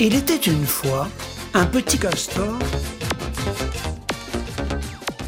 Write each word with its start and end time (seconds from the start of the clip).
Il 0.00 0.16
était 0.16 0.36
une 0.36 0.66
fois 0.66 1.08
un 1.54 1.66
petit 1.66 1.98
castor. 1.98 2.58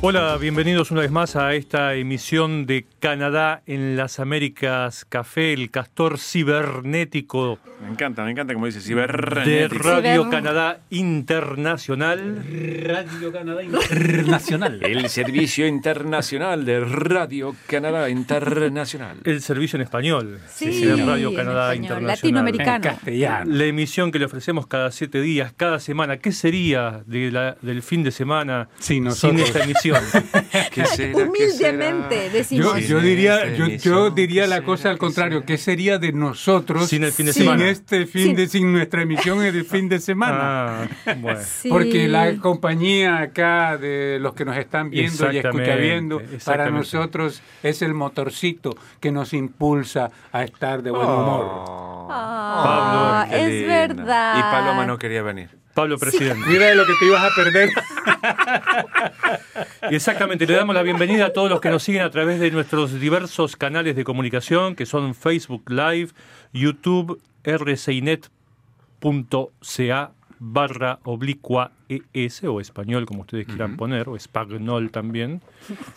Hola, 0.08 0.36
bienvenidos 0.36 0.92
una 0.92 1.00
vez 1.00 1.10
más 1.10 1.34
a 1.34 1.54
esta 1.54 1.94
emisión 1.96 2.64
de 2.64 2.86
Canadá 3.00 3.62
en 3.66 3.96
las 3.96 4.20
Américas 4.20 5.04
Café, 5.04 5.52
el 5.52 5.68
castor 5.72 6.18
cibernético 6.20 7.58
Me 7.82 7.88
encanta, 7.90 8.22
me 8.24 8.30
encanta 8.30 8.54
como 8.54 8.66
dice 8.66 8.78
de 8.78 8.84
cibernético. 8.84 9.82
Radio 9.82 10.24
Ciber- 10.26 10.30
Canadá 10.30 10.78
Internacional. 10.90 12.44
Radio 12.84 13.32
Canadá 13.32 13.64
Internacional. 13.64 14.80
El 14.84 15.08
servicio 15.08 15.66
internacional 15.66 16.64
de 16.64 16.80
Radio 16.84 17.56
Canadá 17.66 18.08
Internacional. 18.08 19.16
El 19.24 19.40
servicio 19.42 19.76
en 19.76 19.82
español 19.82 20.38
Sí, 20.54 20.84
de 20.84 21.04
Radio 21.04 21.30
en 21.30 21.34
Canadá 21.34 21.72
español, 21.74 21.82
Internacional. 21.82 22.00
En 22.00 22.06
latinoamericano. 22.06 22.84
castellano. 22.84 23.52
La 23.52 23.64
emisión 23.64 24.12
que 24.12 24.20
le 24.20 24.26
ofrecemos 24.26 24.68
cada 24.68 24.92
siete 24.92 25.20
días, 25.20 25.52
cada 25.56 25.80
semana. 25.80 26.18
¿Qué 26.18 26.30
sería 26.30 27.02
de 27.06 27.32
la- 27.32 27.56
del 27.60 27.82
fin 27.82 28.04
de 28.04 28.12
semana 28.12 28.68
nosotros. 28.78 29.18
sin 29.18 29.40
esta 29.40 29.64
emisión? 29.64 29.95
¿Qué 30.72 30.84
será, 30.86 31.12
qué 31.12 31.22
Humildemente 31.24 32.16
será? 32.20 32.32
decimos. 32.32 32.80
Yo, 32.86 33.00
diría, 33.00 33.54
yo, 33.54 34.10
diría 34.10 34.42
¿qué 34.42 34.48
la 34.48 34.56
será, 34.56 34.66
cosa 34.66 34.88
al 34.90 34.94
qué 34.96 34.98
contrario. 35.00 35.44
¿Qué 35.44 35.58
sería 35.58 35.98
de 35.98 36.12
nosotros 36.12 36.88
Sin 36.88 37.04
el 37.04 37.12
fin 37.12 37.26
de 37.26 37.32
sin 37.32 37.42
semana. 37.44 37.68
este 37.70 38.06
fin 38.06 38.24
Sin- 38.28 38.36
de 38.36 38.48
sin 38.48 38.72
nuestra 38.72 39.02
emisión 39.02 39.40
en 39.44 39.54
el 39.54 39.64
fin 39.64 39.88
de 39.88 39.98
semana? 40.00 40.82
Ah, 41.06 41.14
bueno. 41.20 41.40
Sí. 41.44 41.68
Porque 41.68 42.08
la 42.08 42.36
compañía 42.36 43.18
acá 43.18 43.76
de 43.78 44.18
los 44.20 44.34
que 44.34 44.44
nos 44.44 44.56
están 44.56 44.90
viendo 44.90 45.32
y 45.32 45.36
Exactamente, 45.38 45.48
escucha 45.48 45.76
viendo, 45.76 46.22
para 46.44 46.70
nosotros 46.70 47.42
es 47.62 47.82
el 47.82 47.94
motorcito 47.94 48.76
que 49.00 49.10
nos 49.12 49.32
impulsa 49.32 50.10
a 50.32 50.42
estar 50.44 50.82
de 50.82 50.90
buen 50.90 51.06
humor. 51.08 51.44
Oh, 51.44 52.08
Ah, 52.10 53.26
qué 53.28 53.62
es 53.62 53.66
verdad. 53.66 54.38
Y 54.38 54.40
Paloma 54.42 54.86
no 54.86 54.98
quería 54.98 55.22
venir. 55.22 55.50
Pablo 55.76 55.98
Presidente. 55.98 56.48
Mira 56.48 56.66
de 56.68 56.74
lo 56.74 56.86
que 56.86 56.94
te 56.98 57.04
ibas 57.06 57.22
a 57.22 57.28
perder. 57.36 57.68
Y 59.90 59.94
Exactamente, 59.94 60.46
le 60.46 60.54
damos 60.54 60.74
la 60.74 60.82
bienvenida 60.82 61.26
a 61.26 61.32
todos 61.32 61.50
los 61.50 61.60
que 61.60 61.68
nos 61.70 61.82
siguen 61.82 62.02
a 62.02 62.10
través 62.10 62.40
de 62.40 62.50
nuestros 62.50 62.98
diversos 62.98 63.56
canales 63.56 63.94
de 63.94 64.04
comunicación, 64.04 64.74
que 64.74 64.86
son 64.86 65.14
Facebook 65.14 65.70
Live, 65.70 66.12
YouTube, 66.52 67.20
rcinet.ca 67.44 68.30
barra 70.38 70.98
oblicua 71.04 71.72
ES 71.88 72.44
o 72.44 72.60
español, 72.60 73.06
como 73.06 73.22
ustedes 73.22 73.46
quieran 73.46 73.76
poner, 73.76 74.08
o 74.08 74.16
espagnol 74.16 74.90
también. 74.90 75.40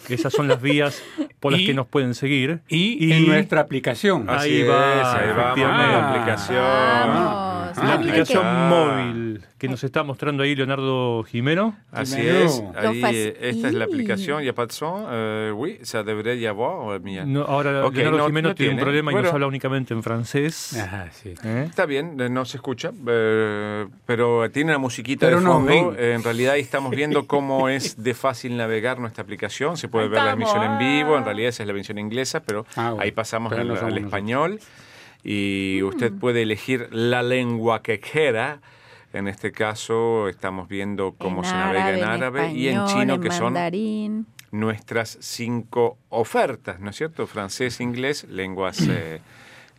Esas 0.07 0.31
son 0.33 0.47
las 0.47 0.61
vías 0.61 1.01
por 1.39 1.51
las 1.51 1.61
Y- 1.61 1.65
que 1.67 1.73
nos 1.73 1.87
pueden 1.87 2.13
seguir. 2.13 2.59
Y, 2.67 3.11
en 3.11 3.27
nuestra 3.27 3.61
aplicación. 3.61 4.29
Ahí 4.29 4.61
Así 4.61 4.63
va, 4.63 5.01
es, 5.01 5.07
ahí 5.07 5.29
efectivamente. 5.29 5.91
la 5.93 6.09
aplicación. 6.09 6.57
Vamos. 6.63 7.33
Ah, 7.33 7.55
La 7.83 7.91
Ah, 7.91 7.93
aplicación 7.95 8.43
que- 8.43 8.75
móvil 8.75 9.41
que 9.59 9.67
nos 9.69 9.83
está 9.83 10.03
mostrando 10.03 10.41
ahí 10.43 10.55
Leonardo 10.55 11.23
Jimeno. 11.23 11.77
Así 11.91 12.15
Jimeno. 12.17 12.39
es, 12.39 12.63
ahí, 12.77 13.01
eh, 13.03 13.37
esta 13.41 13.67
es 13.67 13.73
la 13.73 13.85
Y- 13.85 13.87
aplicación, 13.87 14.43
ya 14.43 14.53
pasó, 14.53 15.07
eh, 15.11 15.51
oui, 15.55 15.77
ça 15.83 16.01
devrait 16.03 16.39
y 16.39 16.45
avoir, 16.45 16.99
mía. 17.01 17.25
No, 17.25 17.41
ahora 17.43 17.85
Ok, 17.85 17.95
Leonardo 17.95 18.17
no- 18.19 18.25
Jimeno 18.27 18.49
no 18.49 18.55
tiene 18.55 18.71
un 18.71 18.75
tiene. 18.77 18.81
problema 18.81 19.11
y 19.11 19.13
Bueno. 19.13 19.25
nos 19.27 19.33
habla 19.33 19.47
únicamente 19.47 19.93
en 19.93 20.01
francés. 20.03 20.77
Ajá, 20.77 21.09
sí. 21.11 21.33
¿Eh? 21.43 21.65
Está 21.69 21.85
bien, 21.85 22.19
eh, 22.19 22.29
no 22.29 22.43
se 22.45 22.57
escucha, 22.57 22.91
pero 24.05 24.49
tiene 24.51 24.71
una 24.71 24.79
musiquita 24.79 25.27
Pero 25.27 25.39
de 25.39 25.45
fondo. 25.45 25.59
Eh, 25.97 26.13
en 26.13 26.23
realidad 26.23 26.53
ahí 26.53 26.61
estamos 26.61 26.91
viendo 26.91 27.25
cómo 27.27 27.69
es 27.69 28.01
de 28.03 28.13
fácil 28.13 28.55
navegar 28.57 28.99
nuestra 28.99 29.23
aplicación. 29.23 29.77
Se 29.77 29.87
puede 29.87 30.07
ver 30.07 30.23
la 30.23 30.31
emisión 30.33 30.63
en 30.63 30.77
vivo, 30.79 31.17
en 31.17 31.25
realidad 31.25 31.49
esa 31.49 31.63
es 31.63 31.67
la 31.67 31.73
versión 31.73 31.97
inglesa, 31.97 32.41
pero 32.41 32.65
Ah, 32.75 32.89
bueno. 32.91 33.03
ahí 33.03 33.11
pasamos 33.11 33.51
Pero 33.53 33.85
al, 33.85 33.97
español 33.97 34.59
y 35.23 35.81
usted 35.83 36.11
puede 36.13 36.43
elegir 36.43 36.87
la 36.91 37.23
lengua 37.23 37.81
que 37.81 37.99
quiera. 37.99 38.61
En 39.11 39.27
este 39.27 39.51
caso 39.51 40.27
estamos 40.29 40.67
viendo 40.67 41.15
cómo 41.17 41.43
se 41.43 41.51
navega 41.53 41.97
en 41.97 42.03
árabe 42.03 42.51
y 42.53 42.67
en 42.67 42.85
chino, 42.85 43.15
en 43.15 43.21
que 43.21 43.31
son 43.31 43.53
mandarín. 43.53 44.27
nuestras 44.51 45.17
cinco 45.19 45.97
ofertas, 46.09 46.79
¿no 46.79 46.91
es 46.91 46.95
cierto? 46.95 47.25
Francés, 47.25 47.81
inglés, 47.81 48.25
lenguas 48.29 48.79
eh, 48.87 49.19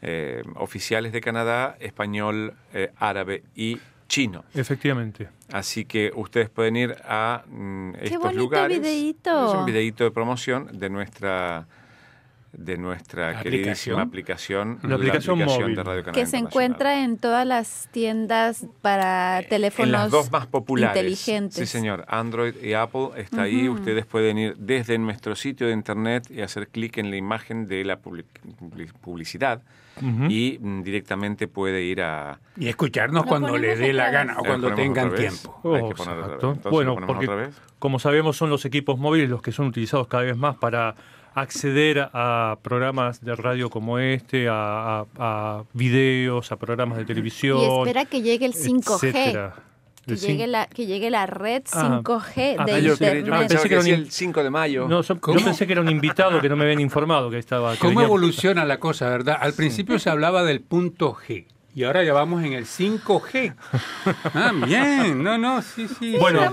eh, 0.02 0.42
oficiales 0.56 1.12
de 1.12 1.20
Canadá, 1.20 1.76
español, 1.78 2.54
eh, 2.74 2.90
árabe 2.98 3.44
y 3.54 3.78
chino. 4.10 4.44
Efectivamente. 4.52 5.28
Así 5.52 5.86
que 5.86 6.10
ustedes 6.14 6.50
pueden 6.50 6.76
ir 6.76 6.96
a 7.04 7.44
mm, 7.46 7.94
estos 8.02 8.18
bonito 8.18 8.38
lugares. 8.38 8.78
videíto. 8.80 9.48
Es 9.48 9.54
un 9.54 9.64
videíto 9.64 10.04
de 10.04 10.10
promoción 10.10 10.68
de 10.78 10.90
nuestra 10.90 11.66
de 12.52 12.76
nuestra 12.78 13.28
Aplicación. 13.30 13.52
queridísima 13.62 14.02
aplicación, 14.02 14.78
La 14.82 14.94
aplicación 14.96 15.38
móvil. 15.38 15.76
de 15.76 15.82
Radio 15.84 16.02
Canadá 16.02 16.12
Que 16.20 16.26
se 16.26 16.36
encuentra 16.36 17.04
en 17.04 17.16
todas 17.16 17.46
las 17.46 17.88
tiendas 17.92 18.66
para 18.82 19.40
teléfonos 19.48 19.86
En 19.86 19.92
las 19.92 20.10
dos 20.10 20.32
más 20.32 20.46
populares. 20.46 20.96
inteligentes. 20.96 21.54
Sí, 21.58 21.66
señor. 21.66 22.04
Android 22.08 22.54
y 22.62 22.72
Apple 22.74 23.10
está 23.16 23.42
ahí. 23.42 23.68
Ustedes 23.68 24.04
pueden 24.04 24.36
ir 24.38 24.56
desde 24.56 24.98
nuestro 24.98 25.36
sitio 25.36 25.68
de 25.68 25.72
internet 25.74 26.28
y 26.30 26.40
hacer 26.40 26.68
clic 26.68 26.98
en 26.98 27.10
la 27.10 27.16
imagen 27.16 27.66
de 27.68 27.84
la 27.84 27.98
public- 28.00 28.26
public- 28.58 28.92
publicidad 29.00 29.62
Ujú. 30.02 30.24
y 30.28 30.58
mm, 30.60 30.82
directamente 30.82 31.46
puede 31.46 31.82
ir 31.82 32.02
a... 32.02 32.40
Y 32.56 32.68
escucharnos 32.68 33.26
cuando 33.26 33.56
le 33.58 33.76
dé 33.76 33.92
la 33.92 34.10
gana 34.10 34.38
o 34.38 34.44
cuando 34.44 34.70
¿Lo 34.70 34.74
ponemos 34.74 34.94
tengan 34.96 35.14
tiempo. 35.14 35.60
Hay 35.74 35.88
que 35.88 35.94
ponerlo 35.94 35.94
otra 35.94 36.04
exacto. 36.12 36.48
vez. 36.48 36.56
Entonces, 36.56 36.72
bueno, 36.72 36.90
¿lo 36.90 36.94
ponemos 36.96 37.14
porque 37.14 37.26
otra 37.26 37.36
vez? 37.46 37.60
como 37.78 37.98
sabemos 37.98 38.36
son 38.36 38.50
los 38.50 38.64
equipos 38.64 38.98
móviles 38.98 39.30
los 39.30 39.40
que 39.40 39.52
son 39.52 39.66
utilizados 39.68 40.06
cada 40.08 40.24
vez 40.24 40.36
más 40.36 40.56
para 40.56 40.94
acceder 41.34 42.08
a 42.12 42.58
programas 42.62 43.20
de 43.20 43.34
radio 43.36 43.70
como 43.70 43.98
este, 43.98 44.48
a, 44.48 45.00
a- 45.00 45.06
a 45.18 45.64
videos, 45.72 46.52
a 46.52 46.56
programas 46.56 46.98
de 46.98 47.04
televisión. 47.04 47.58
Y 47.58 47.78
espera 47.78 48.04
que 48.04 48.22
llegue 48.22 48.46
el 48.46 48.54
5G. 48.54 48.94
etcétera. 49.08 49.54
Que 50.06 50.16
llegue, 50.16 50.46
la, 50.48 50.66
que 50.66 50.86
llegue 50.86 51.08
la 51.10 51.26
red 51.26 51.62
Ah, 51.72 52.00
5G 52.02 52.56
ah, 52.58 52.64
de 52.64 52.72
yo- 52.72 52.78
yo, 52.80 52.92
Internet. 52.94 53.24
yo 53.26 53.32
Pensé 53.48 53.68
que 53.68 53.74
era 53.74 53.88
in- 53.88 53.94
el 53.94 54.10
5 54.10 54.42
de 54.42 54.50
mayo. 54.50 54.88
No, 54.88 55.02
yo, 55.02 55.14
yo 55.14 55.44
pensé 55.44 55.66
que 55.66 55.72
era 55.72 55.82
un 55.82 55.90
invitado 55.90 56.40
que 56.40 56.48
no 56.48 56.56
me 56.56 56.64
habían 56.64 56.80
informado 56.80 57.30
que 57.30 57.38
estaba. 57.38 57.72
que 57.74 57.78
¿Cómo 57.78 57.90
venía- 57.90 58.06
evoluciona 58.06 58.64
la 58.64 58.78
cosa, 58.80 59.08
verdad? 59.08 59.36
Al 59.38 59.52
principio 59.52 59.98
se 59.98 60.10
hablaba 60.10 60.42
del 60.42 60.62
punto 60.62 61.14
G 61.14 61.44
y 61.74 61.84
ahora 61.84 62.02
ya 62.02 62.12
vamos 62.12 62.42
en 62.44 62.52
el 62.52 62.66
5G. 62.66 63.54
Ah, 64.34 64.52
bien. 64.66 65.22
No, 65.22 65.38
no, 65.38 65.62
sí, 65.62 65.86
sí. 65.88 66.16
Bueno, 66.18 66.52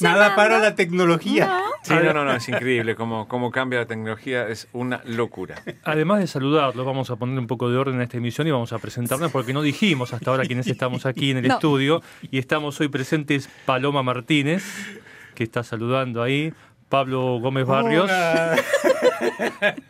nada 0.00 0.36
para 0.36 0.58
la 0.58 0.74
tecnología. 0.74 1.46
No. 1.46 1.60
Sí, 1.82 1.94
no, 2.02 2.12
no, 2.14 2.24
no, 2.24 2.32
es 2.34 2.48
increíble 2.48 2.94
cómo, 2.94 3.26
cómo 3.28 3.50
cambia 3.50 3.80
la 3.80 3.86
tecnología, 3.86 4.48
es 4.48 4.68
una 4.72 5.00
locura. 5.04 5.56
Además 5.82 6.20
de 6.20 6.26
saludarlos, 6.26 6.86
vamos 6.86 7.10
a 7.10 7.16
poner 7.16 7.38
un 7.38 7.46
poco 7.46 7.68
de 7.70 7.76
orden 7.76 8.00
a 8.00 8.04
esta 8.04 8.16
emisión 8.16 8.46
y 8.46 8.50
vamos 8.52 8.72
a 8.72 8.78
presentarnos 8.78 9.30
porque 9.32 9.52
no 9.52 9.60
dijimos 9.60 10.12
hasta 10.14 10.30
ahora 10.30 10.44
quiénes 10.44 10.66
estamos 10.66 11.04
aquí 11.04 11.30
en 11.32 11.38
el 11.38 11.48
No. 11.48 11.54
estudio 11.54 12.02
y 12.30 12.38
estamos 12.38 12.80
hoy 12.80 12.88
presentes 12.88 13.48
Paloma 13.66 14.02
Martínez, 14.02 14.64
que 15.34 15.44
está 15.44 15.62
saludando 15.62 16.22
ahí, 16.22 16.54
Pablo 16.88 17.38
Gómez 17.40 17.66
Barrios, 17.66 18.04
Hola. 18.04 18.56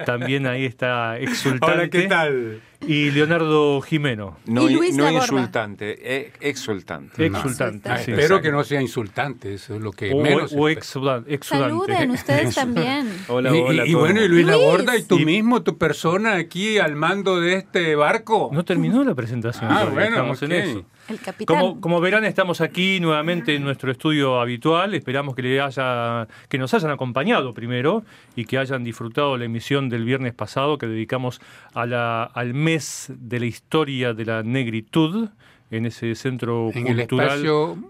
también 0.04 0.46
ahí 0.46 0.64
está 0.64 1.19
exultante, 1.19 1.75
Hola, 1.76 1.88
¿qué 1.91 2.02
tal? 2.02 2.60
Y 2.87 3.11
Leonardo 3.11 3.81
Jimeno, 3.81 4.37
No, 4.47 4.69
Y 4.69 4.75
Luis 4.75 4.97
no 4.97 5.11
insultante, 5.11 5.99
eh, 6.03 6.33
exultante. 6.41 7.27
exultante. 7.27 7.89
Ah, 7.89 7.99
sí. 7.99 8.12
espero 8.12 8.41
que 8.41 8.50
no 8.50 8.65
sea 8.65 8.81
insultante, 8.81 9.55
eso 9.55 9.75
es 9.77 9.83
lo 9.83 9.91
que 9.93 10.12
O, 10.12 10.21
menos. 10.21 10.53
o 10.56 10.69
exudante. 10.69 11.39
Saluden 11.43 12.11
ustedes 12.11 12.55
también. 12.55 13.09
Hola, 13.28 13.50
hola. 13.53 13.87
y- 13.87 13.91
y 13.91 13.94
bueno, 13.94 14.21
y 14.23 14.28
Luis 14.28 14.44
Luis. 14.44 14.47
Laborda, 14.47 14.97
y 14.97 15.03
tú 15.03 15.19
Y- 15.19 15.25
mismo, 15.25 15.62
tu 15.62 15.78
persona 15.78 16.34
aquí 16.37 16.78
al 16.78 16.97
mando 16.97 17.41
de 17.41 17.55
este 17.55 17.94
barco. 17.97 18.50
No 18.53 18.65
terminó 18.65 19.05
la 19.05 19.15
presentación. 19.15 19.71
Ah, 19.71 19.84
bueno, 19.84 20.09
estamos 20.17 20.43
en 20.43 20.53
ok. 20.53 20.59
eso. 20.59 20.84
El 21.09 21.20
capitán. 21.20 21.59
Como, 21.59 21.81
como 21.81 22.00
verán, 22.00 22.25
estamos 22.25 22.60
aquí 22.60 23.00
nuevamente 23.00 23.54
en 23.54 23.65
nuestro 23.65 23.91
estudio 23.91 24.41
habitual. 24.41 24.94
Esperamos 24.94 25.34
que, 25.34 25.42
le 25.42 25.60
haya, 25.60 26.26
que 26.48 26.59
nos 26.59 26.72
hayan 26.75 26.91
acompañado 26.91 27.54
primero 27.54 28.04
y 28.37 28.44
que 28.44 28.59
hayan 28.59 28.84
disfrutado 28.84 29.37
la 29.37 29.44
emisión 29.44 29.88
del 29.88 30.04
viernes 30.04 30.34
pasado 30.34 30.78
que 30.78 30.87
dedicamos 30.87 31.40
a 31.75 31.87
la, 31.87 32.25
al 32.25 32.55
mes 32.55 33.12
de 33.14 33.40
la 33.40 33.46
historia 33.46 34.14
de 34.14 34.25
la 34.25 34.43
negritud 34.43 35.29
en 35.70 35.87
ese 35.87 36.14
centro 36.14 36.70
En 36.73 36.84
cultural. 36.84 37.43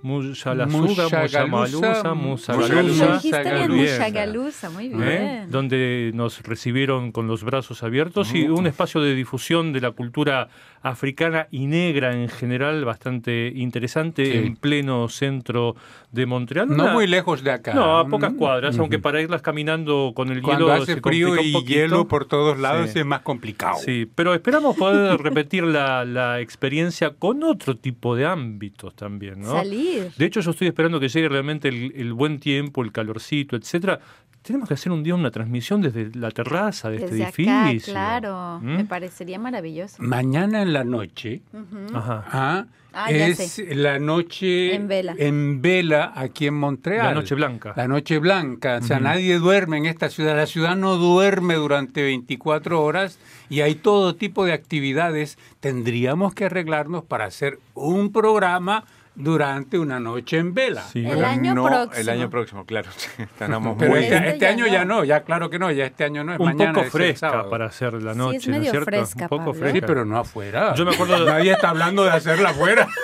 Musagalusa, 0.02 2.14
Musagalusa. 2.14 3.20
Muy 4.70 4.88
bien. 4.88 5.02
¿eh? 5.02 5.46
donde 5.48 6.12
nos 6.14 6.42
recibieron 6.42 7.12
con 7.12 7.26
los 7.26 7.44
brazos 7.44 7.82
abiertos 7.82 8.34
y 8.34 8.48
un 8.48 8.66
espacio 8.66 9.00
de 9.00 9.14
difusión 9.14 9.72
de 9.72 9.80
la 9.80 9.90
cultura 9.90 10.48
africana 10.84 11.48
y 11.50 11.66
negra 11.66 12.12
en 12.14 12.28
general 12.28 12.84
bastante 12.84 13.50
interesante 13.54 14.24
Sí. 14.26 14.32
en 14.38 14.56
pleno 14.56 15.08
centro 15.08 15.74
de 16.12 16.26
Montreal. 16.26 16.68
No 16.68 16.84
Una- 16.84 16.92
muy 16.92 17.06
lejos 17.06 17.42
de 17.42 17.50
acá. 17.50 17.72
No, 17.74 17.98
a 17.98 18.06
pocas 18.06 18.34
cuadras, 18.34 18.74
Ujú. 18.74 18.82
aunque 18.82 18.98
para 18.98 19.20
irlas 19.20 19.40
caminando 19.42 20.12
con 20.14 20.30
el 20.30 20.42
Cuando 20.42 20.66
hielo 20.66 20.82
hace 20.82 20.94
se 20.94 21.00
frío 21.00 21.32
un 21.32 21.40
y 21.40 21.64
hielo 21.64 22.06
por 22.06 22.26
todos 22.26 22.58
lados 22.58 22.90
Sí. 22.90 22.98
es 23.00 23.06
más 23.06 23.22
complicado. 23.22 23.76
Sí, 23.82 24.06
pero 24.14 24.34
esperamos 24.34 24.76
poder 24.76 25.18
repetir 25.22 25.64
la, 25.64 26.04
la 26.04 26.40
experiencia 26.40 27.10
con 27.18 27.42
otro 27.42 27.76
tipo 27.78 28.14
de 28.14 28.26
ámbitos 28.26 28.94
también, 28.94 29.40
¿no? 29.40 29.52
Salir. 29.52 30.12
De 30.16 30.26
hecho, 30.26 30.40
yo 30.40 30.50
estoy 30.50 30.68
esperando 30.68 31.00
que 31.00 31.08
llegue 31.08 31.28
realmente 31.30 31.68
el, 31.68 31.92
el 31.96 32.12
buen 32.12 32.38
tiempo, 32.38 32.82
el 32.82 32.92
calorcito, 32.92 33.56
etcétera. 33.56 33.98
Tenemos 34.42 34.68
que 34.68 34.74
hacer 34.74 34.92
un 34.92 35.02
día 35.02 35.14
una 35.14 35.30
transmisión 35.30 35.80
desde 35.80 36.10
la 36.18 36.30
terraza 36.30 36.90
de 36.90 36.98
Desde 36.98 37.22
este 37.22 37.44
acá, 37.44 37.70
edificio. 37.70 37.94
claro. 37.94 38.58
¿Mm? 38.60 38.76
Me 38.76 38.84
parecería 38.84 39.38
maravilloso. 39.38 39.96
Mañana 40.02 40.60
en 40.60 40.73
la 40.74 40.84
noche. 40.84 41.40
Ajá. 41.94 42.24
ah, 42.30 42.66
Ah, 42.96 43.10
es 43.10 43.38
sé. 43.38 43.74
la 43.74 43.98
noche 43.98 44.72
En 44.76 44.86
vela. 44.86 45.16
en 45.18 45.60
vela 45.60 46.12
aquí 46.14 46.46
en 46.46 46.54
Montreal. 46.54 47.06
La 47.08 47.14
Noche 47.14 47.34
Blanca. 47.34 47.72
La 47.76 47.88
noche 47.88 48.20
blanca. 48.20 48.78
O 48.80 48.86
sea, 48.86 49.00
nadie 49.00 49.36
duerme 49.40 49.78
en 49.78 49.86
esta 49.86 50.08
ciudad. 50.10 50.36
La 50.36 50.46
ciudad 50.46 50.76
no 50.76 50.94
duerme 50.94 51.54
durante 51.54 52.02
24 52.04 52.80
horas 52.80 53.18
y 53.50 53.62
hay 53.62 53.74
todo 53.74 54.14
tipo 54.14 54.44
de 54.44 54.52
actividades. 54.52 55.38
Tendríamos 55.58 56.34
que 56.34 56.44
arreglarnos 56.44 57.02
para 57.02 57.24
hacer 57.24 57.58
un 57.74 58.12
programa 58.12 58.84
durante 59.16 59.78
una 59.78 60.00
noche 60.00 60.38
en 60.38 60.54
vela. 60.54 60.82
Sí. 60.82 61.06
El 61.06 61.24
año 61.24 61.54
no, 61.54 61.64
próximo. 61.66 62.00
El 62.00 62.08
año 62.08 62.30
próximo, 62.30 62.64
claro. 62.66 62.90
Estamos 63.18 63.76
Pero 63.78 63.92
muy... 63.92 64.04
este, 64.04 64.16
Este 64.28 64.38
ya 64.40 64.48
año 64.50 64.66
no. 64.66 64.72
ya 64.72 64.84
no, 64.84 65.04
ya 65.04 65.20
claro 65.22 65.50
que 65.50 65.58
no, 65.58 65.70
ya 65.70 65.86
este 65.86 66.04
año 66.04 66.24
no 66.24 66.32
es 66.34 66.40
Un 66.40 66.46
mañana. 66.46 66.72
poco 66.72 66.80
es 66.80 66.86
el 66.86 66.90
fresca 67.00 67.48
para 67.48 67.66
hacer 67.66 67.94
la 68.02 68.12
Sí, 68.12 68.18
noche, 68.18 68.36
es 68.38 68.48
¿no 68.48 68.54
es 68.54 68.58
medio 68.60 68.70
cierto? 68.72 68.84
fresca, 68.86 69.22
Un 69.24 69.28
poco 69.28 69.38
Pablo. 69.44 69.54
fresca. 69.54 69.78
Sí, 69.78 69.84
pero 69.86 70.04
no 70.04 70.18
afuera. 70.18 70.74
Yo 70.74 70.84
me 70.84 70.94
acuerdo 70.94 71.24
de- 71.24 71.30
Nadie 71.30 71.52
está 71.52 71.70
hablando 71.70 72.04
de 72.04 72.10
hacerla 72.10 72.50
afuera. 72.50 72.88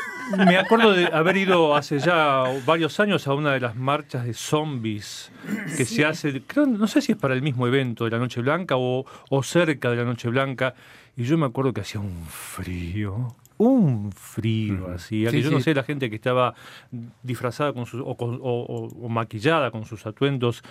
Me 0.46 0.56
acuerdo 0.58 0.92
de 0.92 1.06
haber 1.06 1.36
ido 1.38 1.74
hace 1.74 1.98
ya 1.98 2.44
varios 2.64 3.00
años 3.00 3.26
a 3.26 3.34
una 3.34 3.52
de 3.52 3.58
las 3.58 3.74
marchas 3.74 4.24
de 4.24 4.32
zombies 4.32 5.32
que 5.76 5.84
se 5.84 6.04
hace, 6.06 6.42
creo, 6.46 6.66
no 6.66 6.86
sé 6.86 7.00
si 7.00 7.10
es 7.10 7.18
para 7.18 7.34
el 7.34 7.42
mismo 7.42 7.66
evento 7.66 8.04
de 8.04 8.12
la 8.12 8.18
Noche 8.18 8.40
Blanca 8.40 8.76
o, 8.76 9.04
o 9.28 9.42
cerca 9.42 9.90
de 9.90 9.96
la 9.96 10.04
Noche 10.04 10.28
Blanca, 10.28 10.74
y 11.16 11.24
yo 11.24 11.36
me 11.36 11.46
acuerdo 11.46 11.72
que 11.72 11.80
hacía 11.80 12.00
un 12.00 12.24
frío, 12.28 13.34
un 13.62 14.10
frío 14.12 14.88
así, 14.90 15.26
Sí, 15.26 15.30
que 15.30 15.42
yo 15.42 15.50
no 15.50 15.60
sé 15.60 15.74
la 15.74 15.82
gente 15.82 16.08
que 16.08 16.16
estaba 16.16 16.54
disfrazada 17.22 17.74
con 17.74 17.84
sus, 17.84 18.00
o, 18.04 18.16
con- 18.16 18.38
o- 18.42 18.64
o- 18.64 18.88
o 19.04 19.08
maquillada 19.10 19.70
con 19.70 19.84
sus 19.84 20.06
atuendos 20.06 20.62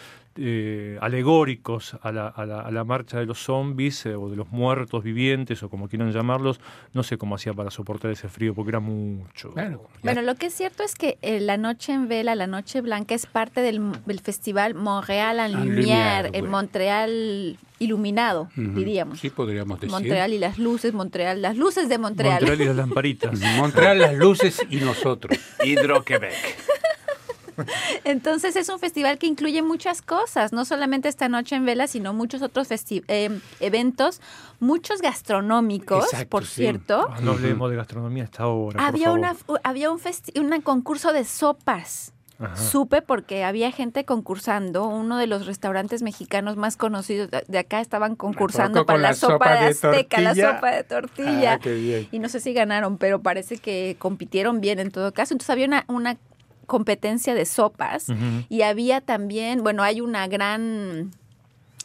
eh, 0.41 0.97
alegóricos 1.01 1.97
a 2.01 2.11
la, 2.11 2.27
a 2.29 2.45
la- 2.45 2.61
a 2.61 2.71
la 2.71 2.83
marcha 2.83 3.19
de 3.19 3.25
los 3.25 3.39
zombies 3.43 4.05
eh, 4.05 4.15
o 4.15 4.29
de 4.29 4.37
los 4.37 4.49
muertos 4.51 5.03
vivientes 5.03 5.61
o 5.63 5.69
como 5.69 5.87
quieran 5.87 6.11
llamarlos, 6.11 6.59
no 6.93 7.03
sé 7.03 7.17
cómo 7.17 7.35
hacía 7.35 7.53
para 7.53 7.69
soportar 7.71 8.09
ese 8.11 8.27
frío 8.29 8.53
porque 8.55 8.69
era 8.69 8.79
mucho. 8.79 9.51
Bueno, 9.51 9.81
ya 9.95 9.99
Bueno, 10.01 10.21
lo 10.23 10.35
que 10.35 10.47
es 10.47 10.53
cierto 10.55 10.81
es 10.83 10.95
que 10.95 11.17
eh, 11.21 11.39
la 11.41 11.57
Noche 11.57 11.93
en 11.93 12.07
Vela, 12.07 12.33
la 12.35 12.47
Noche 12.47 12.81
Blanca, 12.81 13.13
es 13.13 13.25
parte 13.27 13.61
del, 13.61 13.91
del 14.05 14.19
festival 14.19 14.73
Montreal 14.75 15.39
en 15.39 15.51
Lumière, 15.53 16.29
Lumière, 16.29 16.29
en. 16.33 16.49
Montreal 16.49 17.57
iluminado, 17.79 18.49
diríamos. 18.55 19.19
Sí, 19.19 19.29
podríamos 19.29 19.79
decir. 19.79 19.91
Montreal 19.91 20.33
y 20.33 20.37
las 20.39 20.57
luces, 20.57 20.93
Montreal, 20.93 21.41
las 21.41 21.57
luces 21.57 21.89
de 21.89 21.97
Montreal. 21.97 22.33
Montreal 22.41 22.61
y 22.61 22.65
las 22.65 22.75
lamparitas. 22.83 23.39
Montreal, 23.57 23.99
las 23.99 24.13
luces 24.15 24.61
y 24.69 24.77
nosotros. 24.77 25.37
Hidro-Quebec. 25.63 26.33
Entonces 28.05 28.55
es 28.55 28.69
un 28.69 28.79
festival 28.79 29.17
que 29.17 29.27
incluye 29.27 29.61
muchas 29.61 30.01
cosas, 30.01 30.53
no 30.53 30.63
solamente 30.63 31.09
esta 31.09 31.27
noche 31.27 31.55
en 31.57 31.65
vela, 31.65 31.87
sino 31.87 32.13
muchos 32.13 32.41
otros 32.41 32.69
eh, 32.71 33.39
eventos, 33.59 34.21
muchos 34.61 35.01
gastronómicos, 35.01 36.05
Exacto, 36.05 36.29
por 36.29 36.45
sí. 36.45 36.61
cierto. 36.61 37.09
No 37.21 37.31
hablemos 37.31 37.69
de 37.69 37.75
gastronomía 37.75 38.23
hasta 38.23 38.43
ahora. 38.43 38.77
por 38.79 38.87
Había 38.87 39.05
favor. 39.07 39.19
una 39.19 39.35
había 39.63 39.91
un 39.91 39.99
festi- 39.99 40.39
un 40.39 40.61
concurso 40.61 41.11
de 41.11 41.25
sopas. 41.25 42.13
Ajá. 42.39 42.55
Supe 42.55 43.01
porque 43.01 43.43
había 43.43 43.69
gente 43.71 44.05
concursando, 44.05 44.87
uno 44.87 45.17
de 45.17 45.27
los 45.27 45.45
restaurantes 45.45 46.01
mexicanos 46.01 46.55
más 46.55 46.77
conocidos 46.77 47.29
de 47.47 47.59
acá 47.59 47.81
estaban 47.81 48.15
concursando 48.15 48.85
para 48.85 48.99
la, 48.99 49.09
la 49.09 49.13
sopa, 49.13 49.33
sopa 49.33 49.51
de 49.51 49.65
azteca, 49.67 50.21
la 50.21 50.35
sopa 50.35 50.71
de 50.71 50.83
tortilla. 50.85 51.53
Ah, 51.53 51.59
qué 51.59 51.73
bien. 51.73 52.07
Y 52.11 52.19
no 52.19 52.29
sé 52.29 52.39
si 52.39 52.53
ganaron, 52.53 52.97
pero 52.97 53.21
parece 53.21 53.57
que 53.57 53.97
compitieron 53.99 54.61
bien 54.61 54.79
en 54.79 54.89
todo 54.91 55.11
caso. 55.13 55.33
Entonces 55.33 55.49
había 55.49 55.65
una, 55.65 55.83
una 55.89 56.17
competencia 56.65 57.33
de 57.33 57.45
sopas 57.45 58.07
y 58.47 58.61
había 58.61 59.01
también, 59.01 59.61
bueno, 59.61 59.83
hay 59.83 59.99
una 59.99 60.27
gran 60.27 61.11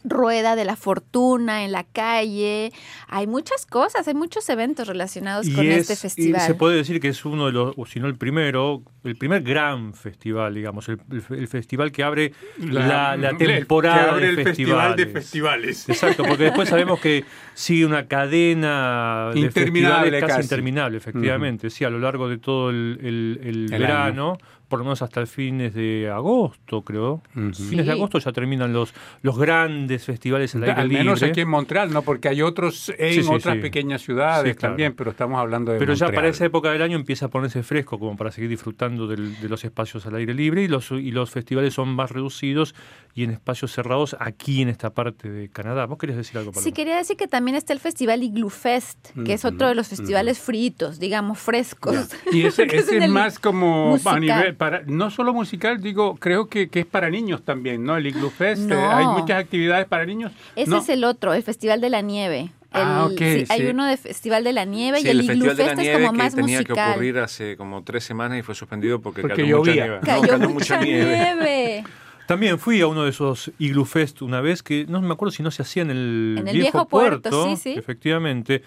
rueda 0.05 0.55
de 0.55 0.65
la 0.67 0.77
fortuna 0.77 1.65
en 1.65 1.73
la 1.73 1.85
calle. 1.85 2.73
Hay 3.09 3.27
muchas 3.27 3.65
cosas, 3.67 4.07
hay 4.07 4.15
muchos 4.15 4.47
eventos 4.51 4.87
relacionados 4.87 5.49
con 5.51 5.65
es- 5.67 5.79
este 5.91 5.97
festival. 5.97 6.43
Y 6.43 6.45
se 6.47 6.55
puede 6.55 6.77
decir 6.77 7.01
que 7.01 7.09
es 7.09 7.25
uno 7.25 7.47
de 7.47 7.53
los, 7.53 7.75
o 7.77 7.87
si 7.87 8.01
no 8.01 8.07
el 8.07 8.17
primero, 8.17 8.83
el 9.03 9.17
primer 9.17 9.43
gran 9.43 9.95
festival, 9.95 10.55
digamos, 10.55 10.89
el, 10.89 11.01
el- 11.11 11.39
el 11.39 11.49
festival 11.49 11.91
que 11.91 12.03
abre 12.05 12.33
la, 12.59 13.17
temporada 13.39 14.05
que 14.05 14.11
abre 14.11 14.27
de 14.35 14.41
el 14.43 14.47
festival 14.49 14.97
de 14.97 15.07
festivales. 15.07 15.85
festivales. 15.85 15.89
Exacto, 15.89 16.23
porque 16.25 16.45
después 16.45 16.69
sabemos 16.69 17.01
que 17.01 17.25
sigue 17.55 17.87
una 17.87 18.07
cadena 18.07 19.31
de 19.33 19.41
Interminable 19.41 20.11
festivales 20.11 20.21
casi, 20.21 20.33
casi. 20.33 20.43
interminable, 20.43 20.97
efectivamente. 20.99 21.71
Sí, 21.71 21.85
a 21.85 21.91
lo 21.91 21.99
largo 21.99 22.29
de 22.29 22.39
todo 22.39 22.71
el, 22.71 22.99
el- 23.03 23.41
el 23.43 23.73
El 23.75 23.81
verano, 23.81 24.39
por 24.75 24.81
lo 24.81 24.87
menos 24.87 25.03
hasta 25.03 25.21
el 25.21 25.29
fines 25.29 25.73
de 25.73 26.11
agosto, 26.13 26.83
creo. 26.83 27.23
Ujú. 27.37 27.53
Fines 27.55 27.87
de 27.87 27.93
Sí. 27.93 27.97
agosto 27.97 28.19
ya 28.19 28.33
terminan 28.33 28.73
los, 28.73 28.93
los 29.23 29.39
grandes 29.39 30.03
festivales 30.05 30.53
al 30.57 30.65
aire 30.65 30.75
Al 30.81 30.89
menos 30.89 31.21
libre. 31.21 31.31
aquí 31.31 31.41
en 31.43 31.49
Montreal, 31.49 31.93
¿no? 31.93 32.03
Porque 32.03 32.29
hay 32.29 32.43
otros 32.43 32.89
en 32.99 33.13
Sí, 33.15 33.23
sí, 33.23 33.29
otras 33.33 33.55
sí. 33.55 33.61
pequeñas 33.63 34.03
ciudades 34.03 34.51
Sí, 34.55 34.59
claro. 34.59 34.73
también, 34.73 34.95
pero 34.97 35.13
estamos 35.13 35.39
hablando 35.39 35.71
de 35.71 35.79
Pero 35.79 35.95
ya 35.95 36.07
Montreal. 36.07 36.15
para 36.23 36.29
esa 36.29 36.45
época 36.45 36.73
del 36.73 36.83
año 36.83 36.97
empieza 36.97 37.27
a 37.27 37.29
ponerse 37.29 37.63
fresco 37.63 38.01
como 38.01 38.17
para 38.17 38.33
seguir 38.33 38.51
disfrutando 38.51 39.07
del- 39.07 39.41
de 39.41 39.49
los 39.49 39.65
espacios 39.65 40.05
al 40.07 40.17
aire 40.17 40.35
libre 40.35 40.65
y 40.65 40.67
los, 40.67 40.91
y 40.91 41.13
los 41.13 41.31
festivales 41.31 41.73
son 41.75 41.91
más 41.95 42.11
reducidos 42.11 42.75
y 43.15 43.23
en 43.23 43.31
espacios 43.31 43.71
cerrados 43.71 44.17
aquí 44.19 44.61
en 44.63 44.69
esta 44.71 44.91
parte 44.91 45.31
de 45.31 45.49
Canadá. 45.51 45.87
¿Vos 45.87 45.99
querías 45.99 46.17
decir 46.19 46.37
algo, 46.39 46.51
Paloma? 46.51 46.65
Sí, 46.65 46.73
quería 46.73 46.97
decir 46.97 47.17
que 47.17 47.29
también 47.29 47.57
está 47.57 47.73
el 47.73 47.79
festival 47.79 48.25
Igloo 48.25 48.51
Fest, 48.51 49.11
que 49.25 49.35
es 49.35 49.45
otro 49.45 49.69
de 49.69 49.77
los 49.77 49.87
festivales 49.87 50.41
fritos, 50.41 50.99
digamos, 50.99 51.39
frescos. 51.39 52.09
Y 52.33 52.43
ese, 52.47 52.65
ese 52.65 52.77
es 52.97 53.03
el 53.03 53.13
más 53.13 53.39
como 53.39 53.91
musical. 53.91 54.17
a 54.17 54.21
nivel 54.21 54.57
para 54.65 54.83
no 54.87 55.11
solo 55.11 55.35
musical, 55.35 55.81
digo, 55.83 56.17
creo 56.17 56.49
que, 56.49 56.69
que 56.69 56.81
es 56.81 56.87
para 56.87 57.11
niños 57.11 57.43
también, 57.45 57.85
¿no? 57.85 57.97
El 57.97 58.07
Igloo 58.07 58.31
Fest, 58.31 58.63
No. 58.63 58.75
eh, 58.75 58.79
hay 58.83 59.07
muchas 59.07 59.39
actividades 59.39 59.87
para 59.87 60.07
niños. 60.07 60.33
Ese 60.57 60.71
No. 60.71 60.79
es 60.79 60.89
el 60.89 61.05
otro, 61.05 61.35
el 61.35 61.43
Festival 61.43 61.81
de 61.83 61.91
la 61.91 62.01
Nieve. 62.01 62.41
El- 62.73 62.81
Ah, 62.81 63.05
ok, 63.05 63.19
sí, 63.19 63.45
Hay 63.51 63.67
uno 63.67 63.85
de 63.87 63.97
Festival 63.99 64.43
de 64.43 64.53
la 64.55 64.65
Nieve 64.65 65.01
Sí, 65.01 65.07
y 65.07 65.11
el, 65.11 65.21
el 65.21 65.37
Igloo 65.37 65.55
Fest 65.55 65.79
es 65.79 65.91
como 65.97 66.13
más 66.15 66.35
tenía 66.35 66.59
que 66.65 66.73
musical. 66.73 66.91
ocurrir 66.93 67.19
hace 67.19 67.57
como 67.57 67.85
tres 67.85 68.05
semanas 68.05 68.39
y 68.39 68.43
fue 68.43 68.55
suspendido 68.55 69.01
porque, 69.01 69.21
Porque 69.21 69.43
cayó 69.43 69.59
mucha 69.59 69.73
nieve. 69.73 69.95
No, 69.97 70.01
Cayó, 70.01 70.29
cayó 70.29 70.49
mucha 70.51 70.81
nieve. 70.81 71.85
También 72.27 72.59
fui 72.59 72.81
a 72.81 72.87
uno 72.87 73.05
de 73.05 73.11
esos 73.11 73.53
Igloo 73.59 73.85
Fest 73.85 74.23
una 74.23 74.41
vez 74.41 74.63
que 74.63 74.87
no 74.89 75.01
me 75.03 75.13
acuerdo 75.13 75.31
si 75.31 75.43
no 75.43 75.51
se 75.51 75.61
hacía 75.61 75.83
en 75.83 75.91
el, 75.91 76.37
En 76.39 76.49
el 76.49 76.57
viejo 76.57 76.89
puerto, 76.89 77.49
sí, 77.51 77.57
sí. 77.57 77.75
Efectivamente. 77.79 78.63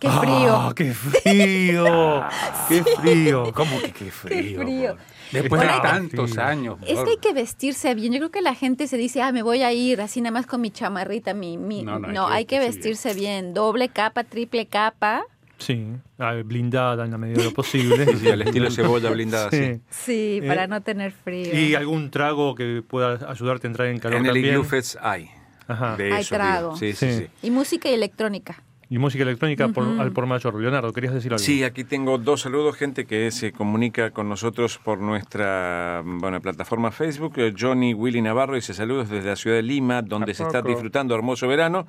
Qué 0.00 0.10
frío. 0.10 0.56
¡Ah, 0.56 0.72
qué 0.74 0.92
frío! 0.92 2.24
¡Qué 2.68 2.82
frío! 3.00 3.52
¿Cómo 3.54 3.80
que 3.80 3.92
qué 3.92 4.10
frío? 4.10 4.60
frío. 4.60 4.96
por- 4.96 5.32
Después 5.32 5.62
de 5.62 5.68
tantos 5.82 6.30
sí. 6.32 6.40
años. 6.40 6.76
Es 6.86 6.96
por- 6.96 7.04
que 7.04 7.10
hay 7.12 7.16
que 7.18 7.32
vestirse 7.32 7.94
bien. 7.94 8.12
Yo 8.12 8.18
creo 8.18 8.30
que 8.30 8.42
la 8.42 8.54
gente 8.54 8.86
se 8.88 8.96
dice, 8.96 9.22
ah, 9.22 9.32
me 9.32 9.42
voy 9.42 9.62
a 9.62 9.72
ir 9.72 10.00
así 10.00 10.20
nada 10.20 10.32
más 10.32 10.46
con 10.46 10.60
mi 10.60 10.70
chamarrita, 10.70 11.32
mi... 11.32 11.56
mi... 11.58 11.82
No, 11.82 11.98
No, 11.98 12.08
no, 12.08 12.26
hay 12.28 12.44
que 12.44 12.58
vestirse 12.58 13.14
bien. 13.14 13.54
Doble 13.54 13.88
capa, 13.88 14.24
triple 14.24 14.66
capa. 14.66 15.22
Sí, 15.58 15.86
ah, 16.18 16.34
blindada 16.44 17.04
en 17.04 17.12
la 17.12 17.18
medida 17.18 17.38
de 17.38 17.44
lo 17.44 17.52
posible. 17.54 18.04
Sí, 18.18 18.28
al 18.28 18.42
estilo 18.42 18.70
cebolla 18.72 19.10
blindada, 19.10 19.48
sí. 19.50 19.80
Sí, 19.88 20.40
Eh, 20.42 20.46
para 20.46 20.66
no 20.66 20.82
tener 20.82 21.12
frío. 21.12 21.54
Y 21.58 21.74
algún 21.76 22.10
trago 22.10 22.54
que 22.56 22.82
pueda 22.86 23.30
ayudarte 23.30 23.68
a 23.68 23.70
entrar 23.70 23.88
en 23.88 23.98
calor 24.00 24.18
En 24.18 24.26
el 24.26 24.32
también. 24.32 24.82
Hay. 25.00 25.30
Ajá. 25.68 25.96
De 25.96 26.12
Hay 26.12 26.22
eso, 26.22 26.34
trago. 26.34 26.76
Sí, 26.76 26.92
sí, 26.92 27.06
Sí. 27.12 27.18
sí. 27.20 27.26
Y 27.46 27.50
música 27.50 27.88
y 27.88 27.94
electrónica. 27.94 28.62
Y 28.90 28.98
música 28.98 29.22
electrónica 29.22 29.68
por- 29.68 29.98
al 30.00 30.12
por 30.12 30.26
mayor. 30.26 30.54
Leonardo, 30.60 30.92
¿querías 30.92 31.14
decir 31.14 31.32
algo? 31.32 31.42
Sí, 31.42 31.64
aquí 31.64 31.84
tengo 31.84 32.18
dos 32.18 32.42
saludos, 32.42 32.76
gente 32.76 33.06
que 33.06 33.30
se 33.30 33.50
comunica 33.52 34.10
con 34.10 34.28
nosotros 34.28 34.78
por 34.78 34.98
nuestra 35.00 36.02
bueno, 36.04 36.40
plataforma 36.40 36.90
Facebook. 36.90 37.32
Eh, 37.38 37.54
Johnny 37.58 37.94
Willy 37.94 38.20
Navarro 38.20 38.54
dice 38.54 38.74
saludos 38.74 39.08
desde 39.08 39.30
la 39.30 39.36
ciudad 39.36 39.56
de 39.56 39.62
Lima, 39.62 40.02
donde 40.02 40.32
¿A 40.32 40.34
se 40.34 40.42
está 40.42 40.60
disfrutando 40.62 41.14
hermoso 41.14 41.48
verano. 41.48 41.86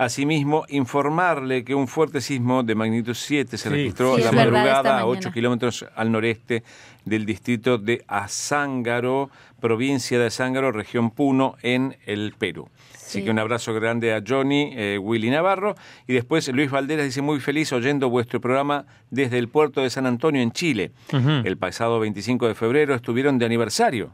Asimismo, 0.00 0.64
informarle 0.68 1.64
que 1.64 1.74
un 1.74 1.88
fuerte 1.88 2.20
sismo 2.20 2.62
de 2.62 2.76
magnitud 2.76 3.14
7 3.14 3.56
se 3.58 3.68
Sí. 3.68 3.74
registró 3.74 4.14
Sí, 4.16 4.22
la 4.22 4.30
madrugada 4.30 5.00
a 5.00 5.06
8 5.06 5.16
mañana. 5.18 5.34
kilómetros 5.34 5.86
al 5.96 6.12
noreste 6.12 6.62
del 7.04 7.26
distrito 7.26 7.78
de 7.78 8.04
Azángaro, 8.06 9.28
provincia 9.60 10.18
de 10.20 10.26
Azángaro, 10.26 10.70
región 10.70 11.10
Puno, 11.10 11.56
en 11.62 11.96
el 12.06 12.32
Perú. 12.38 12.68
Así 13.08 13.20
Sí. 13.20 13.24
que 13.24 13.30
un 13.30 13.38
abrazo 13.38 13.72
grande 13.72 14.12
a 14.12 14.22
Johnny, 14.26 14.70
eh, 14.76 14.98
Willy 15.00 15.30
Navarro. 15.30 15.74
Y 16.06 16.12
después 16.12 16.46
Luis 16.48 16.70
Valderas 16.70 17.06
dice 17.06 17.22
muy 17.22 17.40
feliz 17.40 17.72
oyendo 17.72 18.10
vuestro 18.10 18.38
programa 18.38 18.84
desde 19.10 19.38
el 19.38 19.48
puerto 19.48 19.80
de 19.82 19.88
San 19.88 20.04
Antonio 20.04 20.42
en 20.42 20.52
Chile. 20.52 20.90
El 21.10 21.56
pasado 21.56 21.98
25 22.00 22.46
de 22.48 22.54
febrero 22.54 22.94
estuvieron 22.94 23.38
de 23.38 23.46
aniversario. 23.46 24.10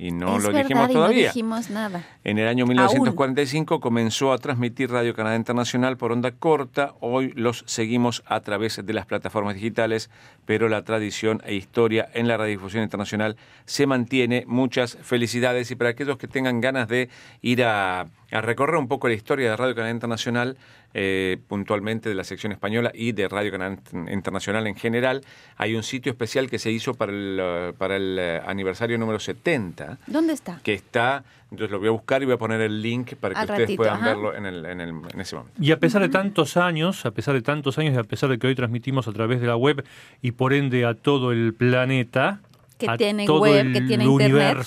Y 0.00 0.12
no 0.12 0.36
es 0.36 0.44
lo 0.44 0.52
verdad, 0.52 0.62
dijimos 0.62 0.92
todavía. 0.92 1.22
no 1.22 1.32
dijimos 1.32 1.70
nada. 1.70 2.04
En 2.22 2.38
el 2.38 2.46
año 2.46 2.66
1945 2.66 3.80
comenzó 3.80 4.32
a 4.32 4.38
transmitir 4.38 4.92
Radio 4.92 5.12
Canadá 5.12 5.34
Internacional 5.34 5.96
por 5.96 6.12
onda 6.12 6.30
corta. 6.30 6.94
Hoy 7.00 7.32
los 7.34 7.64
seguimos 7.66 8.22
a 8.26 8.40
través 8.40 8.80
de 8.84 8.92
las 8.92 9.06
plataformas 9.06 9.56
digitales, 9.56 10.08
pero 10.44 10.68
la 10.68 10.84
tradición 10.84 11.42
e 11.44 11.56
historia 11.56 12.08
en 12.14 12.28
la 12.28 12.36
radiodifusión 12.36 12.84
internacional 12.84 13.36
se 13.64 13.88
mantiene. 13.88 14.44
Muchas 14.46 14.96
felicidades 15.02 15.72
y 15.72 15.74
para 15.74 15.90
aquellos 15.90 16.16
que 16.16 16.28
tengan 16.28 16.60
ganas 16.60 16.86
de 16.86 17.08
ir 17.42 17.64
a, 17.64 18.02
a 18.30 18.40
recorrer 18.40 18.76
un 18.76 18.86
poco 18.86 19.08
la 19.08 19.14
historia 19.14 19.50
de 19.50 19.56
Radio 19.56 19.74
Canadá 19.74 19.90
Internacional, 19.90 20.56
eh, 20.94 21.38
puntualmente 21.48 22.08
de 22.08 22.14
la 22.14 22.24
sección 22.24 22.52
española 22.52 22.90
y 22.94 23.12
de 23.12 23.28
Radio 23.28 23.50
Canadá 23.52 23.76
Internacional 24.10 24.66
en 24.66 24.74
general. 24.74 25.22
Hay 25.56 25.74
un 25.74 25.82
sitio 25.82 26.10
especial 26.10 26.48
que 26.50 26.58
se 26.58 26.70
hizo 26.70 26.94
para 26.94 27.12
el, 27.12 27.74
para 27.78 27.96
el 27.96 28.16
eh, 28.18 28.40
aniversario 28.46 28.98
número 28.98 29.18
70. 29.18 29.98
¿Dónde 30.06 30.32
está? 30.32 30.60
Que 30.62 30.74
está, 30.74 31.24
entonces 31.50 31.70
lo 31.70 31.78
voy 31.78 31.88
a 31.88 31.92
buscar 31.92 32.22
y 32.22 32.24
voy 32.26 32.34
a 32.34 32.38
poner 32.38 32.60
el 32.62 32.80
link 32.82 33.14
para 33.14 33.34
que 33.34 33.40
Al 33.40 33.44
ustedes 33.46 33.60
ratito, 33.60 33.76
puedan 33.76 33.96
ajá. 33.96 34.06
verlo 34.08 34.34
en, 34.34 34.46
el, 34.46 34.64
en, 34.64 34.80
el- 34.80 34.88
en 35.14 35.20
ese 35.20 35.36
momento. 35.36 35.60
Y 35.62 35.70
a 35.72 35.78
pesar 35.78 36.02
de 36.02 36.08
tantos 36.08 36.56
años, 36.56 37.04
a 37.06 37.10
pesar 37.10 37.34
de 37.34 37.42
tantos 37.42 37.78
años 37.78 37.94
y 37.94 37.98
a 37.98 38.04
pesar 38.04 38.30
de 38.30 38.38
que 38.38 38.46
hoy 38.46 38.54
transmitimos 38.54 39.06
a 39.08 39.12
través 39.12 39.40
de 39.40 39.46
la 39.46 39.56
web 39.56 39.84
y 40.22 40.32
por 40.32 40.52
ende 40.52 40.84
a 40.84 40.94
todo 40.94 41.32
el 41.32 41.54
planeta, 41.54 42.40
Que 42.78 42.88
a 42.88 42.96
tiene 42.96 43.26
todo 43.26 43.40
web, 43.42 43.66
el 43.66 43.72
que 43.72 43.80
tiene 43.82 44.04
internet. 44.04 44.66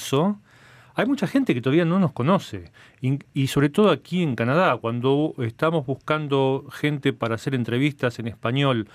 Hay 1.02 1.08
mucha 1.08 1.28
gente 1.28 1.54
que 1.54 1.62
todavía 1.62 1.86
no 1.86 2.00
nos 2.00 2.12
conoce. 2.12 2.72
Y, 3.02 3.20
y 3.34 3.48
sobre 3.48 3.70
todo 3.70 3.90
aquí 3.90 4.22
en 4.22 4.36
Canadá, 4.36 4.78
cuando 4.78 5.34
estamos 5.40 5.86
buscando 5.86 6.66
gente 6.72 7.12
para 7.14 7.36
hacer 7.36 7.56
entrevistas 7.56 8.20
en 8.20 8.28
español, 8.28 8.88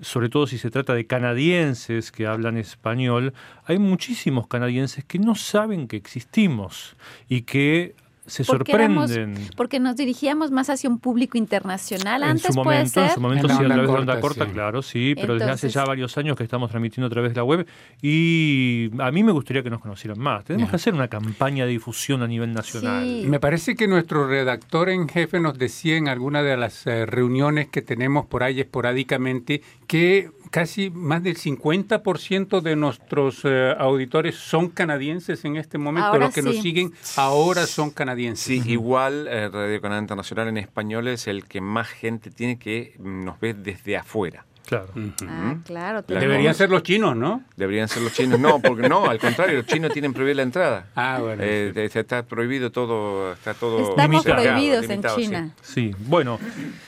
sobre 0.00 0.28
todo 0.28 0.46
si 0.46 0.58
se 0.58 0.70
trata 0.70 0.94
de 0.94 1.06
canadienses 1.06 2.10
que 2.10 2.26
hablan 2.26 2.56
español, 2.56 3.32
hay 3.64 3.78
muchísimos 3.78 4.48
canadienses 4.48 5.04
que 5.04 5.18
no 5.18 5.34
saben 5.34 5.86
que 5.86 5.96
existimos 5.96 6.96
y 7.28 7.42
que 7.42 7.94
se 8.26 8.44
Porque 8.44 8.72
éramos- 8.72 9.10
sorprenden. 9.10 9.48
Porque 9.56 9.80
nos 9.80 9.96
dirigíamos 9.96 10.50
más 10.50 10.70
hacia 10.70 10.88
un 10.88 10.98
público 10.98 11.36
internacional. 11.38 12.22
En 12.22 12.30
Antes 12.30 12.54
su 12.54 12.62
puede 12.62 12.78
momento, 12.78 13.00
en 13.00 13.06
ser. 13.06 13.14
su 13.14 13.20
momento 13.20 13.46
En 13.46 13.50
sí, 13.50 13.62
a 13.62 13.66
través 13.66 13.76
de 13.82 13.86
corta, 13.86 14.00
onda 14.00 14.20
corta, 14.20 14.44
sí. 14.46 14.50
claro, 14.52 14.82
sí, 14.82 15.14
pero 15.14 15.34
desde 15.34 15.50
hace 15.50 15.68
ya 15.68 15.84
varios 15.84 16.16
años 16.18 16.36
que 16.36 16.42
estamos 16.44 16.70
transmitiendo 16.70 17.06
a 17.06 17.10
través 17.10 17.32
de 17.32 17.36
la 17.36 17.44
web 17.44 17.66
y 18.00 18.90
a 18.98 19.10
mí 19.10 19.22
me 19.22 19.32
gustaría 19.32 19.62
que 19.62 19.70
nos 19.70 19.80
conocieran 19.80 20.18
más. 20.18 20.44
Tenemos 20.44 20.70
que 20.70 20.76
hacer 20.76 20.94
una 20.94 21.08
campaña 21.08 21.64
de 21.64 21.72
difusión 21.72 22.22
a 22.22 22.26
nivel 22.26 22.52
nacional. 22.52 23.04
Sí. 23.04 23.24
Me 23.26 23.40
parece 23.40 23.74
que 23.76 23.86
nuestro 23.88 24.26
redactor 24.28 24.88
en 24.88 25.08
jefe 25.08 25.40
nos 25.40 25.58
decía 25.58 25.96
en 25.96 26.08
alguna 26.08 26.42
de 26.42 26.56
las 26.56 26.86
eh, 26.86 27.06
reuniones 27.06 27.68
que 27.68 27.82
tenemos 27.82 28.26
por 28.26 28.42
ahí 28.42 28.60
esporádicamente 28.60 29.62
que 29.86 30.30
casi 30.54 30.88
más 30.88 31.20
del 31.20 31.36
50% 31.36 32.60
de 32.60 32.76
nuestros 32.76 33.40
eh, 33.42 33.74
auditores 33.76 34.36
son 34.36 34.68
canadienses 34.68 35.44
en 35.44 35.56
este 35.56 35.78
momento. 35.78 36.06
Ahora 36.06 36.26
Los 36.26 36.34
que 36.34 36.42
sí. 36.42 36.46
nos 36.46 36.62
siguen 36.62 36.92
ahora 37.16 37.66
son 37.66 37.90
canadienses. 37.90 38.62
Sí, 38.62 38.70
igual 38.70 39.26
eh, 39.28 39.48
Radio 39.48 39.80
Canadá 39.80 40.00
Internacional 40.00 40.46
en 40.46 40.58
español 40.58 41.08
es 41.08 41.26
el 41.26 41.46
que 41.46 41.60
más 41.60 41.88
gente 41.88 42.30
tiene 42.30 42.56
que 42.56 42.94
mm, 43.00 43.24
nos 43.24 43.40
ve 43.40 43.52
desde 43.52 43.96
afuera. 43.96 44.46
Claro. 44.66 44.88
Ah, 45.28 45.56
claro. 45.64 45.96
La 45.98 46.02
tenemos- 46.02 46.22
Deberían 46.28 46.54
ser 46.54 46.70
los 46.70 46.82
chinos, 46.82 47.14
¿no? 47.16 47.42
Deberían 47.56 47.86
ser 47.88 48.02
los 48.02 48.12
chinos. 48.14 48.40
No, 48.40 48.60
porque 48.60 48.88
no, 48.88 49.04
al 49.08 49.18
contrario, 49.18 49.58
los 49.58 49.66
chinos 49.66 49.92
tienen 49.92 50.12
prohibida 50.14 50.36
la 50.36 50.42
entrada. 50.42 50.86
Ah, 50.94 51.18
bueno, 51.20 51.42
Eh, 51.44 51.88
sí. 51.92 51.98
está 51.98 52.22
prohibido 52.22 52.72
todo, 52.72 53.32
está 53.34 53.52
todo 53.54 53.90
Estamos 53.90 54.24
limitado, 54.24 54.42
prohibidos 54.42 54.84
en 54.84 54.90
limitado, 54.90 55.16
sí. 55.16 55.22
China. 55.24 55.50
Sí, 55.62 55.94
bueno, 55.98 56.38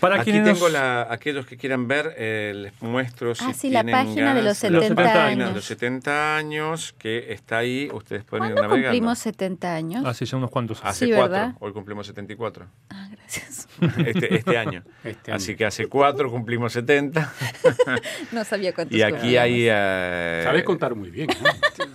para 0.00 0.21
Aquí 0.21 0.30
quienes 0.33 0.54
tengo 0.54 0.68
la, 0.71 1.06
aquellos 1.11 1.47
que 1.47 1.56
quieran 1.56 1.87
ver, 1.87 2.14
eh, 2.16 2.52
les 2.56 2.83
muestro 2.83 3.35
si 3.35 3.45
Ah, 3.45 3.52
sí, 3.52 3.68
la 3.71 3.85
página 3.85 4.35
de 4.35 4.42
los 4.42 4.61
ganas, 4.62 4.83
70 4.83 5.02
la 5.02 5.12
página 5.12 5.25
años. 5.26 5.49
de 5.50 5.54
los 5.56 5.64
70 5.64 6.37
años, 6.37 6.95
que 6.99 7.33
está 7.33 7.59
ahí, 7.59 7.90
ustedes 7.92 8.25
pueden 8.25 8.47
ir 8.47 8.52
¿Cuándo 8.54 8.62
navegando. 8.68 8.87
cumplimos 8.88 9.18
70 9.18 9.75
años? 9.75 10.04
hace 10.06 10.25
ya 10.25 10.37
unos 10.38 10.50
cuantos 10.50 10.78
años. 10.83 10.90
Hace 10.90 11.06
Sí, 11.06 11.12
cuatro, 11.12 11.33
¿verdad? 11.33 11.54
hoy 11.61 11.73
cumplimos 11.73 12.06
74, 12.06 12.66
Ah, 12.90 13.09
gracias. 13.12 13.68
este, 14.06 14.35
este 14.37 14.56
año. 14.59 14.83
Este 15.04 15.30
año. 15.30 15.37
Así 15.37 15.54
que 15.56 15.64
hace 15.66 15.87
cuatro 15.88 16.30
cumplimos 16.30 16.73
70. 16.73 17.33
No 18.32 18.44
sabía 18.44 18.73
cuántos 18.75 18.96
y 18.96 19.02
aquí 19.02 19.37
hay... 19.37 19.66
eh, 19.68 20.40
Sabes 20.44 20.64
contar 20.64 20.94
muy 20.94 21.11
bien. 21.11 21.28
¿no? 21.28 21.50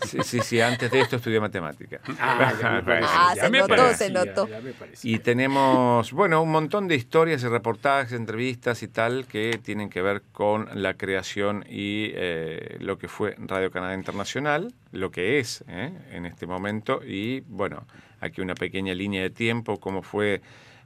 Sí, 0.07 0.17
sí, 0.23 0.39
sí, 0.41 0.59
antes 0.61 0.91
de 0.91 0.99
esto 0.99 1.15
estudié 1.17 1.39
matemática. 1.39 1.99
Ah, 2.19 2.53
ya 2.61 2.69
me 2.71 2.83
parecía, 2.83 3.09
Ah, 3.13 3.33
ya 3.35 3.43
se 3.43 3.49
me 3.49 3.59
notó, 3.59 3.75
parecía, 3.75 4.07
se 4.07 4.11
notó. 4.13 4.47
ya 4.47 4.61
me 4.61 4.71
parecía. 4.73 5.11
Y 5.11 5.19
tenemos, 5.19 6.11
bueno, 6.11 6.41
un 6.41 6.51
montón 6.51 6.87
de 6.87 6.95
historias 6.95 7.43
y 7.43 7.47
reportajes, 7.47 8.11
entrevistas 8.13 8.83
y 8.83 8.87
tal 8.87 9.25
que 9.27 9.59
tienen 9.63 9.89
que 9.89 10.01
ver 10.01 10.21
con 10.31 10.67
la 10.73 10.95
creación 10.95 11.63
y 11.69 12.11
eh, 12.13 12.77
lo 12.79 12.97
que 12.97 13.07
fue 13.07 13.35
Radio 13.39 13.71
Canadá 13.71 13.93
Internacional, 13.93 14.73
lo 14.91 15.11
que 15.11 15.39
es 15.39 15.63
¿eh? 15.69 15.91
en 16.11 16.25
este 16.25 16.45
momento. 16.45 17.01
Y 17.05 17.41
bueno, 17.41 17.85
aquí 18.19 18.41
una 18.41 18.55
pequeña 18.55 18.93
línea 18.93 19.21
de 19.21 19.29
tiempo, 19.29 19.79
cómo 19.79 20.01
fue 20.01 20.35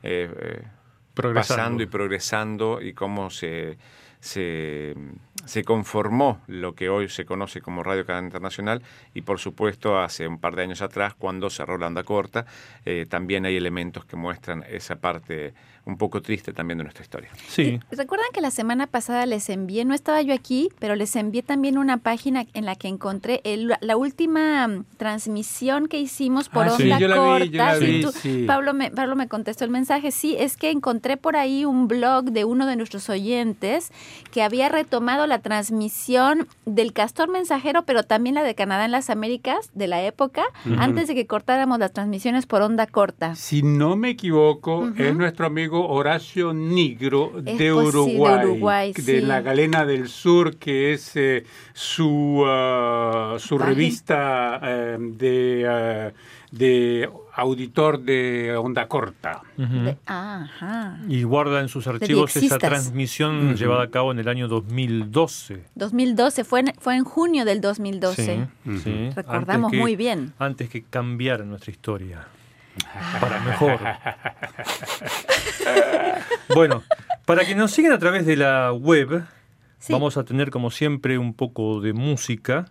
eh, 0.03 0.29
eh, 0.39 0.61
Progresando. 1.15 1.55
pasando 1.55 1.83
y 1.83 1.85
progresando 1.87 2.81
y 2.81 2.93
cómo 2.93 3.29
se, 3.29 3.77
se, 4.25 4.95
se 5.45 5.63
conformó 5.63 6.41
lo 6.47 6.73
que 6.73 6.89
hoy 6.89 7.09
se 7.09 7.25
conoce 7.25 7.61
como 7.61 7.83
Radio 7.83 8.07
Canadá 8.07 8.25
Internacional 8.25 8.81
y 9.13 9.21
por 9.21 9.39
supuesto 9.39 9.99
hace 9.99 10.27
un 10.27 10.39
par 10.39 10.55
de 10.55 10.63
años 10.63 10.81
atrás 10.81 11.13
cuando 11.13 11.51
cerró 11.51 11.77
la 11.77 11.85
onda 11.85 12.03
corta 12.03 12.47
eh, 12.85 13.05
también 13.07 13.45
hay 13.45 13.55
elementos 13.55 14.03
que 14.05 14.15
muestran 14.15 14.63
esa 14.67 14.95
parte 14.95 15.53
un 15.85 15.97
poco 15.97 16.21
triste 16.21 16.51
también 16.51 16.77
de 16.79 16.83
nuestra 16.85 17.03
historia. 17.03 17.29
Sí, 17.47 17.79
Y 17.91 17.95
¿Recuerdan 17.95 18.27
que 18.33 18.41
la 18.41 18.51
semana 18.51 18.87
pasada 18.87 19.25
les 19.25 19.49
envié, 19.49 19.85
no 19.85 19.93
estaba 19.93 20.21
yo 20.23 20.33
aquí, 20.33 20.69
pero 20.79 20.95
les 20.95 21.15
envié 21.15 21.43
también 21.43 21.77
una 21.77 21.97
página 21.97 22.45
en 22.53 22.65
la 22.65 22.75
que 22.75 22.87
encontré 22.87 23.41
el- 23.43 23.73
la 23.79 23.95
última 23.97 24.67
mm, 24.67 24.85
transmisión 24.97 25.87
que 25.87 25.99
hicimos 25.99 26.49
por 26.49 26.65
Ah, 26.67 26.71
sí, 26.71 26.83
onda 26.83 26.99
yo 26.99 27.07
la 27.07 27.15
vi, 27.15 27.21
corta? 27.21 27.45
yo 27.45 27.57
la 27.63 27.75
Sí, 27.77 27.85
vi, 27.85 28.01
tú- 28.01 28.11
sí. 28.11 28.43
Pablo, 28.47 28.73
me, 28.73 28.91
Pablo 28.91 29.15
me 29.15 29.27
contestó 29.27 29.63
el 29.63 29.69
mensaje. 29.71 30.11
Sí, 30.11 30.35
es 30.39 30.57
que 30.57 30.71
encontré 30.71 31.17
por 31.17 31.35
ahí 31.35 31.65
un 31.65 31.87
blog 31.87 32.25
de 32.25 32.45
uno 32.45 32.65
de 32.65 32.75
nuestros 32.75 33.09
oyentes 33.09 33.91
que 34.31 34.41
había 34.43 34.69
retomado 34.69 35.27
la 35.27 35.39
transmisión 35.39 36.47
del 36.65 36.93
Castor 36.93 37.29
Mensajero, 37.29 37.83
pero 37.83 38.03
también 38.03 38.35
la 38.35 38.43
de 38.43 38.55
Canadá 38.55 38.85
en 38.85 38.91
las 38.91 39.09
Américas 39.09 39.69
de 39.73 39.87
la 39.87 40.03
época, 40.03 40.43
antes 40.79 41.07
de 41.07 41.15
que 41.15 41.27
cortáramos 41.27 41.79
las 41.79 41.91
transmisiones 41.93 42.45
por 42.45 42.61
onda 42.61 42.87
corta. 42.87 43.35
Si 43.35 43.61
no 43.61 43.95
me 43.95 44.09
equivoco, 44.09 44.87
es 44.97 45.15
nuestro 45.15 45.45
amigo 45.45 45.74
Horacio 45.81 46.53
Nigro 46.53 47.31
de 47.41 47.73
Uruguay, 47.73 48.93
de 48.93 49.01
sí. 49.01 49.21
la 49.21 49.41
Galena 49.41 49.85
del 49.85 50.07
Sur, 50.09 50.57
que 50.57 50.93
es 50.93 51.11
eh, 51.15 51.43
su, 51.73 52.43
ah, 52.45 53.35
su 53.39 53.57
revista 53.57 54.59
eh, 54.63 54.97
de, 54.99 55.67
ah, 55.67 56.11
de 56.51 57.09
auditor 57.35 57.99
de 57.99 58.55
onda 58.55 58.87
corta. 58.87 59.41
ujú. 59.57 59.73
De- 59.83 59.97
ajá. 60.05 60.99
y 61.09 61.23
guarda 61.23 61.59
en 61.59 61.67
sus 61.69 61.85
archivos 61.87 62.35
esa 62.37 62.57
transmisión 62.57 63.55
llevada 63.57 63.83
a 63.83 63.89
cabo 63.89 64.11
en 64.11 64.19
el 64.19 64.27
año 64.29 64.47
2012. 64.47 65.63
2012, 65.75 66.43
fue 66.43 66.61
en, 66.61 66.73
fue 66.79 66.95
en 66.95 67.03
junio 67.03 67.43
del 67.45 67.59
2012. 67.61 68.47
Sí, 68.65 68.77
sí. 68.83 69.09
Recordamos 69.15 69.71
que- 69.71 69.77
muy 69.79 69.95
bien. 69.95 70.33
Antes 70.39 70.69
que 70.69 70.83
cambiara 70.83 71.43
nuestra 71.43 71.71
historia. 71.71 72.27
Para 73.19 73.39
mejor. 73.41 73.79
bueno, 76.53 76.83
para 77.25 77.45
que 77.45 77.55
nos 77.55 77.71
sigan 77.71 77.91
a 77.93 77.99
través 77.99 78.25
de 78.25 78.35
la 78.35 78.71
web, 78.73 79.23
Sí. 79.79 79.93
vamos 79.93 80.17
a 80.17 80.23
tener 80.23 80.49
como 80.49 80.71
siempre 80.71 81.17
un 81.17 81.33
poco 81.33 81.79
de 81.81 81.93
música. 81.93 82.65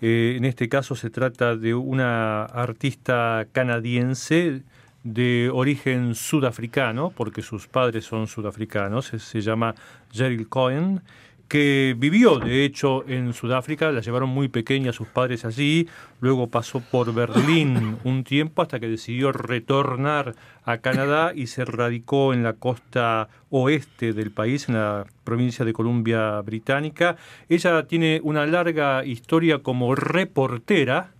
Eh, 0.00 0.34
en 0.36 0.44
este 0.44 0.68
caso 0.68 0.94
se 0.94 1.10
trata 1.10 1.56
de 1.56 1.74
una 1.74 2.44
artista 2.44 3.46
canadiense 3.52 4.62
de 5.04 5.50
origen 5.52 6.14
sudafricano, 6.14 7.10
porque 7.10 7.42
sus 7.42 7.66
padres 7.68 8.04
son 8.04 8.26
sudafricanos, 8.26 9.06
se, 9.06 9.18
se 9.18 9.40
llama 9.40 9.74
Cheryl 10.10 10.48
Cohen, 10.48 11.02
que 11.48 11.94
vivió 11.96 12.38
de 12.38 12.64
hecho 12.64 13.04
en 13.08 13.32
Sudáfrica, 13.32 13.92
la 13.92 14.00
llevaron 14.00 14.28
muy 14.28 14.48
pequeña 14.48 14.92
sus 14.92 15.06
padres 15.08 15.44
allí, 15.44 15.88
luego 16.20 16.48
pasó 16.48 16.80
por 16.80 17.14
Berlín 17.14 17.98
un 18.04 18.24
tiempo 18.24 18.62
hasta 18.62 18.80
que 18.80 18.88
decidió 18.88 19.32
retornar 19.32 20.34
a 20.64 20.78
Canadá 20.78 21.32
y 21.34 21.46
se 21.46 21.64
radicó 21.64 22.34
en 22.34 22.42
la 22.42 22.54
costa 22.54 23.28
oeste 23.50 24.12
del 24.12 24.32
país, 24.32 24.68
en 24.68 24.74
la 24.74 25.06
provincia 25.24 25.64
de 25.64 25.72
Columbia 25.72 26.40
Británica. 26.40 27.16
Ella 27.48 27.84
tiene 27.86 28.20
una 28.24 28.44
larga 28.46 29.04
historia 29.04 29.60
como 29.60 29.94
reportera 29.94 31.10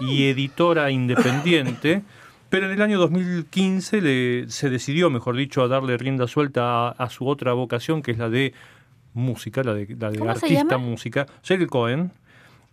y 0.00 0.28
editora 0.28 0.90
independiente. 0.90 2.02
Pero 2.50 2.66
en 2.66 2.72
el 2.72 2.82
año 2.82 2.98
2015 2.98 4.00
le- 4.02 4.50
se 4.50 4.68
decidió, 4.68 5.08
mejor 5.08 5.36
dicho, 5.36 5.62
a 5.62 5.68
darle 5.68 5.96
rienda 5.96 6.28
suelta 6.28 6.88
a, 6.88 6.90
a 6.90 7.08
su 7.08 7.26
otra 7.26 7.54
vocación, 7.54 8.02
que 8.02 8.10
es 8.10 8.18
la 8.18 8.28
de 8.28 8.52
música, 9.14 9.62
la 9.62 9.74
de, 9.74 9.86
la 9.98 10.10
de 10.10 10.18
¿Cómo 10.18 10.34
se 10.34 10.46
artista 10.46 10.78
música, 10.78 11.26
Cheryl 11.42 11.68
Cohen, 11.68 12.10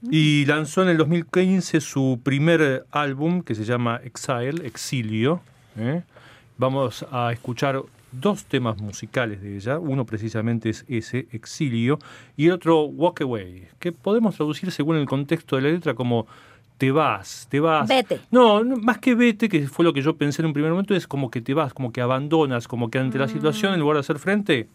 y 0.10 0.46
lanzó 0.46 0.82
en 0.84 0.90
el 0.90 0.98
2015 0.98 1.82
su 1.82 2.20
primer 2.24 2.86
álbum 2.92 3.42
que 3.42 3.54
se 3.56 3.66
llama 3.66 4.00
Exile, 4.04 4.66
Exilio. 4.66 5.42
¿eh? 5.78 6.04
Vamos 6.58 7.06
a 7.12 7.32
escuchar 7.34 7.82
dos 8.12 8.46
temas 8.46 8.80
musicales 8.82 9.42
de 9.42 9.56
ella, 9.58 9.78
uno 9.78 10.06
precisamente 10.06 10.70
es 10.70 10.84
ese, 10.88 11.28
Exilio, 11.32 12.00
y 12.38 12.48
el 12.48 12.54
otro 12.54 12.84
Walk 12.86 13.22
Away, 13.22 13.68
que 13.78 13.92
podemos 13.92 14.36
traducir 14.36 14.72
según 14.72 14.96
el 14.96 15.06
contexto 15.06 15.56
de 15.58 15.62
la 15.64 15.70
letra 15.70 15.94
como 15.94 16.26
te 16.78 16.92
vas, 16.92 17.46
te 17.52 17.60
vas. 17.60 17.88
Vete. 17.90 18.22
No, 18.32 18.64
más 18.64 19.00
que 19.00 19.14
vete, 19.14 19.50
que 19.50 19.68
fue 19.68 19.84
lo 19.84 19.92
que 19.92 20.02
yo 20.02 20.16
pensé 20.16 20.42
en 20.42 20.46
un 20.48 20.54
primer 20.54 20.72
momento, 20.72 20.96
es 20.96 21.08
como 21.08 21.30
que 21.30 21.42
te 21.42 21.54
vas, 21.54 21.74
como 21.74 21.92
que 21.92 22.00
abandonas, 22.00 22.70
como 22.70 22.90
que 22.90 22.98
ante 23.00 23.20
la 23.20 23.26
Mm. 23.26 23.30
situación, 23.32 23.74
en 23.74 23.82
lugar 23.82 23.98
de 23.98 24.00
hacer 24.00 24.18
frente, 24.18 24.70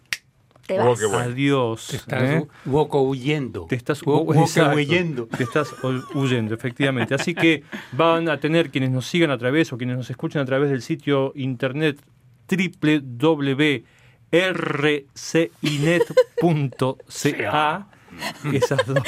Te 0.66 0.80
Oh, 0.80 0.90
vas. 0.90 1.00
bueno. 1.00 1.18
Adiós. 1.18 1.86
Te 1.88 1.96
estás 1.96 2.22
¿eh? 2.22 2.46
huyendo. 2.66 3.66
Te 3.66 3.74
estás 3.76 4.02
huyendo. 4.04 5.26
Te 5.26 5.42
estás 5.44 5.72
hu- 5.82 6.04
huyendo, 6.14 6.54
efectivamente. 6.54 7.14
Así 7.14 7.34
que 7.34 7.62
van 7.92 8.28
a 8.28 8.38
tener 8.40 8.70
quienes 8.70 8.90
nos 8.90 9.06
sigan 9.06 9.30
a 9.30 9.38
través 9.38 9.72
o 9.72 9.76
quienes 9.78 9.96
nos 9.96 10.08
escuchen 10.10 10.40
a 10.40 10.44
través 10.44 10.70
del 10.70 10.80
sitio 10.82 11.32
internet 11.34 11.98
www.rcinet.ca 16.44 17.86
esas 18.52 18.86
dos 18.86 19.02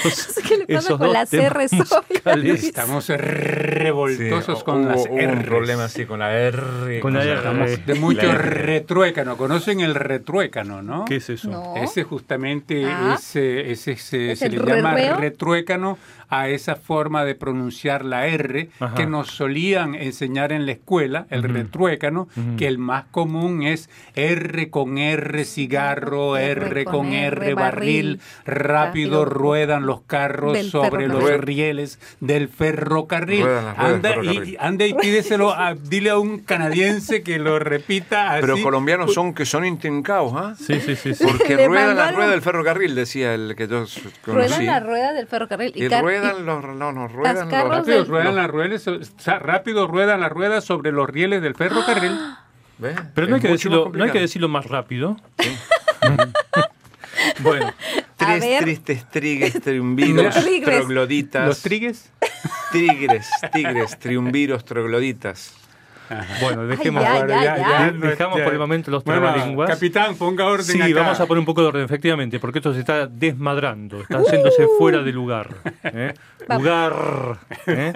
¿Qué 0.48 0.56
le 0.58 0.66
pasa 0.66 0.78
esos 0.78 0.98
con 0.98 1.06
dos 1.06 1.12
las 1.12 1.32
musicales. 1.72 2.64
Estamos 2.64 3.08
revoltosos 3.08 4.58
Sí, 4.58 4.64
con 4.64 4.82
hubo- 4.84 4.88
las 4.90 5.06
hubo 5.06 5.14
un 5.14 5.20
R. 5.20 5.44
problema 5.44 5.84
así 5.84 6.04
con 6.06 6.18
la 6.20 6.32
R. 6.36 7.00
Con 7.00 7.14
la 7.14 7.22
R. 7.24 7.34
Estamos 7.34 7.86
de 7.86 7.94
mucho 7.94 8.30
R. 8.30 8.38
retruécano. 8.38 9.36
¿Conocen 9.36 9.80
el 9.80 9.94
retruécano, 9.94 10.82
no? 10.82 11.04
¿Qué 11.04 11.16
es 11.16 11.30
eso? 11.30 11.50
No. 11.50 11.74
Ese 11.76 12.02
justamente 12.04 12.84
Ah. 12.86 13.16
ese, 13.18 13.70
ese 13.70 13.96
se, 13.96 14.32
¿Es 14.32 14.38
se 14.40 14.46
el 14.46 14.56
le 14.64 14.76
llama 14.76 14.94
retruécano 15.16 15.98
a 16.28 16.48
esa 16.48 16.74
forma 16.74 17.24
de 17.24 17.36
pronunciar 17.36 18.04
la 18.04 18.26
R 18.26 18.70
Ajá. 18.80 18.94
que 18.96 19.06
nos 19.06 19.28
solían 19.30 19.94
enseñar 19.94 20.50
en 20.50 20.66
la 20.66 20.72
escuela, 20.72 21.26
el 21.30 21.44
Ujú. 21.44 21.52
retruécano, 21.54 22.28
que 22.58 22.66
el 22.66 22.78
más 22.78 23.04
común 23.12 23.62
es 23.62 23.88
R 24.16 24.68
con 24.70 24.98
R 24.98 25.44
cigarro, 25.44 26.36
R, 26.36 26.84
con 26.84 27.12
R 27.12 27.54
barril, 27.54 28.20
rápido 28.44 28.95
Rápido. 29.04 29.24
ruedan 29.26 29.86
los 29.86 30.00
carros 30.02 30.58
sobre 30.66 31.08
los 31.08 31.24
rieles 31.40 31.98
del 32.20 32.48
ferrocarril. 32.48 33.42
Ruedan 33.44 33.74
Anda, 33.76 34.16
y, 34.22 34.56
anda 34.58 34.86
y 34.86 34.94
pídeselo, 34.94 35.52
a- 35.52 35.74
dile 35.74 36.10
a 36.10 36.18
un 36.18 36.38
canadiense 36.40 37.22
que 37.22 37.38
lo 37.38 37.58
repita 37.58 38.32
así. 38.32 38.40
Pero 38.42 38.62
colombianos 38.62 39.12
son 39.14 39.34
que 39.34 39.44
son 39.44 39.64
intrincados, 39.64 40.32
¿ah? 40.34 40.54
Sí, 40.58 40.80
sí, 40.80 40.96
sí. 40.96 41.14
sí. 41.14 41.24
Porque 41.24 41.56
Le 41.56 41.68
ruedan 41.68 41.98
algo. 41.98 42.16
ruedas 42.16 42.32
del 42.32 42.42
ferrocarril, 42.42 42.94
decía 42.94 43.34
el 43.34 43.54
que 43.56 43.68
yo 43.68 43.84
Ruedan 44.26 44.48
conocí. 44.48 44.64
las 44.64 44.82
ruedas 44.84 45.14
del 45.14 45.26
ferrocarril. 45.26 45.72
Y 45.74 45.88
ruedan 45.88 46.46
los, 46.46 46.64
no, 46.64 46.92
no, 46.92 47.08
ruedan 47.08 47.34
los, 47.36 47.44
carros 47.48 47.76
Rápido 47.78 47.98
del- 47.98 48.06
ruedan 48.06 48.36
las 48.36 48.50
ruedas, 48.50 48.88
o 48.88 48.98
sea, 49.18 49.38
rápido 49.38 49.86
ruedan 49.86 50.20
las 50.20 50.32
ruedas 50.32 50.64
sobre 50.64 50.92
los 50.92 51.08
rieles 51.08 51.42
del 51.42 51.54
ferrocarril. 51.54 52.12
¿Ves? 52.78 52.94
Pero 53.14 53.28
no 53.28 53.36
hay, 53.36 53.40
que 53.40 53.48
decirlo, 53.48 53.86
más 53.86 53.94
no 53.96 54.04
hay 54.04 54.10
que 54.10 54.20
decirlo 54.20 54.48
más 54.48 54.66
rápido. 54.66 55.16
bueno, 57.40 57.72
Tres 58.16 58.40
ver. 58.40 58.62
tristes 58.64 59.08
trigues, 59.10 59.60
triunviros, 59.60 60.34
trogloditas. 60.64 61.46
Los 61.46 61.62
trigues. 61.62 62.10
Tigres, 62.72 63.28
tigres, 63.52 63.98
triunviros, 63.98 64.64
trogloditas. 64.64 65.54
bueno, 66.40 66.66
dejemos, 66.66 67.02
ya, 67.02 67.12
Bueno, 67.24 67.42
ya, 67.42 67.56
ya. 67.56 67.90
dejamos 67.92 68.40
por 68.40 68.52
el 68.52 68.58
momento 68.58 68.90
los 68.90 69.04
Bueno, 69.04 69.22
trabalenguas. 69.22 69.70
capitán, 69.70 70.14
ponga 70.16 70.46
orden 70.46 70.64
Sí, 70.66 70.80
acá. 70.80 70.94
vamos 71.02 71.20
a 71.20 71.26
poner 71.26 71.40
un 71.40 71.44
poco 71.46 71.62
de 71.62 71.68
orden, 71.68 71.84
efectivamente, 71.84 72.38
porque 72.38 72.58
esto 72.60 72.72
se 72.74 72.80
está 72.80 73.06
desmadrando, 73.06 74.00
está 74.00 74.18
haciéndose 74.18 74.66
fuera 74.78 75.02
de 75.02 75.12
lugar. 75.12 75.48
¿eh? 75.84 76.14
Lugar. 76.48 77.38
¿eh? 77.66 77.92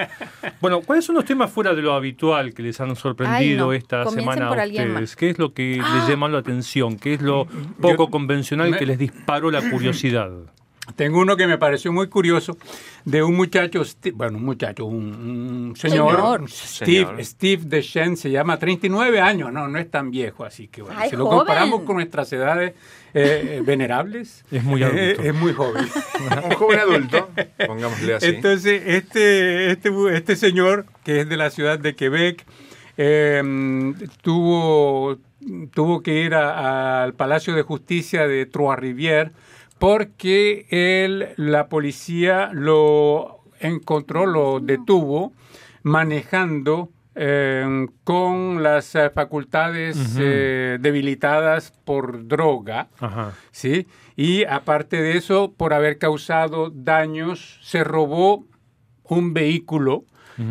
Bueno, 0.61 0.81
¿cuáles 0.81 1.05
son 1.05 1.15
los 1.15 1.25
temas 1.25 1.51
fuera 1.53 1.73
de 1.75 1.83
lo 1.83 1.93
habitual 1.95 2.53
que 2.53 2.63
les 2.65 2.81
han 2.81 2.97
sorprendido 2.97 3.39
Ay, 3.39 3.57
no. 3.57 3.73
esta 3.73 4.03
Comiencen 4.05 4.33
semana 4.35 4.63
a 4.63 4.67
ustedes? 4.67 5.15
¿Qué 5.17 5.31
es 5.31 5.39
lo 5.39 5.53
que 5.55 5.77
les 5.77 6.09
llama 6.09 6.29
la 6.29 6.39
atención? 6.39 6.97
¿Qué 6.99 7.15
es 7.15 7.23
lo 7.23 7.47
poco 7.81 8.11
convencional 8.11 8.71
me- 8.71 8.79
que 8.79 8.87
les 8.87 8.99
disparó 8.99 9.51
la 9.53 9.61
curiosidad? 9.71 10.31
Tengo 10.97 11.21
uno 11.21 11.37
que 11.37 11.47
me 11.47 11.59
pareció 11.59 11.93
muy 11.93 12.09
curioso 12.09 12.57
de 13.05 13.23
un 13.23 13.35
muchacho, 13.37 13.83
bueno, 14.15 14.39
un 14.39 14.45
muchacho, 14.45 14.85
un, 14.87 14.97
un 15.71 15.77
señor, 15.77 16.15
Señor. 16.17 16.51
Steve, 16.51 17.05
Señor. 17.07 17.25
Steve 17.25 17.63
Deschamps, 17.67 18.21
se 18.21 18.31
llama 18.31 18.59
39 18.59 19.21
años, 19.21 19.53
no, 19.53 19.69
no 19.69 19.79
es 19.79 19.91
tan 19.91 20.11
viejo, 20.11 20.45
así 20.45 20.69
que 20.69 20.83
bueno, 20.83 20.99
Ay, 21.01 21.11
si 21.11 21.17
lo 21.17 21.25
comparamos 21.29 21.83
con 21.83 21.97
nuestras 21.97 22.33
edades 22.33 22.75
eh, 23.15 23.63
venerables, 23.65 24.45
Es 24.51 24.63
muy 24.65 24.83
eh, 24.83 24.87
adulto. 24.87 25.23
es 25.23 25.35
muy 25.35 25.53
joven. 25.53 25.85
Un 26.45 26.51
joven 26.57 26.79
adulto, 26.81 27.29
pongámosle 27.67 28.15
así. 28.15 28.27
Entonces, 28.27 28.83
este, 28.87 29.71
este, 29.73 29.91
este 30.17 30.37
señor, 30.37 30.87
que 31.05 31.21
es 31.23 31.29
de 31.29 31.37
la 31.37 31.51
ciudad 31.51 31.79
de 31.79 31.95
Quebec, 31.97 32.45
eh, 32.97 33.43
tuvo, 34.23 35.17
tuvo 35.73 36.03
que 36.03 36.23
ir 36.23 36.35
a- 36.35 37.03
al 37.03 37.15
Palacio 37.15 37.55
de 37.55 37.63
Justicia 37.63 38.27
de 38.29 38.47
Trois-Rivières 38.47 39.31
porque 39.81 40.67
él, 40.69 41.31
la 41.37 41.69
policía 41.71 42.51
lo 42.53 43.41
encontró, 43.61 44.27
lo 44.27 44.61
detuvo 44.61 45.33
manejando 45.83 46.91
eh, 47.15 47.87
con 48.05 48.63
las 48.63 48.95
eh, 48.95 49.09
facultades 49.09 50.17
eh, 50.19 50.77
debilitadas 50.81 51.73
por 51.85 52.29
droga. 52.29 52.89
Ajá. 53.01 53.33
¿sí? 53.53 53.87
Y 54.17 54.45
aparte 54.45 55.01
de 55.01 55.17
eso, 55.17 55.55
por 55.57 55.73
haber 55.73 55.97
causado 55.97 56.71
daños, 56.71 57.59
se 57.63 57.83
robó 57.83 58.45
un 59.05 59.33
vehículo. 59.35 60.05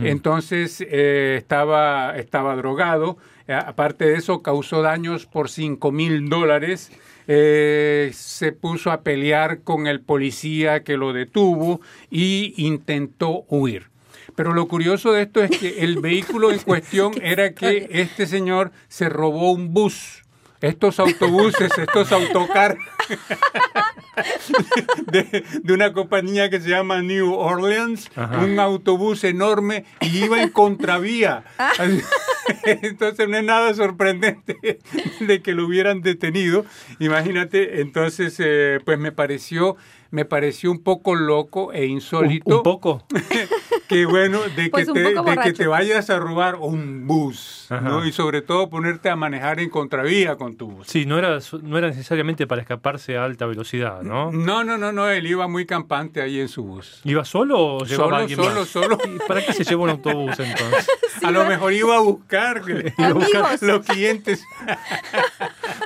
Entonces 0.04 0.86
eh, 0.88 1.36
estaba, 1.40 2.16
estaba 2.16 2.56
drogado. 2.56 3.18
Aparte 3.48 4.06
de 4.06 4.18
eso, 4.18 4.44
causó 4.44 4.84
daños 4.84 5.26
por 5.26 5.50
5 5.50 5.92
mil 5.92 6.30
dólares. 6.30 6.92
Eh, 7.32 8.10
se 8.16 8.54
puso 8.54 8.90
a 8.90 9.04
pelear 9.04 9.62
con 9.62 9.86
el 9.86 10.02
policía 10.02 10.84
que 10.84 10.98
lo 10.98 11.14
detuvo 11.14 11.80
y 12.10 12.56
intentó 12.58 13.46
huir. 13.50 13.92
Pero 14.36 14.52
lo 14.54 14.68
curioso 14.68 15.12
de 15.12 15.22
esto 15.22 15.44
es 15.44 15.52
que 15.52 15.84
el 15.84 16.00
vehículo 16.00 16.52
en 16.52 16.58
cuestión 16.66 17.14
era 17.22 17.54
que 17.54 17.88
este 17.92 18.26
señor 18.26 18.72
se 18.88 19.10
robó 19.10 19.52
un 19.52 19.76
bus. 19.76 20.24
Estos 20.62 21.00
autobuses, 21.00 21.72
estos 21.78 22.12
autocar 22.12 22.78
de, 25.12 25.44
de 25.64 25.74
una 25.74 25.94
compañía 25.94 26.50
que 26.50 26.60
se 26.60 26.70
llama 26.70 27.02
New 27.02 27.34
Orleans, 27.34 28.10
Ajá. 28.16 28.40
un 28.40 28.60
autobús 28.60 29.24
enorme 29.24 29.86
y 30.02 30.26
iba 30.26 30.42
en 30.42 30.50
contravía. 30.50 31.44
Ah. 31.58 31.72
Entonces 32.66 33.30
no 33.30 33.38
es 33.38 33.44
nada 33.44 33.74
sorprendente 33.74 34.80
de 35.20 35.42
que 35.42 35.54
lo 35.54 35.66
hubieran 35.66 36.02
detenido. 36.02 36.66
Imagínate, 37.00 37.82
entonces 37.82 38.36
eh, 38.40 38.80
pues 38.84 39.00
me 39.00 39.12
pareció 39.12 39.78
me 40.12 40.26
pareció 40.26 40.72
un 40.72 40.84
poco 40.84 41.16
loco 41.16 41.72
e 41.74 41.86
¿Un, 41.86 41.92
insólito 41.92 42.58
un 42.58 42.64
poco? 42.64 43.06
que 43.88 44.06
bueno 44.06 44.40
de, 44.56 44.70
Pues 44.70 44.86
que 44.86 44.92
un 44.92 44.96
te, 44.96 45.32
de 45.32 45.38
que 45.44 45.54
te 45.54 45.68
vayas 45.68 46.10
a 46.10 46.20
robar 46.20 46.56
un 46.56 47.08
bus 47.08 47.68
Ajá. 47.70 47.82
¿no? 47.82 48.06
y 48.06 48.12
sobre 48.12 48.42
todo 48.42 48.70
ponerte 48.70 49.10
a 49.10 49.16
manejar 49.16 49.60
en 49.60 49.70
contravía 49.70 50.36
con 50.36 50.56
tu 50.56 50.68
bus. 50.68 50.88
Sí, 50.88 51.06
no 51.06 51.18
era, 51.18 51.40
no 51.62 51.78
era 51.78 51.88
necesariamente 51.88 52.48
para 52.48 52.62
escaparse 52.62 53.18
a 53.18 53.24
alta 53.26 53.46
velocidad, 53.46 54.02
¿no? 54.02 54.32
No, 54.32 54.64
no, 54.64 54.78
no, 54.78 54.92
no, 54.92 55.10
él 55.10 55.26
iba 55.28 55.48
muy 55.48 55.66
campante 55.66 56.22
ahí 56.22 56.40
en 56.40 56.48
su 56.48 56.64
bus. 56.64 57.02
¿Iba 57.04 57.26
solo 57.26 57.60
o 57.60 57.86
llevaba 57.86 57.90
a 57.90 58.10
Solo, 58.10 58.16
alguien 58.16 58.40
solo, 58.40 58.60
más? 58.60 58.70
solo. 58.70 58.98
¿Y 59.16 59.28
¿Para 59.28 59.46
qué 59.46 59.54
se 59.54 59.64
llevó 59.64 59.84
un 59.84 59.90
autobús 59.92 60.40
entonces? 60.40 60.88
a 61.24 61.32
lo 61.32 61.46
mejor 61.46 61.74
iba 61.74 61.96
a 61.96 62.00
buscar, 62.00 62.62
iba 62.68 63.08
a 63.08 63.14
buscar 63.14 63.58
los 63.62 63.86
clientes. 63.86 64.44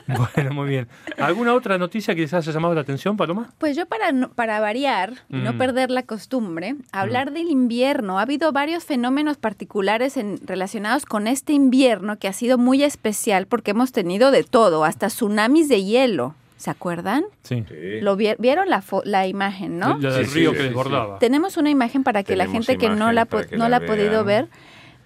Bueno, 0.36 0.54
muy 0.54 0.68
bien. 0.70 0.88
¿Alguna 1.18 1.54
otra 1.54 1.78
noticia 1.78 2.14
que 2.16 2.22
les 2.22 2.34
haya 2.34 2.52
llamado 2.52 2.74
la 2.76 2.82
atención, 2.82 3.16
Paloma? 3.18 3.52
Pues 3.58 3.76
yo 3.76 3.86
para, 3.86 4.12
no- 4.12 4.30
para 4.30 4.60
variar 4.60 5.14
y 5.30 5.38
no 5.38 5.54
Mm. 5.54 5.58
perder 5.58 5.92
la 5.92 6.04
costumbre, 6.04 6.76
hablar 6.92 7.32
del 7.32 7.50
invierno. 7.50 8.20
Ha 8.20 8.24
habido 8.24 8.52
varios 8.52 8.84
fenómenos 8.84 9.38
particulares 9.38 10.18
en- 10.18 10.40
relacionados 10.46 11.06
con 11.06 11.28
este 11.28 11.54
invierno 11.54 12.18
que 12.20 12.28
ha 12.28 12.34
sido 12.34 12.58
muy 12.58 12.84
especial 12.84 13.48
porque 13.48 13.72
hemos 13.72 13.92
tenido 13.92 14.32
de 14.32 14.44
todo, 14.44 14.84
hasta 14.84 15.08
tsunamis 15.08 15.70
de 15.70 15.84
hielo. 15.84 16.36
¿Se 16.58 16.70
acuerdan? 16.70 17.26
Sí. 17.44 17.66
Lo 18.02 18.16
vi- 18.16 18.36
vieron 18.40 18.70
la, 18.70 18.82
fo- 18.82 19.02
la 19.04 19.28
imagen, 19.28 19.80
¿no? 19.80 19.98
La 19.98 20.12
del 20.14 20.26
Sí, 20.28 20.46
sí, 20.46 20.52
que 20.52 20.58
sí, 20.58 20.64
desbordaba. 20.64 21.20
Tenemos 21.20 21.58
una 21.58 21.70
imagen 21.70 22.04
para 22.04 22.24
que 22.24 22.38
la 22.38 22.48
gente 22.48 22.78
que 22.78 22.88
no 22.90 23.12
la, 23.12 23.28
no 23.52 23.58
la 23.58 23.70
la 23.70 23.78
ha 23.78 23.80
podido 23.86 24.24
ver, 24.24 24.48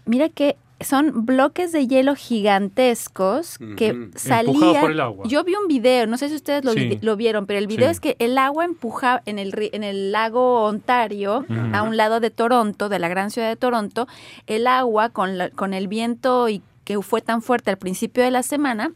mira 0.06 0.30
que 0.30 0.56
son 0.80 1.26
bloques 1.26 1.72
de 1.72 1.88
hielo 1.88 2.16
gigantescos 2.16 3.58
que 3.76 4.10
salían. 4.16 4.82
Por 4.82 4.92
el 4.92 5.00
agua. 5.00 5.26
Yo 5.28 5.44
vi 5.44 5.54
un 5.56 5.68
video, 5.68 6.06
no 6.08 6.18
sé 6.18 6.30
si 6.30 6.36
ustedes 6.36 6.64
lo, 6.64 6.74
vi- 6.74 6.92
Sí. 6.94 7.00
lo 7.02 7.16
vieron, 7.16 7.46
pero 7.46 7.60
el 7.60 7.68
video 7.68 7.88
Sí. 7.88 7.92
es 7.92 8.00
que 8.00 8.16
el 8.20 8.38
agua 8.38 8.66
empujaba 8.66 9.22
en 9.26 9.40
el, 9.40 9.52
ri- 9.54 9.70
en 9.74 9.84
el 9.84 10.12
lago 10.12 10.64
Ontario, 10.66 11.46
a 11.74 11.82
un 11.84 11.98
lado 11.98 12.20
de 12.20 12.30
Toronto, 12.30 12.90
de 12.90 13.00
la 13.00 13.08
gran 13.08 13.32
ciudad 13.32 13.50
de 13.50 13.56
Toronto, 13.56 14.08
el 14.46 14.68
agua 14.68 15.10
con, 15.10 15.38
la- 15.38 15.50
con 15.50 15.74
el 15.74 15.88
viento 15.88 16.50
y 16.50 16.62
que 16.84 17.02
fue 17.02 17.22
tan 17.22 17.42
fuerte 17.42 17.70
al 17.72 17.78
principio 17.78 18.24
de 18.24 18.32
la 18.32 18.44
semana, 18.44 18.92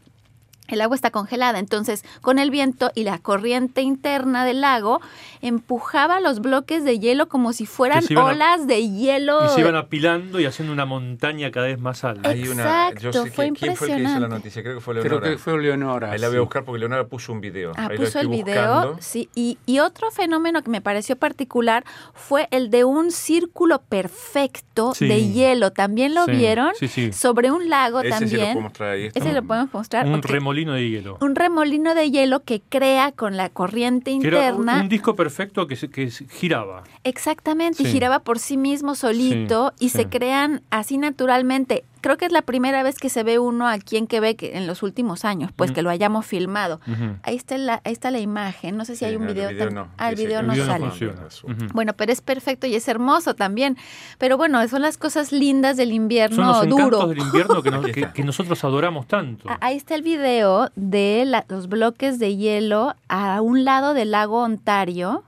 el 0.74 0.80
agua 0.82 0.96
está 0.96 1.10
congelada, 1.10 1.58
entonces 1.58 2.04
con 2.20 2.38
el 2.38 2.50
viento 2.50 2.90
y 2.94 3.04
la 3.04 3.18
corriente 3.18 3.82
interna 3.82 4.44
del 4.44 4.60
lago 4.60 5.00
empujaba 5.40 6.20
los 6.20 6.40
bloques 6.40 6.84
de 6.84 6.98
hielo 6.98 7.28
como 7.28 7.52
si 7.52 7.66
fueran 7.66 8.04
a- 8.16 8.24
olas 8.24 8.66
de 8.66 8.88
hielo. 8.88 9.44
Y 9.46 9.48
se 9.50 9.60
iban 9.60 9.76
apilando 9.76 10.40
y 10.40 10.44
haciendo 10.46 10.72
una 10.72 10.84
montaña 10.84 11.50
cada 11.50 11.66
vez 11.66 11.78
más 11.80 12.04
alta. 12.04 12.30
Hay 12.30 12.46
una, 12.48 12.88
Exacto, 12.88 13.00
yo 13.10 13.12
sé 13.24 13.30
fue 13.30 13.46
que- 13.48 13.52
¿Quién 13.58 13.76
fue 13.76 13.88
el 13.88 13.94
que 13.94 14.00
hizo 14.00 14.02
la 14.02 14.14
impresionante. 14.18 14.36
noticia? 14.36 14.62
Creo 14.62 14.74
que 14.76 14.80
fue 14.80 14.94
Creo 14.94 15.04
Leonora. 15.04 15.30
que 15.30 15.38
fue 15.38 15.60
Leonora. 15.60 16.10
Ahí 16.12 16.18
la 16.18 16.28
voy 16.28 16.36
a 16.36 16.40
buscar 16.40 16.64
porque 16.64 16.78
Leonora 16.78 17.04
puso 17.06 17.32
un 17.32 17.40
video. 17.40 17.72
Ah, 17.76 17.88
Ahí 17.90 17.96
puso 17.96 18.20
el 18.20 18.28
video, 18.28 18.74
buscando. 18.74 18.96
sí. 19.00 19.28
Y, 19.34 19.58
y 19.66 19.80
otro 19.80 20.10
fenómeno 20.10 20.62
que 20.62 20.70
me 20.70 20.80
pareció 20.80 21.16
particular 21.16 21.84
fue 22.14 22.46
el 22.50 22.70
de 22.70 22.84
un 22.84 23.10
círculo 23.10 23.80
perfecto 23.82 24.94
Sí. 24.94 25.08
de 25.08 25.28
hielo. 25.32 25.72
¿También 25.72 26.14
lo 26.14 26.24
Sí, 26.26 26.30
vieron? 26.32 26.70
sí, 26.78 26.88
sí. 26.88 27.12
Sobre 27.12 27.50
un 27.50 27.68
lago 27.68 28.00
Ese 28.00 28.08
sí 28.08 28.12
lo 28.12 28.18
también. 28.30 28.52
podemos 28.54 28.72
traer 28.72 28.92
ahí. 28.92 29.10
Ese 29.14 29.32
lo 29.32 29.42
podemos 29.42 29.72
mostrar. 29.74 30.06
Un 30.06 30.22
remolino 30.22 30.61
remolino 30.64 30.72
de 30.74 30.88
hielo. 30.90 31.18
Un 31.20 31.34
remolino 31.34 31.94
de 31.94 32.10
hielo 32.10 32.40
que 32.44 32.60
crea 32.60 33.12
con 33.12 33.36
la 33.36 33.48
corriente 33.48 34.16
Que 34.20 34.28
era 34.28 34.48
interna. 34.48 34.80
un 34.82 34.88
disco 34.88 35.14
perfecto 35.16 35.66
que, 35.66 35.76
se- 35.76 35.90
que 35.90 36.10
giraba. 36.10 36.84
Exactamente, 37.04 37.82
y 37.82 37.86
Sí. 37.86 37.92
giraba 37.92 38.20
por 38.20 38.38
sí 38.38 38.56
mismo 38.56 38.94
solito 38.94 39.72
Sí, 39.78 39.86
y 39.86 39.88
sí. 39.90 39.98
se 39.98 40.08
crean 40.08 40.62
así 40.70 40.98
naturalmente. 40.98 41.84
Creo 42.02 42.18
que 42.18 42.26
es 42.26 42.32
la 42.32 42.42
primera 42.42 42.82
vez 42.82 42.98
que 42.98 43.08
se 43.08 43.22
ve 43.22 43.38
uno 43.38 43.66
aquí 43.66 43.96
en 43.96 44.06
Quebec 44.06 44.42
en 44.42 44.66
los 44.66 44.82
últimos 44.82 45.24
años, 45.24 45.50
pues 45.56 45.72
que 45.72 45.80
lo 45.82 45.88
hayamos 45.88 46.26
filmado. 46.26 46.80
Ahí 47.22 47.36
está 47.36 47.56
la, 47.56 47.80
ahí 47.84 47.92
está 47.92 48.10
la 48.10 48.18
imagen, 48.18 48.76
no 48.76 48.84
sé 48.84 48.92
si 48.94 48.98
Sí, 48.98 49.04
hay 49.06 49.16
un 49.16 49.22
no, 49.22 49.28
el 49.28 49.34
video. 49.34 49.48
video 49.50 49.70
no, 49.70 49.88
Ah, 49.96 50.10
el 50.10 50.16
video 50.16 50.42
no 50.42 50.52
El 50.52 50.60
video 50.60 50.78
no 50.78 51.30
sale. 51.30 51.68
Bueno, 51.72 51.92
pero 51.94 52.12
es 52.12 52.20
perfecto 52.20 52.66
y 52.66 52.74
es 52.74 52.86
hermoso 52.88 53.34
también. 53.34 53.76
Pero 54.18 54.36
bueno, 54.36 54.66
son 54.68 54.82
las 54.82 54.98
cosas 54.98 55.32
lindas 55.32 55.76
del 55.76 55.88
Son 55.88 55.94
invierno 55.96 56.44
los 56.44 56.64
encantos 56.64 56.90
duro. 56.90 57.06
del 57.06 57.18
invierno 57.18 57.62
que, 57.62 57.70
nos- 57.70 57.84
Aquí 57.84 57.92
que- 57.92 58.00
está. 58.00 58.12
que 58.12 58.24
nosotros 58.24 58.62
adoramos 58.64 59.06
tanto. 59.06 59.48
Ah, 59.48 59.58
Ahí 59.60 59.76
está 59.76 59.94
el 59.94 60.02
video 60.02 60.70
de 60.74 61.22
la- 61.24 61.44
los 61.48 61.68
bloques 61.68 62.18
de 62.18 62.36
hielo 62.36 62.94
a 63.08 63.40
un 63.40 63.64
lado 63.64 63.94
del 63.94 64.10
lago 64.10 64.42
Ontario. 64.42 65.22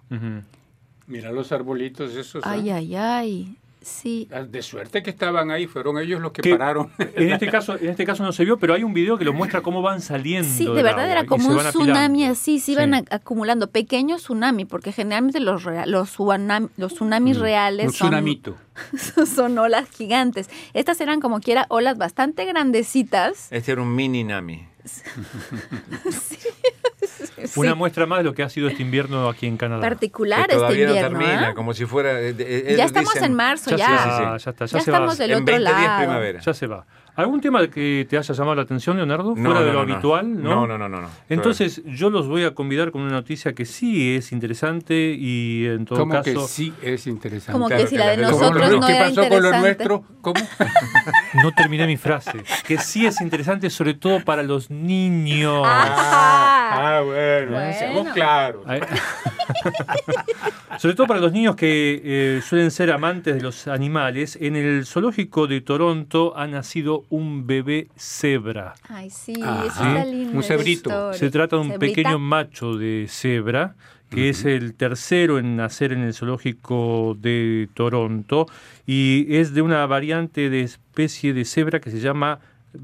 Mira 1.06 1.30
los 1.32 1.52
arbolitos 1.52 2.14
esos. 2.16 2.42
¿ah? 2.44 2.50
Ay, 2.52 2.70
ay, 2.70 2.96
ay. 2.96 3.56
Sí. 3.84 4.28
De 4.48 4.62
suerte 4.62 5.02
que 5.02 5.10
estaban 5.10 5.50
ahí, 5.50 5.66
fueron 5.66 5.98
ellos 5.98 6.20
los 6.20 6.32
que 6.32 6.42
Que- 6.42 6.50
pararon. 6.50 6.90
En 6.98 7.30
este 7.32 7.48
caso, 7.48 7.78
en 7.78 7.90
este 7.90 8.04
caso 8.04 8.22
no 8.22 8.32
se 8.32 8.44
vio, 8.44 8.58
pero 8.58 8.74
hay 8.74 8.82
un 8.82 8.94
video 8.94 9.16
que 9.18 9.24
lo 9.24 9.32
muestra 9.32 9.60
cómo 9.60 9.82
van 9.82 10.00
saliendo. 10.00 10.48
Sí, 10.48 10.64
de 10.66 10.82
verdad 10.82 11.10
era 11.10 11.26
como 11.26 11.48
un 11.48 11.56
van 11.56 11.66
tsunami 11.68 12.24
así, 12.26 12.58
se 12.60 12.72
iban 12.72 12.94
acumulando 13.10 13.70
pequeños 13.70 14.22
tsunami, 14.22 14.64
porque 14.64 14.92
generalmente 14.92 15.40
los 15.40 15.64
los, 15.86 16.16
tsunami- 16.18 16.70
los 16.76 16.94
tsunamis 16.94 17.38
reales 17.38 17.86
Un 17.86 17.92
son, 17.92 18.08
tsunamito. 18.08 18.56
son 19.34 19.58
olas 19.58 19.88
gigantes. 19.90 20.48
Estas 20.72 21.00
eran 21.00 21.20
como 21.20 21.40
quiera 21.40 21.66
olas 21.68 21.96
bastante 21.98 22.44
grandecitas. 22.44 23.48
Este 23.50 23.72
era 23.72 23.82
un 23.82 23.94
mini 23.94 24.24
Nami. 24.24 24.66
Una 27.56 27.70
Sí, 27.72 27.76
muestra 27.76 28.06
más 28.06 28.18
de 28.18 28.24
lo 28.24 28.34
que 28.34 28.42
ha 28.42 28.48
sido 28.48 28.68
este 28.68 28.82
invierno 28.82 29.28
aquí 29.28 29.46
en 29.46 29.56
Canadá. 29.56 29.80
particular 29.82 30.48
que 30.48 30.54
este 30.56 30.66
invierno. 30.68 30.94
no 30.94 31.00
termina, 31.18 31.48
¿ah? 31.48 31.54
como 31.54 31.74
si 31.74 31.84
fuera... 31.86 32.20
eh, 32.20 32.34
eh, 32.38 32.74
Ya 32.76 32.84
estamos 32.84 33.12
dicen, 33.12 33.30
en 33.30 33.34
marzo, 33.36 33.70
ya 33.70 33.76
ya. 33.76 33.88
Sí, 34.38 34.44
ya 34.44 34.50
está, 34.50 34.66
ya 34.66 34.78
Ya 34.78 34.84
se 34.84 34.90
va. 34.90 34.96
estamos 34.98 35.18
del 35.18 35.30
En 35.32 35.42
otro 35.42 35.54
20 35.54 35.70
días 35.70 35.82
lado. 35.82 35.98
primavera. 35.98 36.40
Ya 36.40 36.54
se 36.54 36.66
va. 36.66 36.86
¿Algún 37.16 37.40
tema 37.40 37.66
que 37.68 38.06
te 38.10 38.18
haya 38.18 38.34
llamado 38.34 38.56
la 38.56 38.62
atención, 38.62 38.96
Leonardo? 38.96 39.34
No, 39.36 39.50
Fuera 39.50 39.60
de 39.60 39.66
lo 39.66 39.72
no, 39.74 39.80
habitual, 39.80 40.42
¿no? 40.42 40.50
No, 40.50 40.66
no, 40.66 40.78
no, 40.78 40.88
no, 40.88 41.00
no. 41.02 41.08
Entonces, 41.28 41.82
yo 41.86 42.10
los 42.10 42.26
voy 42.26 42.42
a 42.44 42.54
convidar 42.54 42.90
con 42.90 43.02
una 43.02 43.12
noticia 43.12 43.52
que 43.54 43.64
sí 43.66 44.16
es 44.16 44.32
interesante 44.32 45.14
y 45.16 45.64
en 45.66 45.84
todo 45.84 46.04
que 46.06 46.10
caso 46.10 46.48
sí 46.48 46.72
es 46.82 47.06
interesante. 47.06 47.52
Como 47.52 47.68
Claro, 47.68 47.82
que 47.82 47.88
si 47.88 47.94
que 47.94 47.98
la 48.00 48.10
de 48.10 48.16
nosotros 48.16 48.70
lo 48.70 48.80
no 48.80 48.86
que 48.86 48.96
era 48.96 49.04
pasó 49.04 49.20
con 49.28 49.30
lo 49.30 49.36
interesante. 49.36 49.60
nuestro. 49.60 50.04
¿Cómo? 50.22 50.40
no 51.42 51.52
terminé 51.52 51.86
mi 51.86 51.96
frase. 51.96 52.42
Que 52.66 52.78
sí 52.78 53.06
es 53.06 53.20
interesante 53.20 53.70
sobre 53.70 53.94
todo 53.94 54.24
para 54.24 54.42
los 54.42 54.70
niños. 54.70 55.62
Ah. 55.64 56.96
Ah, 56.96 57.00
bueno, 57.04 57.52
Bueno. 57.52 58.60
Ay. 58.66 58.80
Sobre 60.78 60.94
todo 60.96 61.06
para 61.06 61.20
los 61.20 61.32
niños 61.32 61.54
que 61.56 62.00
eh, 62.04 62.40
suelen 62.42 62.70
ser 62.70 62.90
amantes 62.90 63.36
de 63.36 63.40
los 63.40 63.68
animales, 63.68 64.36
en 64.40 64.56
el 64.56 64.86
zoológico 64.86 65.46
de 65.46 65.60
Toronto 65.60 66.36
ha 66.36 66.46
nacido 66.46 67.03
un 67.10 67.46
bebé 67.46 67.88
cebra. 67.96 68.74
Ay, 68.88 69.10
sí, 69.10 69.34
Ajá. 69.42 69.66
eso 69.66 69.84
está 69.86 70.04
lindo. 70.04 70.36
Un 70.36 70.42
cebrito. 70.42 70.90
historia. 70.90 71.18
Se 71.18 71.30
trata 71.30 71.56
de 71.56 71.62
un 71.62 71.68
¿Cebrita? 71.72 71.94
pequeño 71.94 72.18
macho 72.18 72.76
de 72.76 73.06
cebra, 73.08 73.74
que 74.10 74.28
es 74.28 74.44
el 74.44 74.74
tercero 74.74 75.38
en 75.38 75.56
nacer 75.56 75.92
en 75.92 76.00
el 76.02 76.14
zoológico 76.14 77.16
de 77.20 77.68
Toronto, 77.74 78.46
y 78.86 79.26
es 79.36 79.54
de 79.54 79.62
una 79.62 79.84
variante 79.86 80.50
de 80.50 80.60
especie 80.60 81.32
de 81.34 81.44
cebra 81.44 81.80
que 81.80 81.90
se 81.90 81.98
llama 81.98 82.38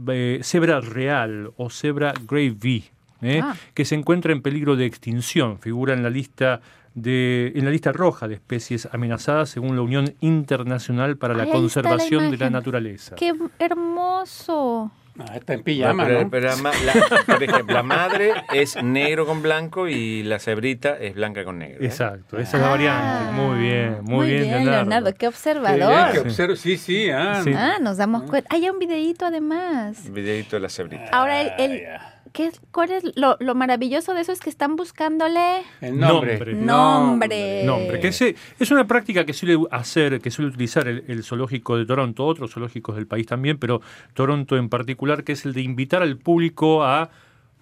eh, 0.08 0.40
cebra 0.42 0.80
real 0.80 1.52
o 1.56 1.70
cebra 1.70 2.14
gravy, 2.28 2.84
¿eh? 3.22 3.40
Ah. 3.42 3.54
que 3.74 3.84
se 3.84 3.94
encuentra 3.94 4.32
en 4.32 4.42
peligro 4.42 4.76
de 4.76 4.86
extinción. 4.86 5.58
Figura 5.60 5.94
en 5.94 6.02
la 6.02 6.10
lista 6.10 6.60
de, 7.02 7.52
en 7.54 7.64
la 7.64 7.70
lista 7.70 7.92
roja 7.92 8.28
de 8.28 8.34
especies 8.34 8.88
amenazadas 8.92 9.48
según 9.50 9.76
la 9.76 9.82
Unión 9.82 10.14
Internacional 10.20 11.16
para 11.16 11.34
la 11.34 11.44
Ay, 11.44 11.50
Conservación 11.50 12.30
de 12.30 12.36
la. 12.36 12.50
Naturaleza. 12.50 13.14
¡Qué 13.16 13.32
hermoso! 13.58 14.90
Ah, 15.18 15.36
está 15.36 15.52
en 15.54 15.58
No, 15.60 15.64
pijama, 15.64 16.04
pero, 16.06 16.22
¿no? 16.22 16.30
pero 16.30 16.48
la 16.48 17.22
por 17.26 17.42
ejemplo, 17.42 17.74
la 17.74 17.82
madre 17.82 18.32
es 18.54 18.82
negro 18.82 19.26
con 19.26 19.42
blanco 19.42 19.86
y 19.88 20.22
la 20.22 20.38
cebrita 20.38 20.96
es 20.98 21.14
blanca 21.14 21.44
con 21.44 21.58
negro. 21.58 21.82
¿eh? 21.82 21.86
Exacto, 21.86 22.38
esa 22.38 22.56
es 22.56 22.62
la 22.62 22.70
variante. 22.70 23.32
Muy 23.32 23.58
bien, 23.58 23.98
muy, 24.02 24.26
bien, 24.28 24.64
Leonardo. 24.64 25.12
Qué 25.12 25.18
Qué 25.18 25.26
observador. 25.28 25.78
bien 26.12 26.12
que 26.12 26.20
observo- 26.30 26.56
Sí, 26.56 26.76
sí, 26.78 27.10
ah. 27.10 27.40
Sí. 27.44 27.52
Ah, 27.54 27.74
nos 27.80 27.98
damos 27.98 28.22
cuenta. 28.22 28.48
Hay 28.54 28.68
un 28.70 28.78
videíto 28.78 29.26
además. 29.26 30.04
Un 30.06 30.14
videito 30.14 30.56
de 30.56 30.60
la 30.60 30.68
cebrita. 30.70 31.08
Ahora, 31.12 31.40
el, 31.42 31.52
el- 31.70 31.82
Ah. 31.86 32.14
¿Qué, 32.32 32.46
es- 32.46 32.60
¿cuál 32.72 32.90
es 32.92 33.04
lo, 33.16 33.36
lo 33.40 33.54
maravilloso 33.54 34.14
de 34.14 34.20
eso? 34.22 34.32
Es 34.32 34.40
que 34.40 34.50
están 34.50 34.76
buscándole 34.76 35.62
El 35.80 35.98
nombre. 35.98 36.32
Nombre. 36.34 36.54
nombre. 36.54 37.64
nombre. 37.64 38.00
Que 38.00 38.12
se- 38.12 38.36
es 38.58 38.70
una 38.70 38.86
práctica 38.86 39.24
que 39.26 39.32
suele 39.32 39.58
hacer, 39.70 40.20
que 40.20 40.30
suele 40.30 40.50
utilizar 40.50 40.86
el, 40.88 41.04
el 41.08 41.22
zoológico 41.24 41.76
de 41.76 41.86
Toronto, 41.86 42.26
otros 42.26 42.52
zoológicos 42.52 42.96
del 42.96 43.06
país 43.06 43.26
también, 43.26 43.58
pero 43.58 43.80
Toronto 44.14 44.56
en 44.56 44.68
particular, 44.68 45.24
que 45.24 45.32
es 45.32 45.44
el 45.44 45.52
de 45.52 45.62
invitar 45.62 46.02
al 46.02 46.16
público 46.18 46.84
a 46.84 47.10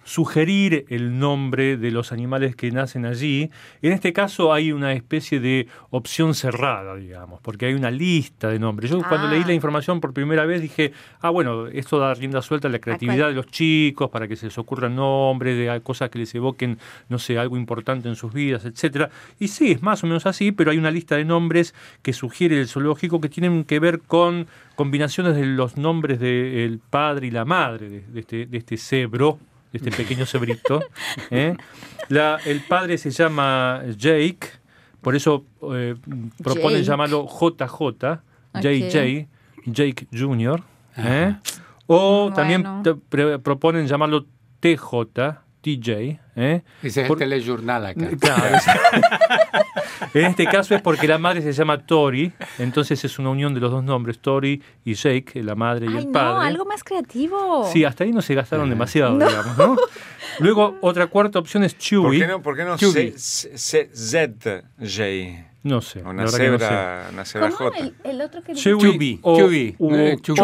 sugerir 0.09 0.85
el 0.89 1.19
nombre 1.19 1.77
de 1.77 1.91
los 1.91 2.11
animales 2.11 2.55
que 2.55 2.71
nacen 2.71 3.05
allí. 3.05 3.51
En 3.83 3.91
este 3.93 4.11
caso 4.11 4.51
hay 4.51 4.71
una 4.71 4.93
especie 4.93 5.39
de 5.39 5.67
opción 5.91 6.33
cerrada, 6.33 6.95
digamos, 6.95 7.39
porque 7.41 7.67
hay 7.67 7.75
una 7.75 7.91
lista 7.91 8.49
de 8.49 8.57
nombres. 8.57 8.89
Yo 8.89 8.97
cuando 9.07 9.27
Ah. 9.27 9.31
leí 9.31 9.43
la 9.43 9.53
información 9.53 10.01
por 10.01 10.11
primera 10.11 10.47
vez 10.47 10.61
dije, 10.63 10.93
ah, 11.21 11.29
bueno, 11.29 11.67
esto 11.67 11.99
da 11.99 12.13
rienda 12.15 12.41
suelta 12.41 12.67
a 12.67 12.71
la 12.71 12.79
creatividad 12.79 13.27
de 13.27 13.33
los 13.33 13.45
chicos 13.47 14.09
para 14.09 14.27
que 14.27 14.35
se 14.35 14.47
les 14.47 14.57
ocurran 14.57 14.95
nombres 14.95 15.55
de 15.55 15.79
cosas 15.81 16.09
que 16.09 16.17
les 16.17 16.33
evoquen, 16.33 16.79
no 17.07 17.19
sé, 17.19 17.37
algo 17.37 17.55
importante 17.55 18.09
en 18.09 18.15
sus 18.15 18.33
vidas, 18.33 18.65
etcétera. 18.65 19.11
Y 19.39 19.47
sí, 19.49 19.71
es 19.73 19.83
más 19.83 20.03
o 20.03 20.07
menos 20.07 20.25
así, 20.25 20.51
pero 20.51 20.71
hay 20.71 20.79
una 20.79 20.89
lista 20.89 21.17
de 21.17 21.25
nombres 21.25 21.75
que 22.01 22.13
sugiere 22.13 22.59
el 22.59 22.67
zoológico 22.67 23.21
que 23.21 23.29
tienen 23.29 23.63
que 23.63 23.79
ver 23.79 23.99
con 24.01 24.47
combinaciones 24.75 25.35
de 25.35 25.45
los 25.45 25.77
nombres 25.77 26.19
del 26.19 26.79
padre 26.89 27.27
y 27.27 27.31
la 27.31 27.45
madre 27.45 27.89
de, 27.89 28.01
de 28.01 28.19
este, 28.21 28.45
de 28.47 28.57
este 28.57 28.77
cebro, 28.77 29.37
este 29.73 29.91
pequeño 29.91 30.25
cebrito. 30.25 30.79
¿eh? 31.31 31.55
La- 32.09 32.39
el 32.45 32.61
padre 32.61 32.97
se 32.97 33.11
llama 33.11 33.81
Jake, 33.97 34.39
por 35.01 35.15
eso 35.15 35.45
eh, 35.73 35.95
proponen 36.43 36.77
Jake. 36.79 36.83
llamarlo 36.83 37.27
JJ, 37.27 38.19
JJ, 38.61 39.27
Jake 39.65 40.07
Jr. 40.11 40.61
¿eh? 40.97 41.35
O 41.87 42.29
Bueno. 42.31 42.35
también 42.35 43.41
proponen 43.43 43.87
llamarlo 43.87 44.25
TJ, 44.59 45.37
TJ. 45.61 46.19
¿eh? 46.35 46.61
Ese 46.83 47.01
es 47.01 47.07
Por- 47.07 47.21
el 47.21 47.29
telejurnal 47.29 47.85
acá. 47.85 48.09
Claro, 48.19 48.55
es- 48.55 48.65
en 50.15 50.25
este 50.25 50.45
caso 50.45 50.73
es 50.75 50.81
porque 50.81 51.07
la 51.07 51.17
madre 51.17 51.41
se 51.41 51.51
llama 51.53 51.77
Tori, 51.85 52.31
entonces 52.57 53.03
es 53.03 53.19
una 53.19 53.29
unión 53.29 53.53
de 53.53 53.59
los 53.59 53.71
dos 53.71 53.83
nombres, 53.83 54.19
Tori 54.19 54.61
y 54.85 54.93
Jake, 54.93 55.43
la 55.43 55.55
madre 55.55 55.85
y 55.85 55.89
Ay, 55.89 55.97
el 55.97 56.05
no, 56.07 56.11
padre. 56.11 56.47
algo 56.47 56.65
más 56.65 56.83
creativo. 56.83 57.69
Sí, 57.71 57.83
hasta 57.83 58.03
ahí 58.03 58.11
no 58.11 58.21
se 58.21 58.33
gastaron 58.35 58.69
demasiado, 58.69 59.17
digamos, 59.17 59.57
¿no? 59.57 59.75
Luego, 60.39 60.77
otra 60.81 61.07
cuarta 61.07 61.39
opción 61.39 61.63
es 61.63 61.73
¿Por 61.73 61.81
Chewy. 61.83 62.19
qué 62.19 62.27
no, 62.27 62.41
por 62.41 62.55
qué 62.55 62.63
no 62.63 62.77
ZJ? 62.77 63.13
No 65.61 65.81
sé, 65.81 65.99
Una 66.03 66.11
que 66.11 66.21
no 66.23 66.27
sé. 66.29 66.37
cebra, 66.37 67.07
una 67.11 67.25
cebra. 67.25 67.51
J. 67.51 67.77
El, 67.79 67.93
el 68.05 68.21
otro 68.21 68.41
que? 68.41 68.53
Chewy 68.53 69.19
o, 69.21 69.37
Chubby, 69.37 69.75
o. 69.77 69.87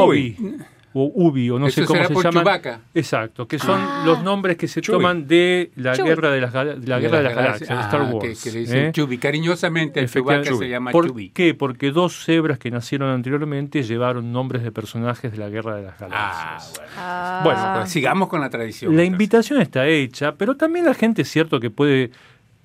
Obi, 0.01 0.58
o 0.97 1.12
Ubi, 1.13 1.49
o 1.49 1.60
no 1.60 1.69
sé 1.69 1.84
cómo 1.84 1.97
será 1.97 2.08
se 2.08 2.13
por 2.13 2.23
llaman. 2.23 2.43
Chewbacca. 2.43 2.79
Exacto, 2.93 3.47
que 3.47 3.60
son 3.60 3.79
Ah. 3.81 4.03
los 4.05 4.23
nombres 4.23 4.55
que 4.55 4.67
se 4.69 4.81
toman 4.81 5.27
de 5.27 5.71
la 5.75 5.93
guerra 5.95 6.31
de 6.31 6.39
las, 6.39 6.53
de 6.53 6.88
la 6.88 6.99
guerra 6.99 7.17
de 7.17 7.23
las 7.23 7.36
galaxias, 7.36 7.69
de 7.69 7.84
Star 7.84 8.01
Ah, 8.01 8.10
Wars. 8.13 8.41
Que, 8.43 8.49
que 8.49 8.53
le 8.55 8.60
dicen 8.62 8.91
¿eh? 8.95 9.17
Cariñosamente 9.19 9.99
el. 9.99 10.10
Chewbacca 10.10 10.55
se 10.55 10.69
llama 10.69 10.91
¿Por 10.91 11.08
Chubby. 11.08 11.29
qué? 11.31 11.53
Porque 11.53 11.91
dos 11.91 12.23
cebras 12.23 12.58
que 12.60 12.71
nacieron 12.71 13.10
anteriormente 13.10 13.84
llevaron 13.84 14.31
nombres 14.31 14.63
de 14.63 14.71
personajes 14.71 15.31
de 15.34 15.38
la 15.38 15.49
Guerra 15.49 15.75
de 15.75 15.84
las 15.84 16.01
Ah, 16.01 16.08
Galaxias. 16.08 16.73
bueno. 16.77 16.91
Ah. 16.97 17.41
Bueno, 17.43 17.62
Pues 17.81 17.91
sigamos 17.91 18.29
con 18.29 18.39
la 18.39 18.49
tradición. 18.49 18.95
la 18.95 19.01
entonces. 19.03 19.12
invitación 19.12 19.62
está 19.62 19.88
hecha, 19.88 20.36
pero 20.36 20.55
también 20.55 20.86
la 20.86 20.93
gente 20.93 21.23
es 21.23 21.29
cierto 21.29 21.60
que 21.60 21.69
puede, 21.69 22.12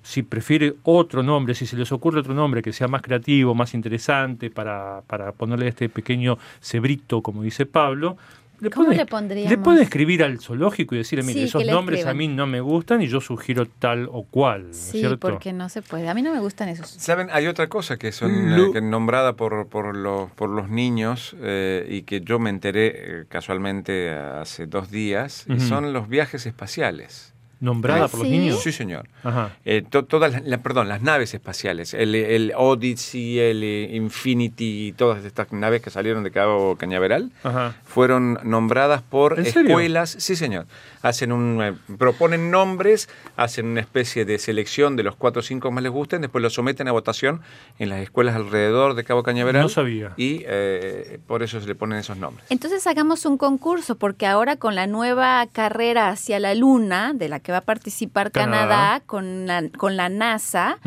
si 0.03 0.23
prefiere 0.23 0.73
otro 0.83 1.23
nombre, 1.23 1.53
si 1.55 1.65
se 1.65 1.75
les 1.77 1.91
ocurre 1.91 2.19
otro 2.19 2.33
nombre 2.33 2.61
que 2.61 2.73
sea 2.73 2.87
más 2.87 3.01
creativo, 3.01 3.53
más 3.55 3.73
interesante 3.73 4.49
para, 4.49 5.01
para 5.07 5.31
ponerle 5.31 5.67
este 5.67 5.89
pequeño 5.89 6.37
cebrito, 6.61 7.21
como 7.21 7.43
dice 7.43 7.65
Pablo. 7.65 8.17
Le 8.59 8.69
¿Cómo 8.69 8.85
pueden- 8.85 8.99
le 8.99 9.05
pondríamos? 9.07 9.49
Le 9.49 9.57
pueden 9.57 9.81
escribir 9.81 10.23
al 10.23 10.39
zoológico 10.39 10.93
y 10.93 10.99
decirle, 10.99 11.23
mire, 11.23 11.39
Sí, 11.39 11.45
esos 11.47 11.65
nombres 11.65 12.05
a 12.05 12.13
mí 12.13 12.27
no 12.27 12.45
me 12.45 12.61
gustan 12.61 13.01
y 13.01 13.07
yo 13.07 13.19
sugiero 13.19 13.65
tal 13.65 14.07
o 14.11 14.21
cual, 14.23 14.65
¿no 14.65 14.69
es 14.69 14.77
Sí, 14.77 14.99
cierto? 14.99 15.17
porque 15.17 15.51
no 15.51 15.67
se 15.67 15.81
puede. 15.81 16.07
A 16.07 16.13
mí 16.13 16.21
no 16.21 16.31
me 16.31 16.39
gustan 16.39 16.69
esos. 16.69 16.87
¿Saben? 16.87 17.29
Hay 17.31 17.47
otra 17.47 17.69
cosa 17.69 17.97
que 17.97 18.11
son 18.11 18.55
Lu- 18.55 18.67
eh, 18.67 18.73
que 18.73 18.81
nombrada 18.81 19.33
por, 19.35 19.67
por, 19.67 19.95
los, 19.97 20.29
por 20.33 20.49
los 20.51 20.69
niños 20.69 21.35
eh, 21.41 21.87
y 21.89 22.03
que 22.03 22.21
yo 22.21 22.37
me 22.37 22.51
enteré 22.51 22.93
eh, 23.21 23.25
casualmente 23.29 24.11
hace 24.11 24.67
dos 24.67 24.91
días, 24.91 25.45
y 25.49 25.59
son 25.59 25.91
los 25.91 26.07
viajes 26.07 26.45
espaciales. 26.45 27.30
Nombrada 27.61 28.05
Ah, 28.05 28.07
por 28.09 28.19
los 28.21 28.27
¿sí? 28.27 28.37
niños. 28.37 28.59
Sí, 28.61 28.71
señor. 28.71 29.07
Ajá. 29.23 29.51
Eh, 29.65 29.83
to- 29.87 30.03
todas 30.03 30.31
las, 30.33 30.43
la- 30.45 30.57
perdón, 30.57 30.89
las 30.89 31.01
naves 31.01 31.33
espaciales, 31.33 31.93
el, 31.93 32.15
el 32.15 32.51
Odyssey, 32.57 33.39
el 33.39 33.63
eh, 33.63 33.89
Infinity 33.95 34.93
todas 34.97 35.23
estas 35.23 35.51
naves 35.53 35.81
que 35.81 35.89
salieron 35.91 36.23
de 36.23 36.31
Cabo 36.31 36.75
Cañaveral 36.75 37.31
Ajá. 37.43 37.75
fueron 37.85 38.39
nombradas 38.43 39.01
por 39.03 39.39
escuelas, 39.39 40.09
sí 40.19 40.35
señor, 40.35 40.65
hacen 41.01 41.31
un, 41.31 41.61
eh, 41.61 41.73
proponen 41.97 42.51
nombres, 42.51 43.09
hacen 43.37 43.65
una 43.67 43.81
especie 43.81 44.25
de 44.25 44.37
selección 44.39 44.95
de 44.95 45.03
los 45.03 45.15
cuatro 45.15 45.39
o 45.39 45.43
cinco 45.43 45.69
que 45.69 45.73
más 45.75 45.83
les 45.83 45.91
gusten, 45.91 46.21
después 46.21 46.41
los 46.41 46.53
someten 46.53 46.87
a 46.87 46.91
votación 46.91 47.41
en 47.79 47.89
las 47.89 47.99
escuelas 48.01 48.35
alrededor 48.35 48.93
de 48.95 49.03
Cabo 49.03 49.23
Cañaveral. 49.23 49.61
No 49.63 49.69
sabía. 49.69 50.13
Y 50.17 50.43
eh, 50.47 51.19
por 51.27 51.43
eso 51.43 51.59
se 51.61 51.67
le 51.67 51.75
ponen 51.75 51.97
esos 51.99 52.17
nombres. 52.17 52.45
Entonces 52.49 52.85
hagamos 52.87 53.25
un 53.25 53.37
concurso, 53.37 53.95
porque 53.95 54.27
ahora 54.27 54.55
con 54.57 54.75
la 54.75 54.87
nueva 54.87 55.45
carrera 55.51 56.09
hacia 56.09 56.39
la 56.39 56.53
Luna, 56.55 57.13
de 57.13 57.29
la 57.29 57.39
que 57.39 57.51
va 57.51 57.59
a 57.59 57.61
participar 57.61 58.31
Canadá. 58.31 58.51
Canadá, 58.61 58.99
con, 59.05 59.47
la, 59.47 59.63
con 59.77 59.97
la 59.97 60.09
NASA, 60.09 60.77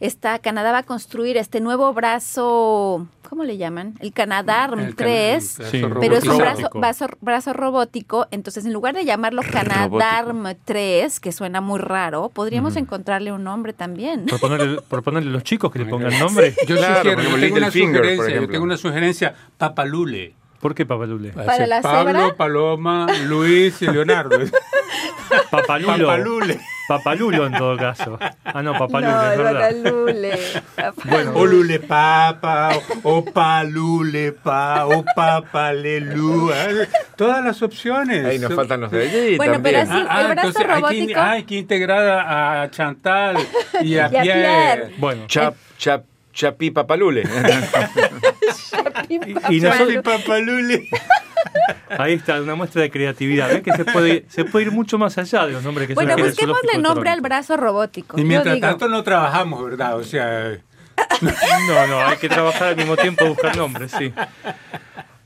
está, 0.00 0.38
Canadá 0.38 0.72
va 0.72 0.78
a 0.78 0.82
construir 0.82 1.36
este 1.36 1.60
nuevo 1.60 1.92
brazo, 1.94 3.06
¿cómo 3.28 3.44
le 3.44 3.56
llaman? 3.56 3.94
El 4.00 4.12
Canadarm 4.12 4.80
El 4.80 4.94
3. 4.96 5.54
can- 5.56 5.64
el 5.66 5.70
Sí. 5.70 5.80
brazo 5.82 6.00
Pero 6.00 6.16
es 6.16 6.24
un 6.26 6.38
brazo, 6.38 6.70
brazo, 6.74 7.06
brazo 7.20 7.52
robótico, 7.52 8.26
entonces 8.30 8.64
en 8.64 8.72
lugar 8.72 8.94
de 8.94 9.04
llamarlo 9.04 9.42
Canadarm 9.68 10.54
3, 10.64 11.20
que 11.20 11.32
suena 11.32 11.60
muy 11.60 11.78
raro, 11.78 12.28
podríamos 12.30 12.76
encontrarle 12.76 13.32
un 13.32 13.44
nombre 13.44 13.72
también. 13.72 14.26
Proponerle, 14.26 14.80
proponerle 14.82 15.30
a 15.30 15.32
los 15.32 15.44
chicos 15.44 15.70
que 15.72 15.78
le 15.80 15.86
pongan 15.86 16.18
nombre. 16.18 16.54
Yo 16.66 16.76
Claro, 16.76 16.96
sugiero, 17.10 17.22
yo 17.22 17.40
tengo 17.40 17.56
una 17.56 17.70
Finger, 17.70 17.96
sugerencia, 18.00 18.24
yo 18.24 18.30
ejemplo. 18.30 18.52
tengo 18.52 18.64
una 18.64 18.76
sugerencia, 18.76 19.34
Papalule. 19.58 20.34
¿Por 20.60 20.74
qué 20.74 20.84
Papalule? 20.84 21.30
¿Para 21.30 21.66
la 21.66 21.80
Pablo, 21.80 22.12
cebra? 22.20 22.36
Paloma, 22.36 23.06
Luis 23.26 23.80
y 23.82 23.86
Leonardo. 23.86 24.38
Papalulo. 25.50 26.06
Papalule. 26.06 26.60
Papalulo 26.90 27.46
en 27.46 27.52
todo 27.52 27.76
caso. 27.76 28.18
Ah, 28.44 28.62
no, 28.64 28.72
Papalulo, 28.76 29.12
no, 29.12 29.30
es 29.30 29.38
verdad. 29.38 29.70
Papalule. 29.70 30.38
Bueno, 31.04 31.32
O 31.36 31.46
lule 31.46 31.78
papa, 31.78 32.70
o, 33.04 33.18
o 33.18 33.24
palule 33.24 34.32
pa, 34.32 34.86
o 34.86 35.04
papalelu. 35.14 36.50
Todas 37.14 37.44
las 37.44 37.62
opciones. 37.62 38.26
Ahí 38.26 38.40
nos 38.40 38.52
faltan 38.54 38.80
los 38.80 38.90
de 38.90 39.02
allí 39.08 39.36
Bueno, 39.36 39.60
pero 39.62 39.78
también. 39.86 40.08
así- 40.10 40.20
el 40.20 40.26
brazo 40.32 40.48
entonces 40.48 40.60
hay 40.62 40.66
que, 40.66 40.74
robótico. 40.80 41.20
hay 41.20 41.42
que 41.44 41.54
integrar 41.58 42.08
a, 42.08 42.62
a 42.62 42.70
Chantal 42.72 43.36
y 43.82 43.94
a, 43.96 43.96
Y 43.96 43.98
a 43.98 44.08
Pierre. 44.08 44.24
Pierre. 44.42 44.94
bueno. 44.98 45.22
Chap, 45.28 45.54
chap, 45.78 46.02
chapi 46.32 46.72
papalule. 46.72 47.22
Y, 49.08 49.56
y 49.56 49.60
nosotros, 49.60 50.02
papalule. 50.04 50.88
ahí 51.98 52.14
está, 52.14 52.40
una 52.40 52.54
muestra 52.54 52.82
de 52.82 52.90
creatividad. 52.90 53.48
¿Ven 53.48 53.62
que 53.62 53.72
se 53.72 53.84
puede, 53.84 54.24
se 54.28 54.44
puede 54.44 54.66
ir 54.66 54.72
mucho 54.72 54.98
más 54.98 55.16
allá 55.18 55.46
de 55.46 55.52
los 55.52 55.62
nombres 55.64 55.88
que 55.88 55.94
Bueno, 55.94 56.12
en 56.12 56.18
el 56.20 56.26
busquémosle 56.26 56.78
nombre 56.78 57.10
al 57.10 57.20
brazo 57.20 57.56
robótico. 57.56 58.18
Y 58.20 58.24
mientras 58.24 58.54
digo. 58.54 58.66
tanto 58.68 58.88
no 58.88 59.02
trabajamos, 59.02 59.64
¿verdad? 59.64 59.96
O 59.96 60.04
sea, 60.04 60.58
No, 61.22 61.86
no, 61.86 62.00
hay 62.06 62.16
que 62.18 62.28
trabajar 62.28 62.68
al 62.68 62.76
mismo 62.76 62.96
tiempo 62.96 63.24
buscar 63.26 63.56
nombres, 63.56 63.90
sí. 63.96 64.12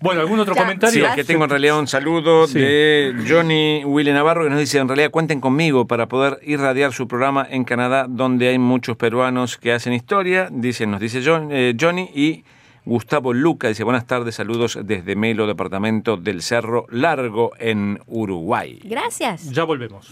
Bueno, 0.01 0.21
¿algún 0.21 0.39
otro 0.39 0.55
Ya. 0.55 0.61
Sí, 0.61 0.65
comentario? 0.67 1.07
que 1.15 1.25
tengo 1.25 1.45
en 1.45 1.51
realidad 1.51 1.79
un 1.79 1.87
saludo 1.87 2.47
Sí. 2.47 2.59
de 2.59 3.15
Johnny 3.27 3.83
Willy 3.87 4.13
Navarro 4.13 4.45
que 4.45 4.51
nos 4.51 4.59
dice, 4.59 4.79
en 4.79 4.87
realidad 4.87 5.11
cuenten 5.11 5.41
conmigo 5.41 5.87
para 5.87 6.09
poder 6.09 6.39
irradiar 6.43 6.93
su 6.93 7.09
programa 7.09 7.47
en 7.51 7.65
Canadá 7.65 8.05
donde 8.09 8.49
hay 8.49 8.59
muchos 8.59 8.97
peruanos 8.99 9.57
que 9.57 9.73
hacen 9.73 9.95
historia, 9.95 10.49
dice, 10.53 10.87
nos 10.87 11.01
dice 11.01 11.23
John- 11.25 11.49
eh, 11.51 11.75
Johnny 11.81 12.11
y 12.15 12.45
Gustavo 12.87 13.33
Luca 13.33 13.69
dice, 13.69 13.83
buenas 13.83 14.07
tardes, 14.07 14.35
saludos 14.35 14.79
desde 14.85 15.17
Melo, 15.17 15.47
departamento 15.47 16.19
del 16.19 16.43
Cerro 16.43 16.87
Largo 16.91 17.53
en 17.59 17.99
Uruguay. 18.07 18.79
Gracias. 18.85 19.51
Ya 19.51 19.65
volvemos. 19.65 20.07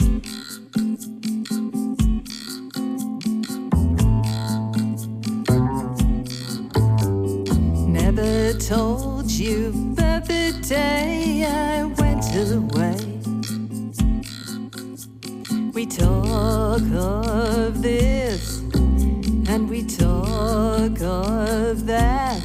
Never 7.87 8.55
told 8.59 9.31
you 9.31 9.69
about 9.93 10.27
the 10.27 10.53
day 10.67 11.45
I 11.45 11.85
went 11.85 12.25
away. 12.35 12.97
We 15.75 15.87
talk 15.87 16.81
of 16.95 17.83
this 17.83 18.63
and 19.49 19.69
we 19.69 19.83
talk 19.83 21.01
of 21.03 21.87
that, 21.87 22.43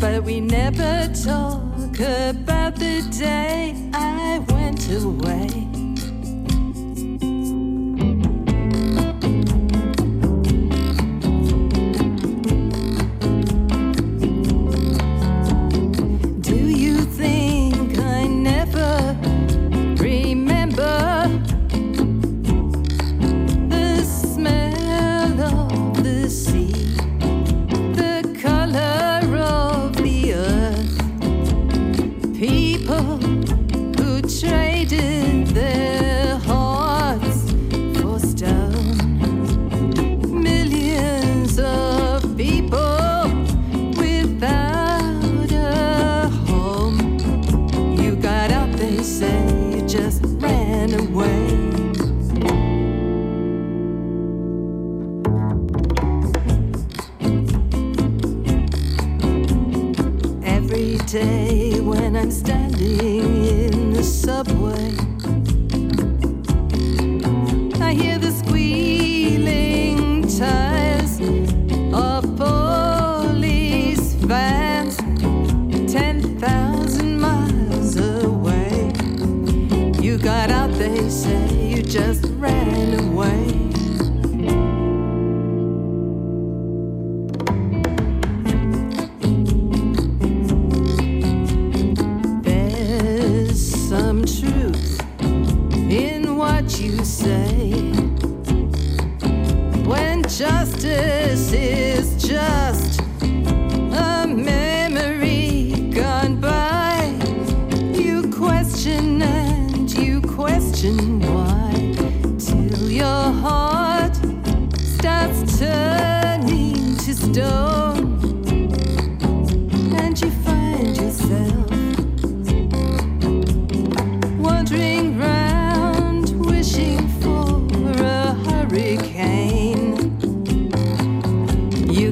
but 0.00 0.24
we 0.24 0.40
never 0.40 1.08
talk 1.14 1.98
about 2.00 2.76
the 2.76 3.02
day 3.10 3.74
I 3.94 4.38
went 4.48 4.90
away. 4.90 5.71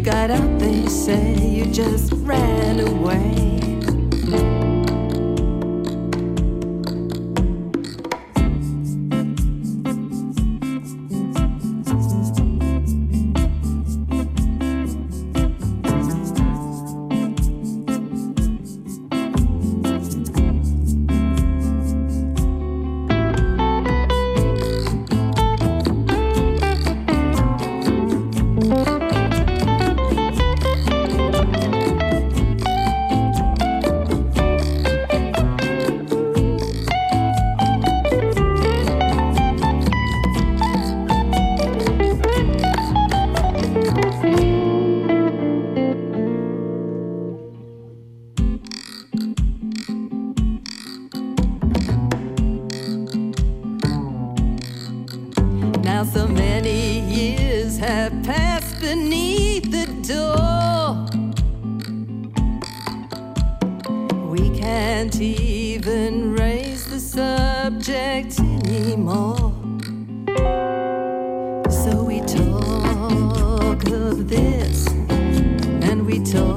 Got 0.02 0.30
out, 0.30 0.59
they 0.59 0.87
say, 0.87 1.35
you 1.48 1.66
just 1.66 2.12
ran 2.12 2.80
away. 2.80 3.59
We 76.10 76.18
talk 76.24 76.49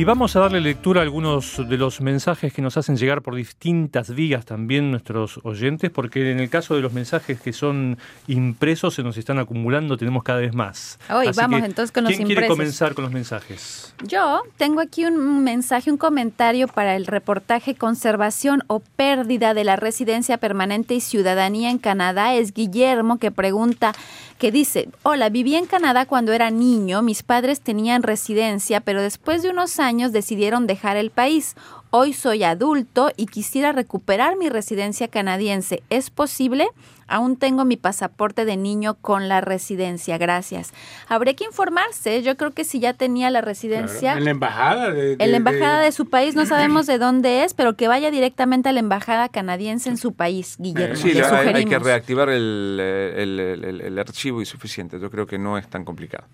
y 0.00 0.04
vamos 0.04 0.34
a 0.34 0.40
darle 0.40 0.62
lectura 0.62 1.02
a 1.02 1.04
algunos 1.04 1.60
de 1.68 1.76
los 1.76 2.00
mensajes 2.00 2.54
que 2.54 2.62
nos 2.62 2.78
hacen 2.78 2.96
llegar 2.96 3.20
por 3.20 3.34
distintas 3.34 4.14
vías 4.14 4.46
también 4.46 4.90
nuestros 4.90 5.38
oyentes, 5.42 5.90
porque 5.90 6.30
en 6.30 6.40
el 6.40 6.48
caso 6.48 6.74
de 6.74 6.80
los 6.80 6.94
mensajes 6.94 7.38
que 7.38 7.52
son 7.52 7.98
impresos 8.26 8.94
se 8.94 9.02
nos 9.02 9.18
están 9.18 9.38
acumulando, 9.38 9.98
tenemos 9.98 10.22
cada 10.22 10.38
vez 10.38 10.54
más. 10.54 10.98
Hoy 11.10 11.26
Así 11.26 11.38
vamos 11.38 11.60
que, 11.60 11.66
entonces 11.66 11.92
con 11.92 12.04
los 12.04 12.14
¿Quién 12.14 12.24
quiere 12.24 12.40
impresos. 12.40 12.56
comenzar 12.56 12.94
con 12.94 13.04
los 13.04 13.12
mensajes? 13.12 13.94
Yo 14.02 14.40
tengo 14.56 14.80
aquí 14.80 15.04
un 15.04 15.44
mensaje, 15.44 15.90
un 15.90 15.98
comentario 15.98 16.66
para 16.66 16.96
el 16.96 17.04
reportaje 17.04 17.74
Conservación 17.74 18.62
o 18.68 18.80
pérdida 18.80 19.52
de 19.52 19.64
la 19.64 19.76
residencia 19.76 20.38
permanente 20.38 20.94
y 20.94 21.02
ciudadanía 21.02 21.70
en 21.70 21.76
Canadá. 21.76 22.32
Es 22.32 22.54
Guillermo 22.54 23.18
que 23.18 23.32
pregunta, 23.32 23.92
que 24.40 24.50
dice, 24.50 24.88
hola, 25.02 25.28
viví 25.28 25.54
en 25.54 25.66
Canadá 25.66 26.06
cuando 26.06 26.32
era 26.32 26.50
niño, 26.50 27.02
mis 27.02 27.22
padres 27.22 27.60
tenían 27.60 28.02
residencia, 28.02 28.80
pero 28.80 29.02
después 29.02 29.42
de 29.42 29.50
unos 29.50 29.78
años 29.78 30.12
decidieron 30.12 30.66
dejar 30.66 30.96
el 30.96 31.10
país. 31.10 31.56
Hoy 31.90 32.14
soy 32.14 32.42
adulto 32.42 33.10
y 33.18 33.26
quisiera 33.26 33.72
recuperar 33.72 34.36
mi 34.38 34.48
residencia 34.48 35.08
canadiense. 35.08 35.82
¿Es 35.90 36.08
posible? 36.08 36.68
Aún 37.10 37.36
tengo 37.36 37.64
mi 37.64 37.76
pasaporte 37.76 38.44
de 38.44 38.56
niño 38.56 38.94
con 38.94 39.28
la 39.28 39.40
residencia. 39.40 40.16
Gracias. 40.16 40.72
Habría 41.08 41.34
que 41.34 41.44
informarse. 41.44 42.22
Yo 42.22 42.36
creo 42.36 42.52
que 42.52 42.64
si 42.64 42.80
ya 42.80 42.94
tenía 42.94 43.30
la 43.30 43.40
residencia 43.40 44.14
En 44.14 44.24
la 44.24 44.30
embajada 44.30 44.90
de, 44.90 45.16
en 45.18 45.30
la 45.30 45.36
embajada 45.36 45.80
de 45.80 45.92
su 45.92 46.08
país, 46.08 46.34
no 46.36 46.46
sabemos 46.46 46.86
de 46.86 46.98
dónde 46.98 47.44
es, 47.44 47.52
pero 47.54 47.74
que 47.74 47.88
vaya 47.88 48.10
directamente 48.10 48.68
a 48.68 48.72
la 48.72 48.80
embajada 48.80 49.28
canadiense 49.28 49.88
en 49.90 49.96
su 49.96 50.12
país, 50.14 50.56
Guillermo. 50.58 50.96
Sí, 50.96 51.12
Le 51.12 51.24
hay, 51.24 51.48
hay 51.48 51.64
que 51.64 51.78
reactivar 51.78 52.28
el, 52.30 52.78
eh, 52.80 53.14
el- 53.22 53.40
el- 53.40 53.64
el- 53.64 53.80
el 53.80 53.98
archivo 53.98 54.40
y 54.40 54.46
suficiente. 54.46 54.98
Yo 55.00 55.10
creo 55.10 55.26
que 55.26 55.38
no 55.38 55.58
es 55.58 55.68
tan 55.68 55.84
complicado. 55.84 56.24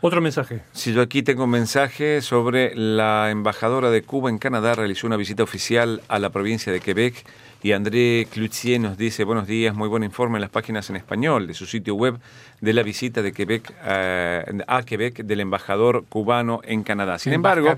Otro 0.00 0.20
mensaje. 0.20 0.62
Si 0.72 0.92
yo 0.92 1.02
aquí 1.02 1.22
tengo 1.22 1.44
un 1.44 1.50
mensaje 1.50 2.22
sobre 2.22 2.74
la 2.76 3.30
embajadora 3.30 3.90
de 3.90 4.02
Cuba 4.02 4.30
en 4.30 4.38
Canadá 4.38 4.74
realizó 4.74 5.06
una 5.06 5.16
visita 5.16 5.42
oficial 5.42 6.02
a 6.08 6.18
la 6.18 6.30
provincia 6.30 6.72
de 6.72 6.80
Quebec 6.80 7.24
y 7.62 7.72
André 7.72 8.28
Cloutier 8.30 8.80
nos 8.80 8.96
dice 8.96 9.24
buenos 9.24 9.46
días, 9.46 9.74
muy 9.74 9.88
buen 9.88 10.04
informe 10.04 10.36
en 10.36 10.42
las 10.42 10.50
páginas 10.50 10.88
en 10.90 10.96
español 10.96 11.46
de 11.48 11.54
su 11.54 11.66
sitio 11.66 11.94
web 11.96 12.18
de 12.60 12.72
la 12.72 12.82
visita 12.82 13.20
de 13.20 13.32
Quebec 13.32 13.74
eh, 13.84 14.44
a 14.66 14.82
Quebec 14.82 15.24
del 15.24 15.40
embajador 15.40 16.04
cubano 16.08 16.60
en 16.62 16.84
Canadá. 16.84 17.18
Sin 17.18 17.32
embargo, 17.32 17.74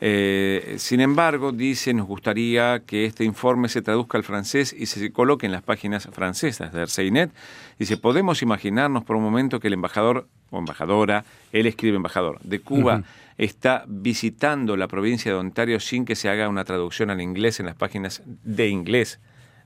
eh, 0.00 0.74
sin 0.78 1.00
embargo, 1.00 1.52
dice, 1.52 1.94
nos 1.94 2.06
gustaría 2.06 2.80
que 2.80 3.04
este 3.04 3.24
informe 3.24 3.68
se 3.68 3.80
traduzca 3.80 4.18
al 4.18 4.24
francés 4.24 4.74
y 4.76 4.86
se 4.86 5.12
coloque 5.12 5.46
en 5.46 5.52
las 5.52 5.62
páginas 5.62 6.08
francesas 6.12 6.72
de 6.72 6.82
Arceinet. 6.82 7.30
Dice, 7.78 7.96
podemos 7.96 8.42
imaginarnos 8.42 9.04
por 9.04 9.16
un 9.16 9.22
momento 9.22 9.60
que 9.60 9.68
el 9.68 9.74
embajador 9.74 10.26
o 10.50 10.58
embajadora, 10.58 11.24
él 11.52 11.66
escribe 11.66 11.96
embajador, 11.96 12.40
de 12.42 12.60
Cuba, 12.60 13.02
está 13.38 13.84
visitando 13.86 14.76
la 14.76 14.88
provincia 14.88 15.32
de 15.32 15.38
Ontario 15.38 15.80
sin 15.80 16.04
que 16.04 16.16
se 16.16 16.28
haga 16.28 16.48
una 16.48 16.64
traducción 16.64 17.10
al 17.10 17.20
inglés 17.20 17.60
en 17.60 17.66
las 17.66 17.76
páginas 17.76 18.22
de 18.24 18.68
inglés 18.68 19.20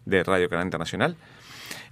de 0.04 0.24
Radio 0.24 0.48
Canal 0.48 0.66
Internacional. 0.66 1.16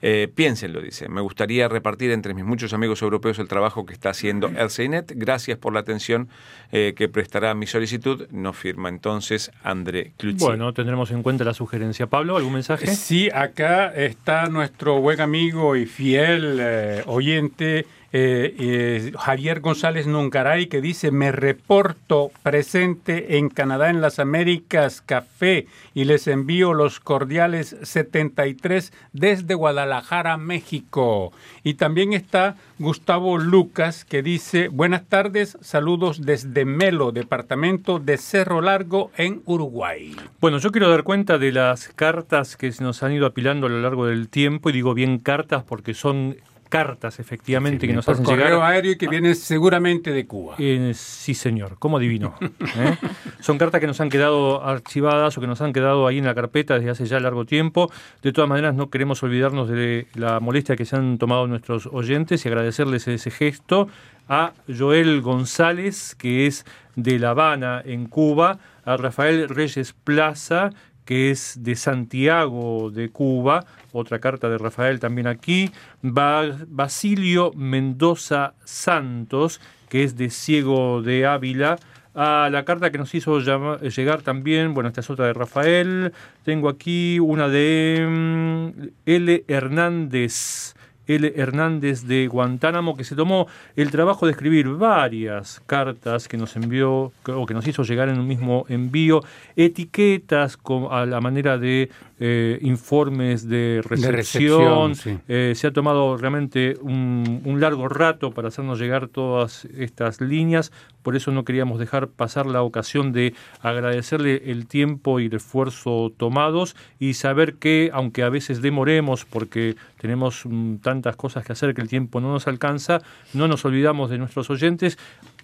Eh, 0.01 0.29
piénsenlo, 0.33 0.81
dice. 0.81 1.09
Me 1.09 1.21
gustaría 1.21 1.69
repartir 1.69 2.13
entre 2.13 2.33
mis 2.33 2.45
muchos 2.45 2.73
amigos 2.73 3.03
europeos 3.03 3.39
el 3.41 3.49
trabajo 3.49 3.85
que 3.85 3.95
está 3.95 4.11
haciendo 4.11 4.49
RCNet. 4.49 5.13
Gracias 5.17 5.59
por 5.59 5.73
la 5.73 5.81
atención 5.81 6.29
eh, 6.71 6.95
que 6.97 7.09
prestará 7.09 7.51
a 7.51 7.55
mi 7.55 7.67
solicitud. 7.67 8.29
Nos 8.31 8.57
firma 8.57 8.89
entonces 8.89 9.51
André 9.65 10.13
Cloutier. 10.17 10.49
Bueno, 10.49 10.73
tendremos 10.73 11.11
en 11.11 11.23
cuenta 11.23 11.45
la 11.45 11.55
sugerencia. 11.55 12.07
Pablo, 12.07 12.37
¿algún 12.37 12.53
mensaje? 12.53 12.87
Sí, 12.87 13.29
acá 13.35 13.93
está 13.93 14.49
nuestro 14.49 15.01
buen 15.01 15.21
amigo 15.21 15.75
y 15.75 15.87
fiel 15.87 16.59
eh, 16.61 17.03
oyente 17.07 17.87
eh, 18.11 18.55
eh, 18.59 19.13
Javier 19.19 19.61
González 19.61 20.07
Nungaray 20.07 20.69
que 20.69 20.81
dice, 20.81 21.11
me 21.11 21.31
reporto 21.31 22.31
presente 22.43 23.37
en 23.37 23.51
Canadá 23.51 23.91
en 23.91 24.01
las 24.01 24.19
Américas 24.19 25.03
Café 25.05 25.67
y 25.93 26.05
les 26.05 26.27
envío 26.27 26.73
los 26.73 27.01
cordiales 27.01 27.77
73 27.83 28.93
desde 29.13 29.55
Guadalajara, 29.55 30.39
México. 30.39 31.33
Y 31.63 31.75
también 31.75 32.15
está 32.15 32.57
Gustavo 32.79 33.37
Lucas 33.37 34.07
que 34.07 34.23
dice, 34.23 34.69
buenas 34.69 35.05
tardes, 35.07 35.59
saludos 35.61 36.25
desde 36.25 36.65
Melo, 36.65 37.13
departamento 37.13 37.99
de 37.99 38.17
Cerro 38.17 38.63
Largo 38.63 39.11
en 39.17 39.43
Uruguay. 39.45 40.17
Bueno, 40.41 40.59
yo 40.59 40.73
quiero 40.73 40.89
dar 40.89 41.03
cuenta 41.03 41.37
de 41.37 41.53
las 41.53 41.89
cartas 41.89 42.57
que 42.57 42.73
se 42.73 42.83
nos 42.83 43.03
han 43.03 43.13
ido 43.13 43.27
apilando 43.27 43.67
a 43.67 43.71
lo 43.71 43.81
largo 43.81 44.07
del 44.07 44.29
tiempo, 44.29 44.71
y 44.71 44.73
digo 44.73 44.95
bien 44.95 45.19
cartas 45.19 45.63
porque 45.65 45.93
son 45.93 46.37
cartas 46.69 47.19
efectivamente 47.19 47.87
que 47.87 47.93
nos 47.93 48.09
hacen 48.09 48.25
correo 48.25 48.57
llegar. 48.57 48.63
aéreo 48.63 48.93
y 48.93 48.97
que 48.97 49.09
viene 49.09 49.35
seguramente 49.35 50.13
de 50.13 50.27
Cuba. 50.27 50.55
Eh, 50.59 50.93
sí, 50.95 51.35
señor, 51.35 51.77
¿cómo 51.79 51.97
adivino? 51.97 52.35
¿Eh? 52.41 52.97
Son 53.41 53.59
cartas 53.59 53.81
que 53.81 53.87
nos 53.87 54.01
han 54.01 54.11
quedado 54.11 54.65
archivadas 54.65 55.37
o 55.37 55.41
que 55.41 55.47
nos 55.47 55.61
han 55.61 55.73
quedado 55.73 56.07
ahí 56.07 56.19
en 56.19 56.25
la 56.25 56.35
carpeta 56.35 56.75
desde 56.75 56.91
hace 56.91 57.07
ya 57.07 57.21
largo 57.21 57.45
tiempo. 57.45 57.91
De 58.23 58.33
todas 58.33 58.49
maneras, 58.49 58.75
no 58.75 58.91
queremos 58.91 59.23
olvidarnos 59.23 59.69
de 59.69 60.07
la 60.15 60.41
molestia 60.41 60.77
que 60.77 60.85
se 60.85 60.97
han 60.97 61.19
tomado 61.19 61.47
nuestros 61.47 61.87
oyentes 61.87 62.45
y 62.45 62.49
agradecerles 62.49 63.09
ese 63.09 63.31
gesto 63.31 63.89
a 64.29 64.53
Joel 64.69 65.23
González, 65.23 66.15
que 66.15 66.47
es 66.47 66.67
de 66.97 67.19
La 67.19 67.31
Habana, 67.31 67.83
en 67.85 68.07
Cuba, 68.07 68.59
a 68.85 68.97
Rafael 68.97 69.49
Reyes 69.49 69.93
Plaza, 69.93 70.71
que 71.09 71.31
es 71.31 71.57
de 71.63 71.75
Santiago 71.75 72.91
de 72.91 73.09
Cuba, 73.09 73.65
otra 73.93 74.19
carta 74.19 74.51
de 74.51 74.59
Rafael 74.59 75.01
también 75.01 75.27
aquí, 75.27 75.71
Ba- 76.03 76.59
Basilio 76.69 77.51
Mendoza 77.57 78.53
Santos, 78.63 79.59
que 79.89 80.05
es 80.05 80.19
de 80.19 80.29
Ciego 80.29 81.01
de 81.01 81.25
Ávila, 81.25 81.79
a 82.15 82.51
la 82.53 82.67
carta 82.67 82.91
que 82.91 82.99
nos 82.99 83.15
hizo 83.15 83.39
llegar 83.41 84.21
también, 84.21 84.75
bueno, 84.75 84.89
esta 84.91 85.01
es 85.01 85.09
otra 85.09 85.25
de 85.25 85.33
Rafael, 85.33 86.13
tengo 86.45 86.69
aquí 86.69 87.19
una 87.21 87.49
de 87.49 88.07
mm, 88.07 88.83
L. 89.07 89.45
Hernández. 89.49 90.75
L. 91.09 91.33
Hernández 91.35 92.05
de 92.05 92.29
Guantánamo, 92.29 92.97
que 92.97 93.05
se 93.05 93.17
tomó 93.17 93.49
el 93.75 93.91
trabajo 93.91 94.27
de 94.27 94.33
escribir 94.33 94.69
varias 94.69 95.61
cartas 95.67 96.29
que 96.29 96.37
nos 96.37 96.55
envió 96.55 97.13
o 97.27 97.47
que 97.47 97.55
nos 97.55 97.67
hizo 97.67 97.83
llegar 97.83 98.09
en 98.09 98.21
un 98.21 98.29
mismo 98.29 98.65
envío, 98.69 99.23
etiquetas 99.57 100.59
a 100.91 101.07
la 101.07 101.21
manera 101.21 101.59
de 101.59 101.91
eh, 102.21 102.59
informes 102.63 103.49
de 103.49 103.81
recepción. 103.85 104.13
recepción, 104.13 104.95
sí. 104.95 105.19
Eh, 105.29 105.53
se 105.57 105.67
ha 105.67 105.73
tomado 105.73 106.17
realmente 106.17 106.77
un, 106.81 107.43
un 107.45 107.61
largo 107.61 107.89
rato 107.89 108.33
para 108.33 108.49
hacernos 108.49 108.79
llegar 108.79 109.09
todas 109.09 109.65
estas 109.77 110.21
líneas. 110.21 110.73
Por 111.09 111.17
eso 111.17 111.33
no 111.33 111.47
queríamos 111.47 111.79
dejar 111.79 112.09
pasar 112.09 112.45
la 112.45 112.61
ocasión 112.61 113.15
de 113.15 113.33
agradecerle 113.63 114.43
el 114.51 114.67
tiempo 114.67 115.21
y 115.21 115.25
el 115.25 115.35
esfuerzo 115.37 116.13
tomados 116.15 116.77
y 116.99 117.15
saber 117.15 117.55
que, 117.55 117.89
aunque 117.95 118.23
a 118.23 118.29
veces 118.29 118.61
demoremos 118.61 119.25
porque 119.25 119.77
tenemos 119.99 120.43
mm, 120.45 120.77
tantas 120.83 121.17
cosas 121.17 121.47
que 121.47 121.55
hacer 121.55 121.73
que 121.73 121.81
el 121.81 121.89
tiempo 121.89 122.21
no 122.21 122.31
nos 122.31 122.47
alcanza, 122.47 123.01
no 123.33 123.49
nos 123.49 123.65
olvidamos 123.65 124.11
de 124.11 124.19
nuestros 124.19 124.51
oyentes, 124.51 124.99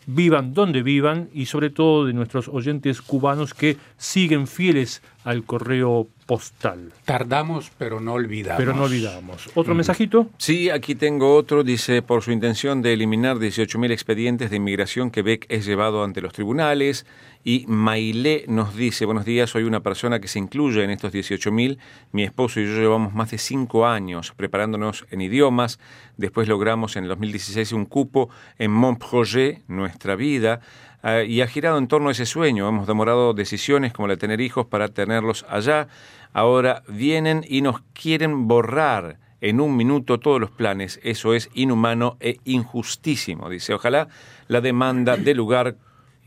vivan 0.05 0.53
donde 0.53 0.83
vivan 0.83 1.31
y 1.33 1.47
sobre 1.47 1.71
todo 1.71 2.05
de 2.05 2.13
nuestros 2.13 2.49
oyentes 2.49 3.01
cubanos 3.01 3.55
que 3.55 3.79
siguen 3.97 4.47
fieles 4.47 5.03
al 5.25 5.45
correo 5.45 6.09
postal. 6.27 6.93
Tardamos, 7.05 7.71
pero 7.77 8.01
no 8.01 8.15
olvidamos. 8.15 8.59
Pero 8.59 8.75
no 8.75 8.85
olvidamos. 8.85 9.51
¿Otro 9.55 9.75
mensajito? 9.75 10.29
Sí, 10.39 10.71
aquí 10.71 10.95
tengo 10.95 11.35
otro. 11.35 11.65
Dice, 11.65 12.03
por 12.03 12.23
su 12.23 12.33
intención 12.33 12.83
de 12.83 12.93
eliminar 12.93 13.37
18.000 13.37 13.93
expedientes 13.93 14.51
de 14.51 14.57
inmigración, 14.57 15.11
Quebec 15.11 15.47
es 15.49 15.67
llevado 15.67 16.03
ante 16.05 16.21
los 16.21 16.33
tribunales. 16.33 17.07
Y 17.47 17.67
Mailé 17.69 18.47
nos 18.49 18.75
dice, 18.75 19.05
buenos 19.05 19.27
días, 19.27 19.51
soy 19.51 19.65
una 19.65 19.81
persona 19.81 20.19
que 20.19 20.29
se 20.29 20.39
incluye 20.39 20.83
en 20.83 20.91
estos 20.91 21.13
18.000. 21.13 21.77
Mi 22.13 22.25
esposo 22.25 22.59
y 22.59 22.65
yo 22.67 22.81
llevamos 22.81 23.13
más 23.13 23.31
de 23.33 23.39
cinco 23.39 23.87
años 23.87 24.33
preparándonos 24.35 25.05
en 25.11 25.21
idiomas. 25.21 25.79
Después 26.17 26.49
logramos 26.49 26.97
en 26.97 27.05
el 27.05 27.11
2016 27.11 27.73
un 27.73 27.85
cupo 27.85 28.31
en 28.59 28.71
Montprojet, 28.71 29.63
nuestra 29.69 30.17
vida. 30.17 30.61
Eh, 31.05 31.27
y 31.29 31.43
ha 31.43 31.47
girado 31.47 31.77
en 31.79 31.87
torno 31.87 32.09
a 32.09 32.13
ese 32.13 32.27
sueño. 32.27 32.67
Hemos 32.67 32.87
demorado 32.87 33.35
decisiones 33.35 33.93
como 33.93 34.09
la 34.09 34.15
de 34.15 34.19
tener 34.19 34.41
hijos 34.41 34.67
para 34.67 34.89
tenerlos 34.89 35.45
allá. 35.49 35.89
Ahora 36.33 36.83
vienen 36.89 37.45
y 37.47 37.61
nos 37.61 37.83
quieren 37.93 38.49
borrar 38.49 39.19
en 39.41 39.61
un 39.61 39.77
minuto 39.77 40.19
todos 40.19 40.41
los 40.41 40.51
planes. 40.51 40.99
Eso 41.03 41.35
es 41.35 41.51
inhumano 41.53 42.17
e 42.21 42.39
injustísimo. 42.45 43.51
Dice, 43.51 43.75
ojalá 43.75 44.09
la 44.49 44.63
demanda 44.63 45.19
dé 45.19 45.35
lugar 45.35 45.77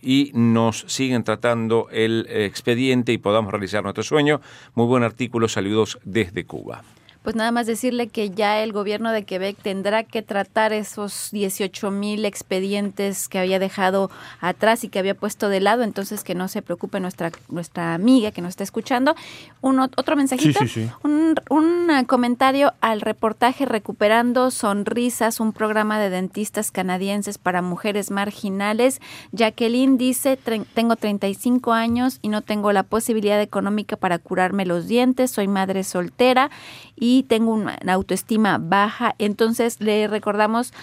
y 0.02 0.32
nos 0.36 0.86
siguen 0.88 1.24
tratando 1.24 1.88
el 1.92 2.28
expediente 2.30 3.12
y 3.12 3.18
podamos 3.18 3.52
realizar 3.52 3.82
nuestro 3.82 4.04
sueño. 4.04 4.42
Muy 4.76 4.86
buen 4.86 5.02
artículo, 5.02 5.48
saludos 5.48 5.98
desde 6.04 6.46
Cuba. 6.46 6.84
Pues 7.28 7.36
nada 7.36 7.52
más 7.52 7.68
decirle 7.68 8.08
que 8.08 8.30
ya 8.30 8.64
el 8.64 8.72
gobierno 8.72 9.12
de 9.12 9.26
Quebec 9.26 9.58
tendrá 9.62 10.04
que 10.04 10.22
tratar 10.22 10.72
esos 10.72 11.28
18 11.34 11.92
mil 11.92 12.24
expedientes 12.24 13.28
que 13.28 13.38
había 13.38 13.60
dejado 13.60 14.10
atrás 14.40 14.86
y 14.86 14.88
que 14.88 14.98
había 14.98 15.14
puesto 15.14 15.50
de 15.50 15.60
lado, 15.60 15.84
entonces 15.84 16.24
que 16.24 16.36
no 16.36 16.48
se 16.48 16.62
preocupe 16.62 17.02
nuestra 17.02 17.34
nuestra 17.50 17.94
amiga 17.96 18.32
que 18.32 18.42
nos 18.42 18.52
está 18.52 18.64
escuchando. 18.64 19.14
Un, 19.60 19.76
ot- 19.76 19.92
otro 19.98 20.16
mensajito, 20.16 20.58
Sí, 20.62 20.68
sí, 20.70 20.84
sí. 20.86 20.90
Un, 21.04 21.36
un, 21.50 22.06
comentario 22.06 22.72
al 22.80 23.02
reportaje 23.02 23.66
Recuperando 23.66 24.50
Sonrisas, 24.50 25.42
un 25.42 25.52
programa 25.52 26.00
de 26.00 26.10
dentistas 26.10 26.72
canadienses 26.72 27.38
para 27.38 27.62
mujeres 27.62 28.10
marginales. 28.10 29.02
Jacqueline 29.34 29.98
dice, 29.98 30.40
"Tre- 30.42 30.66
tengo 30.74 30.96
35 30.96 31.74
años 31.74 32.20
y 32.22 32.30
no 32.30 32.42
tengo 32.42 32.72
la 32.72 32.84
posibilidad 32.84 33.42
económica 33.42 33.98
para 33.98 34.18
curarme 34.18 34.66
los 34.66 34.88
dientes, 34.88 35.30
soy 35.32 35.50
madre 35.50 35.84
soltera 35.84 36.50
y 36.96 37.17
tengo 37.24 37.54
una 37.54 37.78
autoestima 37.90 38.58
baja. 38.60 39.16
Entonces 39.20 39.80
le 39.82 40.08
recordamos 40.08 40.74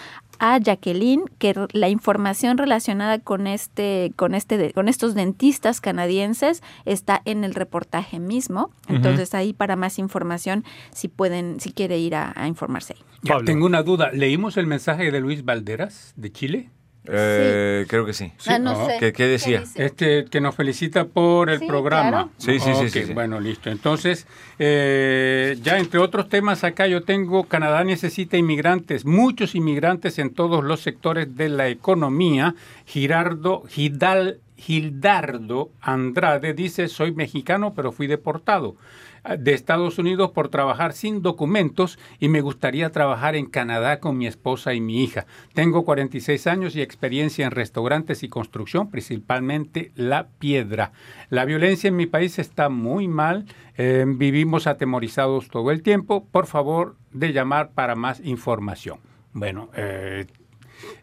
a 0.41 0.59
Jacqueline 0.59 1.23
que 1.39 1.55
la 1.73 1.89
información 1.89 2.59
relacionada 2.59 3.21
con 3.21 3.47
este 3.47 4.13
con 4.17 4.35
este 4.35 4.57
de- 4.59 4.73
con 4.73 4.89
estos 4.89 5.15
dentistas 5.15 5.81
canadienses 5.81 6.61
está 6.85 7.23
en 7.25 7.45
el 7.45 7.55
reportaje 7.55 8.19
mismo 8.19 8.71
entonces 8.89 9.33
ahí 9.35 9.53
para 9.53 9.77
más 9.77 10.01
información 10.01 10.65
si 10.91 11.07
pueden 11.07 11.61
si 11.61 11.71
quiere 11.73 11.99
ir 11.99 12.17
a, 12.17 12.33
a 12.35 12.49
informarse 12.49 12.95
ahí. 12.95 13.03
Ya, 13.23 13.39
tengo 13.45 13.65
una 13.65 13.85
duda. 13.85 14.11
¿Leímos 14.13 14.57
el 14.57 14.67
mensaje 14.67 15.13
de 15.13 15.21
Luis 15.21 15.45
Valderas, 15.45 16.13
de 16.17 16.33
Chile? 16.33 16.71
Eh, 17.07 17.85
Creo 17.89 18.07
que 18.07 18.15
sí. 18.15 18.33
Ah, 18.47 18.59
no 18.59 18.87
sé. 18.87 18.97
¿qué- 18.99 19.13
qué 19.13 19.27
decía? 19.27 19.63
Este 19.75 20.25
que 20.25 20.41
nos 20.41 20.55
felicita 20.55 21.05
por 21.05 21.51
el 21.51 21.59
Sí, 21.61 21.67
programa. 21.67 22.11
claro. 22.11 22.31
Sí, 22.39 22.59
sí, 22.59 22.73
sí, 22.75 22.85
Ok, 22.85 22.89
sí, 22.89 23.03
sí. 23.05 23.13
Bueno, 23.13 23.41
listo. 23.41 23.71
Entonces, 23.71 24.27
eh, 24.59 25.57
ya 25.63 25.79
entre 25.79 26.01
otros 26.01 26.29
temas 26.29 26.65
acá 26.65 26.87
yo 26.87 27.03
tengo, 27.03 27.45
Canadá 27.45 27.85
necesita 27.85 28.37
inmigrantes, 28.37 29.05
muchos 29.05 29.55
inmigrantes 29.55 30.19
en 30.19 30.31
todos 30.33 30.65
los 30.65 30.81
sectores 30.81 31.37
de 31.37 31.49
la 31.51 31.69
economía. 31.69 32.55
Girardo, 32.87 33.65
Gidal, 33.69 34.39
Gildardo 34.57 35.71
Andrade 35.81 36.55
dice, 36.55 36.89
soy 36.89 37.13
mexicano, 37.13 37.75
pero 37.75 37.93
fui 37.93 38.07
deportado 38.07 38.77
ah, 39.25 39.37
de 39.37 39.53
Estados 39.53 39.99
Unidos 39.99 40.31
por 40.31 40.49
trabajar 40.49 40.93
sin 40.93 41.23
documentos 41.23 41.99
y 42.21 42.29
me 42.29 42.41
gustaría 42.41 42.91
trabajar 42.91 43.37
en 43.37 43.47
Canadá 43.47 44.01
con 44.01 44.17
mi 44.17 44.27
esposa 44.27 44.75
y 44.75 44.81
mi 44.81 45.03
hija. 45.03 45.27
Tengo 45.55 45.85
46 45.85 46.47
años 46.47 46.77
y 46.77 46.83
experiencia 46.83 47.45
en 47.45 47.51
restaurantes 47.51 48.23
y 48.23 48.29
construcción, 48.29 48.91
principalmente 48.91 49.93
la 49.97 50.29
piedra. 50.39 50.93
La 51.31 51.45
violencia 51.45 51.89
en 51.89 51.97
mi 51.97 52.07
país 52.07 52.39
está 52.39 52.69
muy 52.69 53.09
mal, 53.09 53.47
eh, 53.77 54.05
vivimos 54.07 54.67
atemorizados 54.67 55.49
todo 55.49 55.71
el 55.71 55.83
tiempo. 55.83 56.27
Por 56.31 56.47
favor, 56.47 56.97
de 57.13 57.33
llamar 57.33 57.73
para 57.73 57.95
más 57.95 58.21
información. 58.21 58.99
Bueno, 59.33 59.69
eh, 59.75 60.27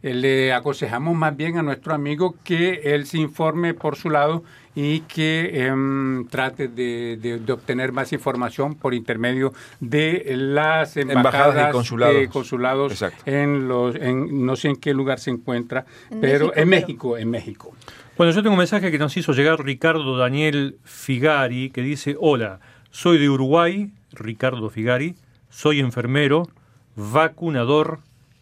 le 0.01 0.53
aconsejamos 0.53 1.15
más 1.15 1.35
bien 1.35 1.57
a 1.57 1.61
nuestro 1.63 1.93
amigo 1.93 2.35
que 2.43 2.81
él 2.95 3.05
se 3.05 3.17
informe 3.17 3.73
por 3.73 3.95
su 3.95 4.09
lado 4.09 4.43
y 4.73 5.01
que 5.01 5.65
em, 5.65 6.25
trate 6.29 6.69
de, 6.69 7.17
de- 7.21 7.39
de 7.39 7.53
obtener 7.53 7.91
más 7.91 8.13
información 8.13 8.75
por 8.75 8.93
intermedio 8.93 9.51
de 9.81 10.23
las 10.35 10.95
embajadas, 10.95 11.17
Embajadas 11.25 11.69
y 11.69 11.71
consulados. 11.73 12.15
eh, 12.15 12.29
consulados 12.31 12.91
Exacto. 12.93 13.23
en 13.25 13.67
los 13.67 13.95
en, 13.95 14.45
no 14.45 14.55
sé 14.55 14.69
en 14.69 14.77
qué 14.77 14.93
lugar 14.93 15.19
se 15.19 15.29
encuentra 15.31 15.85
En 16.09 16.21
pero 16.21 16.45
México, 16.47 16.47
en 16.47 16.53
pero- 16.53 16.65
México 16.87 17.17
en 17.17 17.29
México 17.29 17.71
Bueno, 18.17 18.31
yo 18.33 18.41
tengo 18.43 18.53
un 18.53 18.59
mensaje 18.59 18.91
que 18.91 18.97
nos 18.97 19.15
hizo 19.17 19.33
llegar 19.33 19.61
Ricardo 19.63 20.15
Daniel 20.17 20.77
Figari, 20.85 21.69
que 21.71 21.81
dice, 21.81 22.15
hola, 22.19 22.59
soy 22.91 23.17
de 23.17 23.29
Uruguay, 23.29 23.91
Ricardo 24.13 24.69
Figari, 24.69 25.15
soy 25.49 25.79
enfermero, 25.81 26.47
vacunador, 26.95 27.99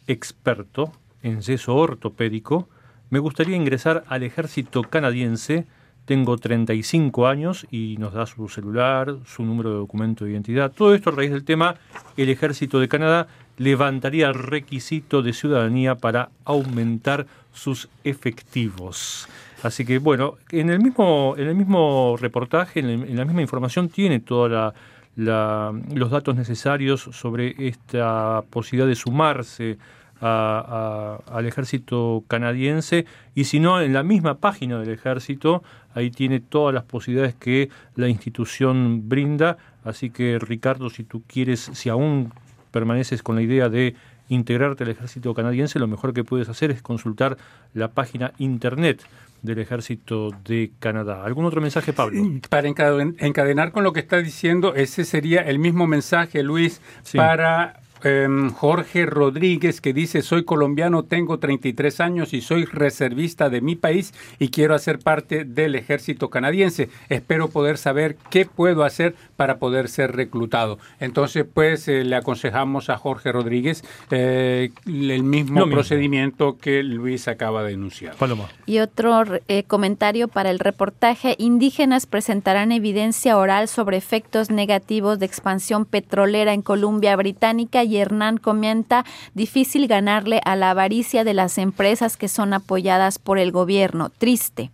experto 0.08 0.92
en 1.24 1.42
yeso 1.42 1.76
ortopédico, 1.76 2.70
me 3.10 3.20
gustaría 3.20 3.56
ingresar 3.56 4.04
al 4.08 4.24
ejército 4.24 4.84
canadiense, 4.84 5.66
tengo 6.06 6.38
35 6.38 7.28
años 7.28 7.68
y 7.70 7.98
nos 8.00 8.14
da 8.14 8.26
su 8.26 8.48
celular, 8.50 9.16
su 9.26 9.44
número 9.44 9.70
de 9.70 9.78
documento 9.78 10.26
de 10.26 10.32
identidad. 10.32 10.72
Todo 10.72 10.96
esto 10.96 11.10
a 11.12 11.14
raíz 11.14 11.32
del 11.32 11.44
tema, 11.44 11.76
el 12.18 12.30
ejército 12.30 12.80
de 12.80 12.88
Canadá 12.88 13.28
levantaría 13.58 14.32
requisito 14.32 15.22
de 15.22 15.34
ciudadanía 15.34 15.96
para 15.96 16.30
aumentar 16.46 17.28
sus 17.54 17.90
efectivos. 18.04 19.28
Así 19.62 19.86
que 19.86 20.00
bueno, 20.00 20.36
en 20.52 20.70
el 20.70 20.80
mismo, 20.80 21.36
en 21.38 21.48
el 21.48 21.56
mismo 21.56 22.16
reportaje, 22.20 22.80
en 22.80 23.16
la 23.18 23.26
misma 23.26 23.42
información, 23.42 23.90
tiene 23.90 24.20
todos 24.20 24.74
los 25.16 26.12
datos 26.12 26.36
necesarios 26.36 27.02
sobre 27.12 27.56
esta 27.68 28.44
posibilidad 28.50 28.88
de 28.88 28.96
sumarse 28.96 29.78
a- 30.22 31.20
a- 31.30 31.38
al 31.38 31.46
ejército 31.46 32.24
canadiense. 32.28 33.06
Y 33.36 33.46
si 33.46 33.60
no 33.60 33.82
en 33.82 33.94
la 33.94 34.04
misma 34.04 34.38
página 34.40 34.80
del 34.80 34.90
ejército 34.90 35.64
ahí 35.96 36.12
tiene 36.12 36.40
todas 36.40 36.74
las 36.74 36.84
posibilidades 36.84 37.36
que 37.36 37.70
la 37.96 38.08
institución 38.08 39.08
brinda. 39.10 39.58
Así 39.84 40.10
que 40.10 40.38
Ricardo 40.40 40.90
si 40.90 41.04
tú 41.04 41.24
quieres 41.28 41.60
si 41.74 41.90
aún 41.90 42.32
permaneces 42.72 43.24
con 43.24 43.36
la 43.36 43.42
idea 43.42 43.70
de 43.70 43.96
integrarte 44.28 44.84
al 44.84 44.92
ejército 44.92 45.34
canadiense 45.34 45.80
lo 45.80 45.88
mejor 45.88 46.14
que 46.14 46.24
puedes 46.24 46.50
hacer 46.50 46.70
es 46.70 46.82
consultar 46.84 47.38
la 47.74 47.88
página 47.88 48.32
internet 48.38 49.02
del 49.42 49.58
ejército 49.60 50.30
de 50.46 50.72
Canadá. 50.80 51.24
Algún 51.24 51.46
otro 51.46 51.62
mensaje 51.62 51.94
Pablo 51.94 52.22
para 52.50 52.68
encaden- 52.68 53.16
encadenar 53.20 53.72
con 53.72 53.84
lo 53.84 53.94
que 53.94 54.02
está 54.02 54.18
diciendo 54.18 54.76
ese 54.76 55.06
sería 55.06 55.42
el 55.42 55.58
mismo 55.60 55.88
mensaje 55.88 56.44
Luis 56.44 56.82
Sí. 57.04 57.18
para 57.18 57.80
em, 58.04 58.50
Jorge 58.52 59.06
Rodríguez 59.06 59.82
que 59.82 59.94
dice 59.94 60.22
soy 60.22 60.44
colombiano 60.44 61.04
tengo 61.04 61.40
33 61.40 62.00
años 62.00 62.34
y 62.34 62.42
soy 62.42 62.66
reservista 62.66 63.50
de 63.50 63.62
mi 63.62 63.76
país 63.76 64.14
y 64.40 64.50
quiero 64.50 64.76
hacer 64.76 65.00
parte 65.00 65.46
del 65.46 65.76
ejército 65.76 66.30
canadiense. 66.30 66.90
Espero 67.10 67.50
poder 67.50 67.78
saber 67.78 68.18
qué 68.30 68.46
puedo 68.46 68.84
hacer 68.84 69.16
para 69.36 69.58
poder 69.58 69.90
ser 69.90 70.16
reclutado 70.16 70.80
entonces 71.00 71.46
pues 71.52 71.88
eh, 71.88 72.04
le 72.04 72.16
aconsejamos 72.16 72.90
a 72.90 72.98
Jorge 72.98 73.32
Rodríguez 73.32 73.84
eh, 74.12 74.72
el 74.86 75.24
mismo 75.24 75.70
procedimiento 75.70 76.58
que 76.58 76.84
Luis 76.84 77.28
acaba 77.28 77.64
de 77.64 77.74
enunciar. 77.74 78.16
Paloma. 78.16 78.50
Y 78.66 78.80
otro 78.80 79.24
eh, 79.48 79.64
comentario 79.64 80.28
para 80.28 80.50
el 80.50 80.60
reportaje, 80.60 81.36
indígenas 81.38 82.06
presentarán 82.06 82.72
evidencia 82.72 83.38
oral 83.38 83.68
sobre 83.68 83.98
efectos 83.98 84.50
negativos 84.50 85.20
de 85.20 85.26
expansión 85.26 85.86
petrolera 85.86 86.54
en 86.54 86.62
Columbia 86.62 87.16
Británica 87.16 87.84
y 87.90 87.98
Hernán 87.98 88.38
comenta, 88.38 89.04
difícil 89.34 89.88
ganarle 89.88 90.42
a 90.46 90.56
la 90.56 90.70
avaricia 90.70 91.24
de 91.24 91.34
las 91.34 91.58
empresas 91.58 92.18
que 92.18 92.28
son 92.28 92.54
apoyadas 92.54 93.18
por 93.18 93.40
el 93.40 93.52
gobierno. 93.52 94.10
Triste. 94.10 94.72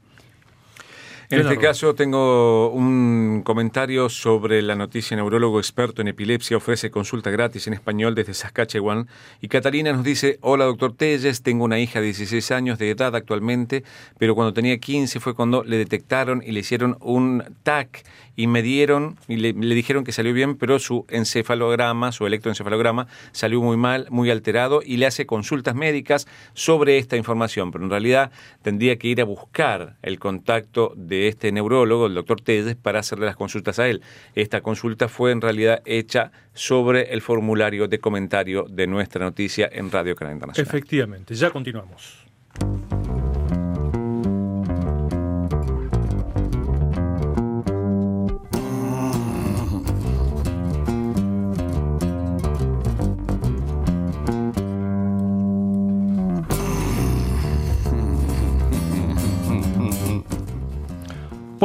En 1.31 1.39
este 1.39 1.57
caso 1.57 1.95
tengo 1.95 2.69
un 2.69 3.41
comentario 3.43 4.09
sobre 4.09 4.61
la 4.61 4.75
noticia 4.75 5.17
neurólogo 5.17 5.59
experto 5.59 6.03
en 6.03 6.09
epilepsia 6.09 6.57
ofrece 6.57 6.91
consulta 6.91 7.31
gratis 7.31 7.65
en 7.65 7.73
español 7.73 8.13
desde 8.13 8.35
Saskatchewan 8.35 9.07
y 9.41 9.47
Catalina 9.47 9.91
nos 9.91 10.03
dice, 10.03 10.37
hola 10.41 10.65
doctor 10.65 10.93
Telles, 10.93 11.41
tengo 11.41 11.65
una 11.65 11.79
hija 11.79 11.99
de 11.99 12.05
16 12.07 12.51
años 12.51 12.77
de 12.77 12.91
edad 12.91 13.15
actualmente, 13.15 13.83
pero 14.19 14.35
cuando 14.35 14.53
tenía 14.53 14.77
15 14.77 15.19
fue 15.19 15.33
cuando 15.33 15.63
le 15.63 15.77
detectaron 15.77 16.43
y 16.45 16.51
le 16.51 16.59
hicieron 16.59 16.95
un 17.01 17.43
TAC 17.63 18.03
y 18.35 18.47
me 18.47 18.61
dieron 18.61 19.17
y 19.27 19.37
le, 19.37 19.53
dijeron 19.53 20.03
que 20.03 20.11
salió 20.11 20.33
bien, 20.33 20.55
pero 20.57 20.79
su 20.79 21.05
encefalograma, 21.09 22.11
su 22.11 22.25
electroencefalograma 22.25 23.07
salió 23.31 23.61
muy 23.61 23.77
mal, 23.77 24.07
muy 24.09 24.29
alterado 24.29 24.81
y 24.83 24.97
le 24.97 25.05
hace 25.05 25.25
consultas 25.25 25.75
médicas 25.75 26.27
sobre 26.53 26.97
esta 26.97 27.17
información, 27.17 27.71
pero 27.71 27.83
en 27.83 27.89
realidad 27.89 28.31
tendría 28.61 28.97
que 28.97 29.07
ir 29.07 29.21
a 29.21 29.25
buscar 29.25 29.95
el 30.01 30.19
contacto 30.19 30.93
de 30.95 31.27
este 31.27 31.51
neurólogo, 31.51 32.07
el 32.07 32.13
doctor 32.13 32.41
Telles, 32.41 32.75
para 32.75 32.99
hacerle 32.99 33.25
las 33.25 33.35
consultas 33.35 33.79
a 33.79 33.87
él. 33.87 34.01
Esta 34.35 34.61
consulta 34.61 35.07
fue 35.07 35.31
en 35.31 35.41
realidad 35.41 35.81
hecha 35.85 36.31
sobre 36.53 37.13
el 37.13 37.21
formulario 37.21 37.87
de 37.87 37.99
comentario 37.99 38.65
de 38.69 38.87
nuestra 38.87 39.25
noticia 39.25 39.69
en 39.71 39.91
Radio 39.91 40.15
Canal 40.15 40.35
Internacional. 40.35 40.67
Efectivamente, 40.67 41.35
ya 41.35 41.49
continuamos. 41.49 42.25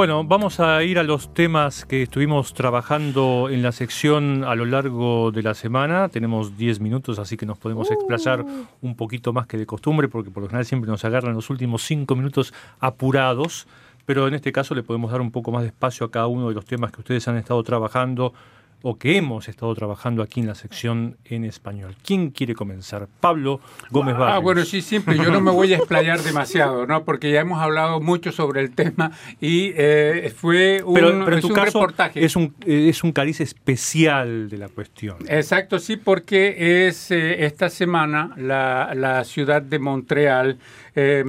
Bueno, 0.00 0.24
vamos 0.24 0.60
a 0.60 0.82
ir 0.82 0.98
a 0.98 1.02
los 1.02 1.34
temas 1.34 1.84
que 1.84 2.04
estuvimos 2.04 2.54
trabajando 2.54 3.50
en 3.50 3.62
la 3.62 3.70
sección 3.70 4.44
a 4.44 4.54
lo 4.54 4.64
largo 4.64 5.30
de 5.30 5.42
la 5.42 5.52
semana. 5.52 6.08
Tenemos 6.08 6.56
10 6.56 6.80
minutos, 6.80 7.18
así 7.18 7.36
que 7.36 7.44
nos 7.44 7.58
podemos 7.58 7.90
explayar 7.90 8.42
un 8.80 8.96
poquito 8.96 9.34
más 9.34 9.46
que 9.46 9.58
de 9.58 9.66
costumbre, 9.66 10.08
porque 10.08 10.30
por 10.30 10.42
lo 10.42 10.48
general 10.48 10.64
siempre 10.64 10.90
nos 10.90 11.04
agarran 11.04 11.34
los 11.34 11.50
últimos 11.50 11.82
5 11.82 12.16
minutos 12.16 12.54
apurados. 12.78 13.68
Pero 14.06 14.26
en 14.26 14.32
este 14.32 14.52
caso 14.52 14.74
le 14.74 14.82
podemos 14.82 15.12
dar 15.12 15.20
un 15.20 15.30
poco 15.30 15.52
más 15.52 15.64
de 15.64 15.68
espacio 15.68 16.06
a 16.06 16.10
cada 16.10 16.28
uno 16.28 16.48
de 16.48 16.54
los 16.54 16.64
temas 16.64 16.92
que 16.92 17.00
ustedes 17.02 17.28
han 17.28 17.36
estado 17.36 17.62
trabajando 17.62 18.32
o 18.82 18.98
que 18.98 19.16
hemos 19.16 19.48
estado 19.48 19.74
trabajando 19.74 20.22
aquí 20.22 20.40
en 20.40 20.46
la 20.46 20.54
sección 20.54 21.16
en 21.24 21.44
español. 21.44 21.96
¿Quién 22.04 22.30
quiere 22.30 22.54
comenzar? 22.54 23.08
Pablo 23.20 23.60
Gómez 23.90 24.16
Barrios. 24.16 24.36
Ah, 24.36 24.38
bueno, 24.38 24.64
sí, 24.64 24.80
siempre. 24.80 25.16
Yo 25.16 25.30
no 25.30 25.40
me 25.40 25.50
voy 25.50 25.72
a 25.72 25.76
explayar 25.76 26.20
demasiado, 26.22 26.86
¿no? 26.86 27.04
Porque 27.04 27.30
ya 27.30 27.40
hemos 27.40 27.60
hablado 27.60 28.00
mucho 28.00 28.32
sobre 28.32 28.60
el 28.60 28.74
tema 28.74 29.12
y 29.40 29.72
eh, 29.76 30.32
fue 30.34 30.82
un, 30.82 30.94
pero, 30.94 31.24
pero 31.24 31.36
en 31.36 31.42
tu 31.42 31.48
un 31.48 31.54
caso 31.54 31.80
reportaje. 31.80 32.24
es 32.24 32.36
un, 32.36 32.54
es 32.66 33.04
un 33.04 33.12
cariz 33.12 33.40
especial 33.40 34.48
de 34.48 34.58
la 34.58 34.68
cuestión. 34.68 35.16
Exacto, 35.28 35.78
sí, 35.78 35.96
porque 35.96 36.86
es 36.88 37.10
eh, 37.10 37.44
esta 37.44 37.68
semana 37.68 38.34
la, 38.36 38.92
la 38.94 39.24
ciudad 39.24 39.62
de 39.62 39.78
Montreal, 39.78 40.58
eh, 40.94 41.22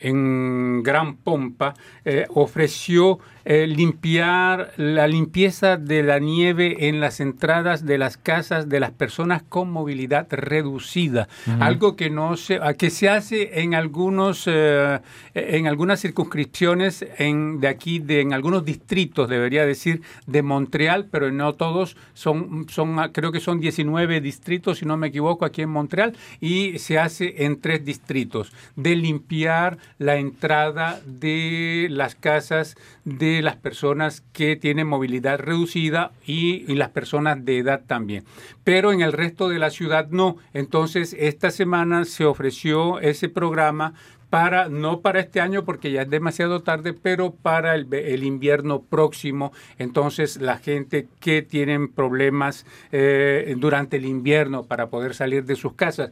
en 0.00 0.82
gran 0.82 1.16
pompa, 1.16 1.74
eh, 2.04 2.26
ofreció 2.30 3.18
eh, 3.44 3.66
limpiar 3.66 4.72
la 4.76 5.06
limpieza 5.06 5.76
de 5.76 6.02
la 6.02 6.18
nieve 6.18 6.88
en 6.88 7.00
las 7.00 7.20
entradas 7.20 7.84
de 7.84 7.98
las 7.98 8.16
casas 8.16 8.68
de 8.68 8.80
las 8.80 8.90
personas 8.90 9.42
con 9.42 9.70
movilidad 9.70 10.26
reducida, 10.30 11.28
algo 11.60 11.96
que 11.96 12.10
no 12.10 12.36
se, 12.36 12.58
que 12.78 12.90
se 12.90 13.08
hace 13.08 13.60
en 13.60 13.74
algunos 13.74 14.44
eh, 14.46 15.00
en 15.34 15.66
algunas 15.66 16.00
circunscripciones 16.00 17.04
en, 17.18 17.60
de 17.60 17.68
aquí, 17.68 17.98
de, 17.98 18.20
en 18.20 18.32
algunos 18.32 18.64
distritos, 18.64 19.28
debería 19.28 19.66
decir, 19.66 20.02
de 20.26 20.42
Montreal, 20.42 21.06
pero 21.10 21.30
no 21.30 21.54
todos, 21.54 21.96
son, 22.14 22.66
son 22.68 22.98
ah, 22.98 23.10
creo 23.12 23.32
que 23.32 23.40
son 23.40 23.60
19 23.60 24.20
distritos, 24.20 24.78
si 24.78 24.86
no 24.86 24.96
me 24.96 25.08
equivoco, 25.08 25.44
aquí 25.44 25.62
en 25.62 25.70
Montreal, 25.70 26.16
y 26.40 26.78
se 26.78 26.98
hace 26.98 27.44
en 27.44 27.60
tres 27.60 27.84
distritos, 27.84 28.52
de 28.76 28.96
limpiar 28.96 29.78
la 29.98 30.16
entrada 30.16 31.00
de 31.06 31.88
las 31.90 32.14
casas 32.14 32.76
de 33.04 33.33
las 33.42 33.56
personas 33.56 34.22
que 34.32 34.56
tienen 34.56 34.86
movilidad 34.86 35.38
reducida 35.38 36.12
y, 36.26 36.70
y 36.70 36.74
las 36.74 36.90
personas 36.90 37.44
de 37.44 37.58
edad 37.58 37.82
también. 37.86 38.24
Pero 38.64 38.92
en 38.92 39.00
el 39.00 39.12
resto 39.12 39.48
de 39.48 39.58
la 39.58 39.70
ciudad 39.70 40.08
no. 40.10 40.36
Entonces, 40.52 41.16
esta 41.18 41.50
semana 41.50 42.04
se 42.04 42.24
ofreció 42.24 43.00
ese 43.00 43.28
programa 43.28 43.94
para, 44.34 44.68
no 44.68 45.00
para 45.00 45.20
este 45.20 45.40
año 45.40 45.64
porque 45.64 45.92
ya 45.92 46.02
es 46.02 46.10
demasiado 46.10 46.64
tarde, 46.64 46.92
pero 46.92 47.32
para 47.32 47.76
el, 47.76 48.24
invierno 48.24 48.82
próximo. 48.82 49.52
Entonces, 49.78 50.40
la 50.40 50.58
gente 50.58 51.06
que 51.20 51.42
tienen 51.42 51.86
problemas 51.86 52.66
eh, 52.90 53.54
durante 53.56 53.98
el 53.98 54.06
invierno 54.06 54.64
para 54.64 54.88
poder 54.88 55.14
salir 55.14 55.44
de 55.44 55.54
sus 55.54 55.74
casas. 55.74 56.10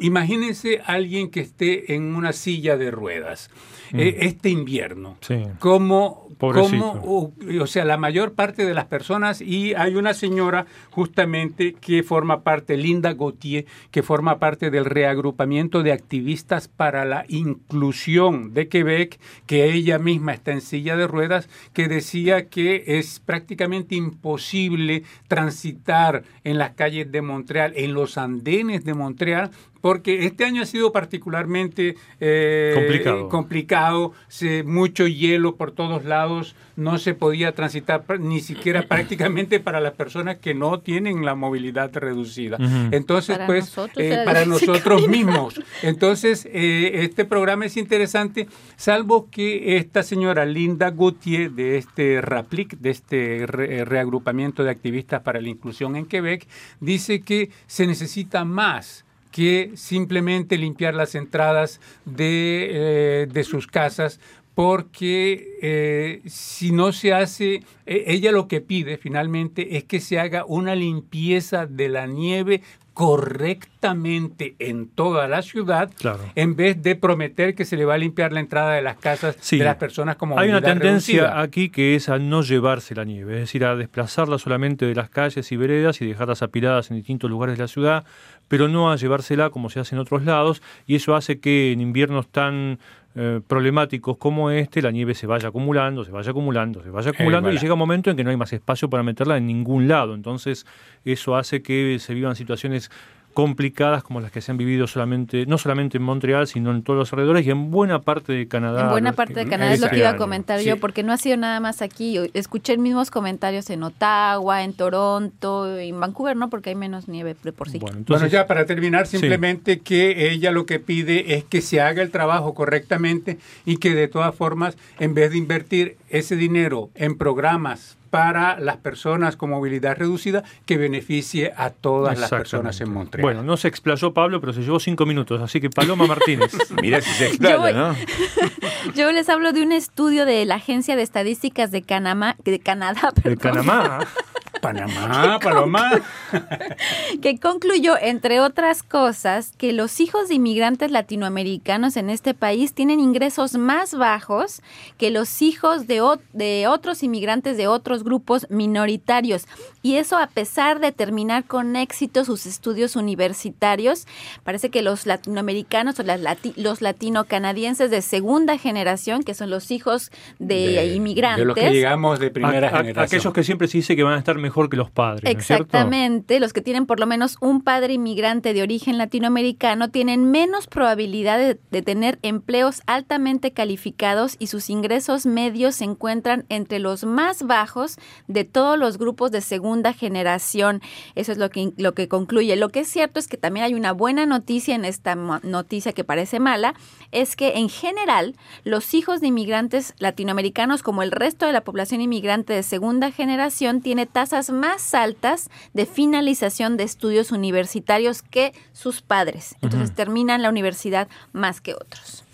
Imagínense 0.00 0.80
alguien 0.84 1.30
que 1.30 1.38
esté 1.38 1.94
en 1.94 2.16
una 2.16 2.32
silla 2.32 2.76
de 2.76 2.90
ruedas 2.90 3.48
eh, 3.92 4.16
este 4.20 4.48
invierno. 4.48 5.18
Sí. 5.20 5.44
¿Cómo, 5.60 6.30
Pobrecito. 6.38 6.98
cómo 7.00 7.00
o, 7.04 7.62
o 7.62 7.66
sea, 7.68 7.84
la 7.84 7.96
mayor 7.96 8.32
parte 8.32 8.64
de 8.64 8.74
las 8.74 8.86
personas, 8.86 9.40
y 9.40 9.74
hay 9.74 9.94
una 9.94 10.14
señora 10.14 10.66
justamente 10.90 11.74
que 11.74 12.02
forma 12.02 12.42
parte, 12.42 12.76
Linda 12.76 13.12
Gauthier, 13.12 13.66
que 13.92 14.02
forma 14.02 14.40
parte 14.40 14.70
del 14.70 14.86
reagrupamiento 14.86 15.82
de 15.82 15.92
activistas 15.92 16.66
para 16.68 17.04
la 17.04 17.24
inclusión 17.52 18.54
de 18.54 18.68
Quebec, 18.68 19.18
que 19.46 19.72
ella 19.72 19.98
misma 19.98 20.34
está 20.34 20.52
en 20.52 20.60
silla 20.60 20.96
de 20.96 21.06
ruedas, 21.06 21.48
que 21.72 21.88
decía 21.88 22.48
que 22.48 22.84
es 22.86 23.20
prácticamente 23.20 23.94
imposible 23.94 25.04
transitar 25.28 26.24
en 26.44 26.58
las 26.58 26.72
calles 26.72 27.10
de 27.10 27.22
Montreal, 27.22 27.72
en 27.76 27.94
los 27.94 28.18
andenes 28.18 28.84
de 28.84 28.94
Montreal, 28.94 29.50
porque 29.82 30.24
este 30.24 30.46
año 30.46 30.62
ha 30.62 30.66
sido 30.66 30.92
particularmente 30.92 31.96
eh, 32.20 32.72
Complicado. 32.74 33.28
complicado, 33.28 34.12
se- 34.28 34.62
mucho 34.62 35.06
hielo 35.06 35.56
por 35.56 35.72
todos 35.72 36.06
lados, 36.06 36.56
no 36.76 36.96
se 36.96 37.12
podía 37.12 37.52
transitar 37.52 38.04
ni 38.18 38.40
siquiera 38.40 38.82
prácticamente 38.88 39.60
para 39.60 39.80
las 39.80 39.92
personas 39.92 40.38
que 40.38 40.54
no 40.54 40.80
tienen 40.80 41.24
la 41.26 41.34
movilidad 41.34 41.94
reducida. 41.94 42.56
Entonces, 42.92 43.36
Para 43.36 43.46
pues, 43.46 43.64
nosotros 43.66 43.98
eh, 44.06 44.22
para 44.24 44.46
nosotros 44.46 45.06
mismos. 45.08 45.60
Entonces, 45.82 46.46
eh, 46.50 47.02
este 47.02 47.24
programa 47.26 47.66
es 47.66 47.76
interesante, 47.76 48.46
salvo 48.76 49.28
que 49.30 49.76
esta 49.76 50.02
señora 50.02 50.46
Linda 50.46 50.90
Gauthier 50.90 51.50
de 51.50 51.76
este 51.76 52.20
RAPLIC, 52.20 52.78
de 52.78 52.90
este 52.90 53.46
re- 53.46 53.84
reagrupamiento 53.84 54.62
de 54.64 54.70
activistas 54.70 55.22
para 55.22 55.40
la 55.40 55.48
inclusión 55.48 55.96
en 55.96 56.06
Quebec, 56.06 56.46
dice 56.80 57.20
que 57.22 57.50
se 57.66 57.86
necesita 57.86 58.44
más 58.44 59.04
que 59.32 59.72
simplemente 59.74 60.56
limpiar 60.56 60.94
las 60.94 61.16
entradas 61.16 61.80
de, 62.04 62.68
eh, 62.70 63.26
de 63.26 63.42
sus 63.44 63.66
casas 63.66 64.20
porque 64.54 65.58
eh, 65.62 66.20
si 66.26 66.72
no 66.72 66.92
se 66.92 67.14
hace, 67.14 67.62
eh, 67.86 68.04
ella 68.06 68.32
lo 68.32 68.48
que 68.48 68.60
pide 68.60 68.98
finalmente 68.98 69.76
es 69.76 69.84
que 69.84 70.00
se 70.00 70.18
haga 70.18 70.44
una 70.44 70.74
limpieza 70.74 71.66
de 71.66 71.88
la 71.88 72.06
nieve 72.06 72.62
correctamente 72.92 74.54
en 74.58 74.88
toda 74.88 75.28
la 75.28 75.42
ciudad, 75.42 75.90
Claro. 75.98 76.20
en 76.34 76.56
vez 76.56 76.82
de 76.82 76.94
prometer 76.96 77.54
que 77.54 77.64
se 77.64 77.76
le 77.76 77.84
va 77.84 77.94
a 77.94 77.98
limpiar 77.98 78.32
la 78.32 78.40
entrada 78.40 78.74
de 78.74 78.82
las 78.82 78.96
casas 78.96 79.36
Sí. 79.40 79.58
de 79.58 79.64
las 79.64 79.76
personas 79.76 80.16
como 80.16 80.38
Hay 80.38 80.48
una 80.50 80.60
tendencia 80.60 81.22
reducida. 81.22 81.40
aquí 81.40 81.68
que 81.70 81.94
es 81.94 82.08
a 82.08 82.18
no 82.18 82.42
llevarse 82.42 82.94
la 82.94 83.04
nieve, 83.04 83.34
es 83.34 83.40
decir, 83.40 83.64
a 83.64 83.76
desplazarla 83.76 84.38
solamente 84.38 84.86
de 84.86 84.94
las 84.94 85.08
calles 85.10 85.50
y 85.52 85.56
veredas 85.56 86.00
y 86.00 86.06
dejarlas 86.06 86.42
apiladas 86.42 86.90
en 86.90 86.96
distintos 86.96 87.30
lugares 87.30 87.56
de 87.56 87.64
la 87.64 87.68
ciudad, 87.68 88.04
pero 88.48 88.68
no 88.68 88.90
a 88.92 88.96
llevársela 88.96 89.50
como 89.50 89.70
se 89.70 89.80
hace 89.80 89.94
en 89.94 90.00
otros 90.00 90.24
lados, 90.24 90.62
y 90.86 90.96
eso 90.96 91.14
hace 91.16 91.40
que 91.40 91.72
en 91.72 91.80
inviernos 91.80 92.28
tan 92.28 92.78
eh, 93.14 93.40
problemáticos 93.46 94.16
como 94.16 94.50
este, 94.50 94.80
la 94.80 94.90
nieve 94.90 95.14
se 95.14 95.26
vaya 95.26 95.48
acumulando, 95.48 96.04
se 96.04 96.10
vaya 96.10 96.30
acumulando, 96.30 96.82
se 96.82 96.90
vaya 96.90 97.10
acumulando, 97.10 97.52
y 97.52 97.58
llega 97.58 97.74
un 97.74 97.78
momento 97.78 98.10
en 98.10 98.16
que 98.16 98.24
no 98.24 98.30
hay 98.30 98.36
más 98.36 98.52
espacio 98.52 98.88
para 98.88 99.02
meterla 99.02 99.36
en 99.36 99.46
ningún 99.46 99.86
lado. 99.86 100.14
Entonces, 100.14 100.66
eso 101.04 101.36
hace 101.36 101.62
que 101.62 101.98
se 101.98 102.14
vivan 102.14 102.36
situaciones 102.36 102.90
complicadas 103.32 104.02
como 104.02 104.20
las 104.20 104.30
que 104.30 104.40
se 104.40 104.50
han 104.50 104.58
vivido 104.58 104.86
solamente, 104.86 105.46
no 105.46 105.58
solamente 105.58 105.96
en 105.96 106.02
Montreal, 106.02 106.46
sino 106.46 106.70
en 106.70 106.82
todos 106.82 106.98
los 106.98 107.12
alrededores 107.12 107.46
y 107.46 107.50
en 107.50 107.70
buena 107.70 108.00
parte 108.00 108.32
de 108.32 108.46
Canadá. 108.46 108.82
En 108.82 108.90
buena 108.90 109.12
parte 109.12 109.34
de 109.34 109.42
en 109.42 109.48
Canadá 109.48 109.72
es 109.72 109.80
lo 109.80 109.86
este 109.86 109.96
que 109.96 110.00
iba 110.00 110.10
a 110.10 110.16
comentar 110.16 110.60
Sí. 110.60 110.66
yo, 110.66 110.78
porque 110.78 111.02
no 111.02 111.12
ha 111.12 111.16
sido 111.16 111.36
nada 111.36 111.60
más 111.60 111.82
aquí. 111.82 112.18
Escuché 112.34 112.76
mismos 112.76 113.10
comentarios 113.10 113.70
en 113.70 113.82
Ottawa, 113.82 114.62
en 114.62 114.74
Toronto, 114.74 115.78
en 115.78 115.98
Vancouver, 115.98 116.36
¿no? 116.36 116.50
Porque 116.50 116.70
hay 116.70 116.76
menos 116.76 117.08
nieve 117.08 117.34
de 117.42 117.52
por 117.52 117.68
sí. 117.70 117.78
Bueno, 117.78 117.98
entonces, 117.98 118.22
bueno, 118.22 118.32
ya 118.32 118.46
para 118.46 118.66
terminar, 118.66 119.06
simplemente 119.06 119.80
que 119.80 120.30
ella 120.30 120.50
lo 120.50 120.66
que 120.66 120.78
pide 120.78 121.34
es 121.34 121.44
que 121.44 121.62
se 121.62 121.80
haga 121.80 122.02
el 122.02 122.10
trabajo 122.10 122.54
correctamente 122.54 123.38
y 123.64 123.78
que 123.78 123.94
de 123.94 124.08
todas 124.08 124.34
formas, 124.34 124.76
en 124.98 125.14
vez 125.14 125.30
de 125.30 125.38
invertir 125.38 125.96
ese 126.12 126.36
dinero 126.36 126.90
en 126.94 127.18
programas 127.18 127.96
para 128.10 128.58
las 128.60 128.76
personas 128.76 129.36
con 129.36 129.48
movilidad 129.50 129.96
reducida 129.96 130.44
que 130.66 130.76
beneficie 130.76 131.54
a 131.56 131.70
todas 131.70 132.18
las 132.18 132.28
personas 132.28 132.78
en 132.82 132.92
Montreal. 132.92 133.22
Bueno, 133.22 133.42
no 133.42 133.56
se 133.56 133.68
explayó 133.68 134.12
Pablo, 134.12 134.38
pero 134.38 134.52
se 134.52 134.60
llevó 134.60 134.78
cinco 134.78 135.06
minutos, 135.06 135.40
así 135.40 135.60
que 135.62 135.70
Paloma 135.70 136.06
Martínez. 136.06 136.52
Mira 136.82 137.00
si 137.00 137.10
se 137.10 137.28
explaya, 137.28 137.70
Yo- 137.70 137.72
¿no? 137.72 137.96
Yo 138.94 139.10
les 139.12 139.30
hablo 139.30 139.52
de 139.52 139.62
un 139.62 139.72
estudio 139.72 140.26
de 140.26 140.44
la 140.44 140.56
Agencia 140.56 140.94
de 140.94 141.02
Estadísticas 141.02 141.70
de, 141.70 141.80
Canamá, 141.82 142.36
de 142.44 142.58
Canadá, 142.60 143.12
De 143.24 143.34
perdón, 143.36 143.66
Panamá. 144.62 144.94
Panamá, 145.08 145.38
Paloma. 145.40 146.02
que 147.20 147.38
concluyó, 147.38 147.96
entre 148.00 148.40
otras 148.40 148.84
cosas, 148.84 149.52
que 149.58 149.72
los 149.72 149.98
hijos 150.00 150.28
de 150.28 150.36
inmigrantes 150.36 150.92
latinoamericanos 150.92 151.96
en 151.96 152.08
este 152.08 152.32
país 152.32 152.72
tienen 152.72 153.00
ingresos 153.00 153.54
más 153.56 153.94
bajos 153.94 154.62
que 154.98 155.10
los 155.10 155.42
hijos 155.42 155.88
de, 155.88 156.00
de 156.32 156.68
otros 156.68 157.02
inmigrantes 157.02 157.56
de 157.56 157.66
otros 157.66 158.04
grupos 158.04 158.46
minoritarios. 158.50 159.46
Y 159.82 159.96
eso 159.96 160.16
a 160.16 160.28
pesar 160.28 160.78
de 160.80 160.92
terminar 160.92 161.44
con 161.44 161.74
éxito 161.76 162.24
sus 162.24 162.46
estudios 162.46 162.94
universitarios. 162.96 164.06
Parece 164.44 164.70
que 164.70 164.82
los 164.82 165.06
latinoamericanos 165.06 165.98
o 165.98 166.02
las 166.04 166.20
lati- 166.20 166.54
los 166.56 166.80
latino-canadienses 166.82 167.90
de 167.90 168.00
segunda 168.02 168.58
generación, 168.58 169.22
que 169.24 169.34
son 169.34 169.50
los 169.50 169.70
hijos 169.70 170.10
de, 170.38 170.94
inmigrantes. 170.94 171.38
De 171.40 171.44
los 171.46 171.54
que 171.56 171.70
llegamos 171.72 172.18
de 172.20 172.30
primera 172.30 172.68
A- 172.68 172.70
a- 172.70 172.76
generación. 172.78 173.04
aquellos 173.18 173.32
que 173.32 173.42
siempre 173.44 173.68
se 173.68 173.78
dice 173.78 173.96
que 173.96 174.02
van 174.02 174.14
a 174.14 174.18
estar 174.18 174.38
mejor 174.38 174.70
que 174.70 174.76
los 174.76 174.90
padres. 174.90 175.24
¿no 175.24 175.40
es 175.40 175.46
cierto? 175.46 175.64
Exactamente, 175.64 176.38
los 176.40 176.52
que 176.52 176.60
tienen 176.60 176.86
por 176.86 177.00
lo 177.00 177.06
menos 177.06 177.36
un 177.40 177.62
padre 177.62 177.94
inmigrante 177.94 178.54
de 178.54 178.62
origen 178.62 178.98
latinoamericano 178.98 179.90
tienen 179.90 180.30
menos 180.30 180.66
probabilidad 180.68 181.38
de, 181.38 181.58
de 181.70 181.82
tener 181.82 182.18
empleos 182.22 182.82
altamente 182.86 183.52
calificados 183.52 184.36
y 184.38 184.46
sus 184.46 184.70
ingresos 184.70 185.26
medios 185.26 185.74
se 185.76 185.84
encuentran 185.84 186.44
entre 186.48 186.78
los 186.78 187.04
más 187.04 187.42
bajos 187.42 187.96
de 188.28 188.44
todos 188.44 188.78
los 188.78 188.98
grupos 188.98 189.30
de 189.32 189.40
segunda 189.40 189.71
generación. 189.92 190.82
Eso 191.14 191.32
es 191.32 191.38
lo 191.38 191.50
que, 191.50 191.72
lo 191.76 191.94
que 191.94 192.08
concluye. 192.08 192.56
Lo 192.56 192.68
que 192.68 192.80
es 192.80 192.88
cierto 192.88 193.18
es 193.18 193.28
que 193.28 193.36
también 193.36 193.64
hay 193.64 193.74
una 193.74 193.92
buena 193.92 194.26
noticia 194.26 194.74
en 194.74 194.84
esta 194.84 195.14
noticia 195.14 195.92
que 195.92 196.04
parece 196.04 196.40
mala, 196.40 196.74
es 197.10 197.36
que 197.36 197.58
en 197.58 197.68
general 197.68 198.36
los 198.64 198.94
hijos 198.94 199.20
de 199.20 199.28
inmigrantes 199.28 199.94
latinoamericanos 199.98 200.82
como 200.82 201.02
el 201.02 201.10
resto 201.10 201.46
de 201.46 201.52
la 201.52 201.62
población 201.62 202.00
inmigrante 202.00 202.52
de 202.52 202.62
segunda 202.62 203.10
generación 203.10 203.80
tiene 203.80 204.06
tasas 204.06 204.50
más 204.50 204.94
altas 204.94 205.48
de 205.72 205.86
finalización 205.86 206.76
de 206.76 206.84
estudios 206.84 207.32
universitarios 207.32 208.22
que 208.22 208.52
sus 208.72 209.02
padres. 209.02 209.56
Entonces 209.62 209.94
terminan 209.94 210.42
la 210.42 210.50
universidad 210.50 211.08
más 211.32 211.60
que 211.60 211.74
otros. 211.74 212.24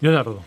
Leonardo. 0.00 0.42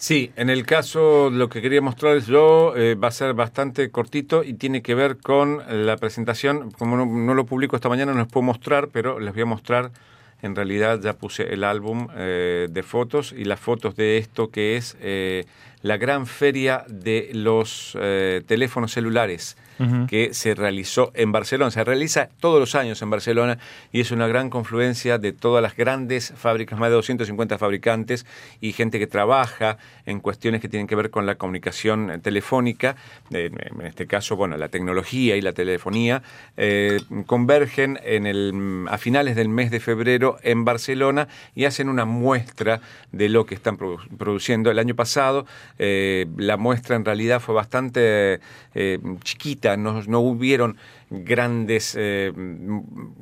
Sí, 0.00 0.30
en 0.36 0.48
el 0.48 0.64
caso 0.64 1.28
lo 1.28 1.48
que 1.48 1.60
quería 1.60 1.80
mostrarles 1.80 2.26
yo 2.26 2.76
eh, 2.76 2.94
va 2.94 3.08
a 3.08 3.10
ser 3.10 3.34
bastante 3.34 3.90
cortito 3.90 4.44
y 4.44 4.54
tiene 4.54 4.80
que 4.80 4.94
ver 4.94 5.16
con 5.16 5.60
la 5.84 5.96
presentación. 5.96 6.70
Como 6.70 6.96
no, 6.96 7.04
no 7.04 7.34
lo 7.34 7.46
publico 7.46 7.74
esta 7.74 7.88
mañana, 7.88 8.12
no 8.12 8.20
les 8.20 8.28
puedo 8.28 8.44
mostrar, 8.44 8.88
pero 8.92 9.18
les 9.18 9.34
voy 9.34 9.42
a 9.42 9.46
mostrar. 9.46 9.90
En 10.40 10.54
realidad 10.54 11.00
ya 11.02 11.14
puse 11.14 11.52
el 11.52 11.64
álbum 11.64 12.06
eh, 12.16 12.68
de 12.70 12.82
fotos 12.84 13.34
y 13.36 13.44
las 13.44 13.58
fotos 13.58 13.96
de 13.96 14.18
esto 14.18 14.50
que 14.50 14.76
es 14.76 14.96
eh, 15.00 15.46
la 15.82 15.96
gran 15.96 16.28
feria 16.28 16.84
de 16.88 17.30
los 17.34 17.98
eh, 18.00 18.42
teléfonos 18.46 18.92
celulares 18.92 19.56
que 20.08 20.34
se 20.34 20.54
realizó 20.54 21.12
en 21.14 21.30
Barcelona. 21.32 21.70
Se 21.70 21.84
realiza 21.84 22.28
todos 22.40 22.58
los 22.58 22.74
años 22.74 23.00
en 23.02 23.10
Barcelona 23.10 23.58
y 23.92 24.00
es 24.00 24.10
una 24.10 24.26
gran 24.26 24.50
confluencia 24.50 25.18
de 25.18 25.32
todas 25.32 25.62
las 25.62 25.76
grandes 25.76 26.32
fábricas, 26.36 26.78
más 26.78 26.88
de 26.90 26.96
250 26.96 27.58
fabricantes 27.58 28.26
y 28.60 28.72
gente 28.72 28.98
que 28.98 29.06
trabaja 29.06 29.78
en 30.06 30.20
cuestiones 30.20 30.60
que 30.60 30.68
tienen 30.68 30.86
que 30.86 30.96
ver 30.96 31.10
con 31.10 31.26
la 31.26 31.36
comunicación 31.36 32.10
eh, 32.10 32.18
telefónica, 32.18 32.96
en 33.30 33.52
este 33.84 34.06
caso, 34.06 34.36
bueno, 34.36 34.56
la 34.56 34.68
tecnología 34.68 35.36
y 35.36 35.40
la 35.40 35.52
telefonía, 35.52 36.22
eh, 36.56 36.98
convergen 37.26 37.98
en 38.04 38.26
el, 38.26 38.86
a 38.88 38.98
finales 38.98 39.36
del 39.36 39.48
mes 39.48 39.70
de 39.70 39.80
febrero 39.80 40.38
en 40.42 40.64
Barcelona 40.64 41.28
y 41.54 41.66
hacen 41.66 41.88
una 41.88 42.04
muestra 42.04 42.80
de 43.12 43.28
lo 43.28 43.46
que 43.46 43.54
están 43.54 43.78
produ- 43.78 44.08
produciendo. 44.16 44.70
El 44.70 44.78
año 44.78 44.94
pasado 44.94 45.46
eh, 45.78 46.26
la 46.36 46.56
muestra 46.56 46.96
en 46.96 47.04
realidad 47.04 47.40
fue 47.40 47.54
bastante 47.54 48.40
chiquita, 49.22 49.67
no, 49.76 50.02
no 50.02 50.20
hubieron 50.20 50.76
grandes, 51.10 51.94
eh, 51.98 52.32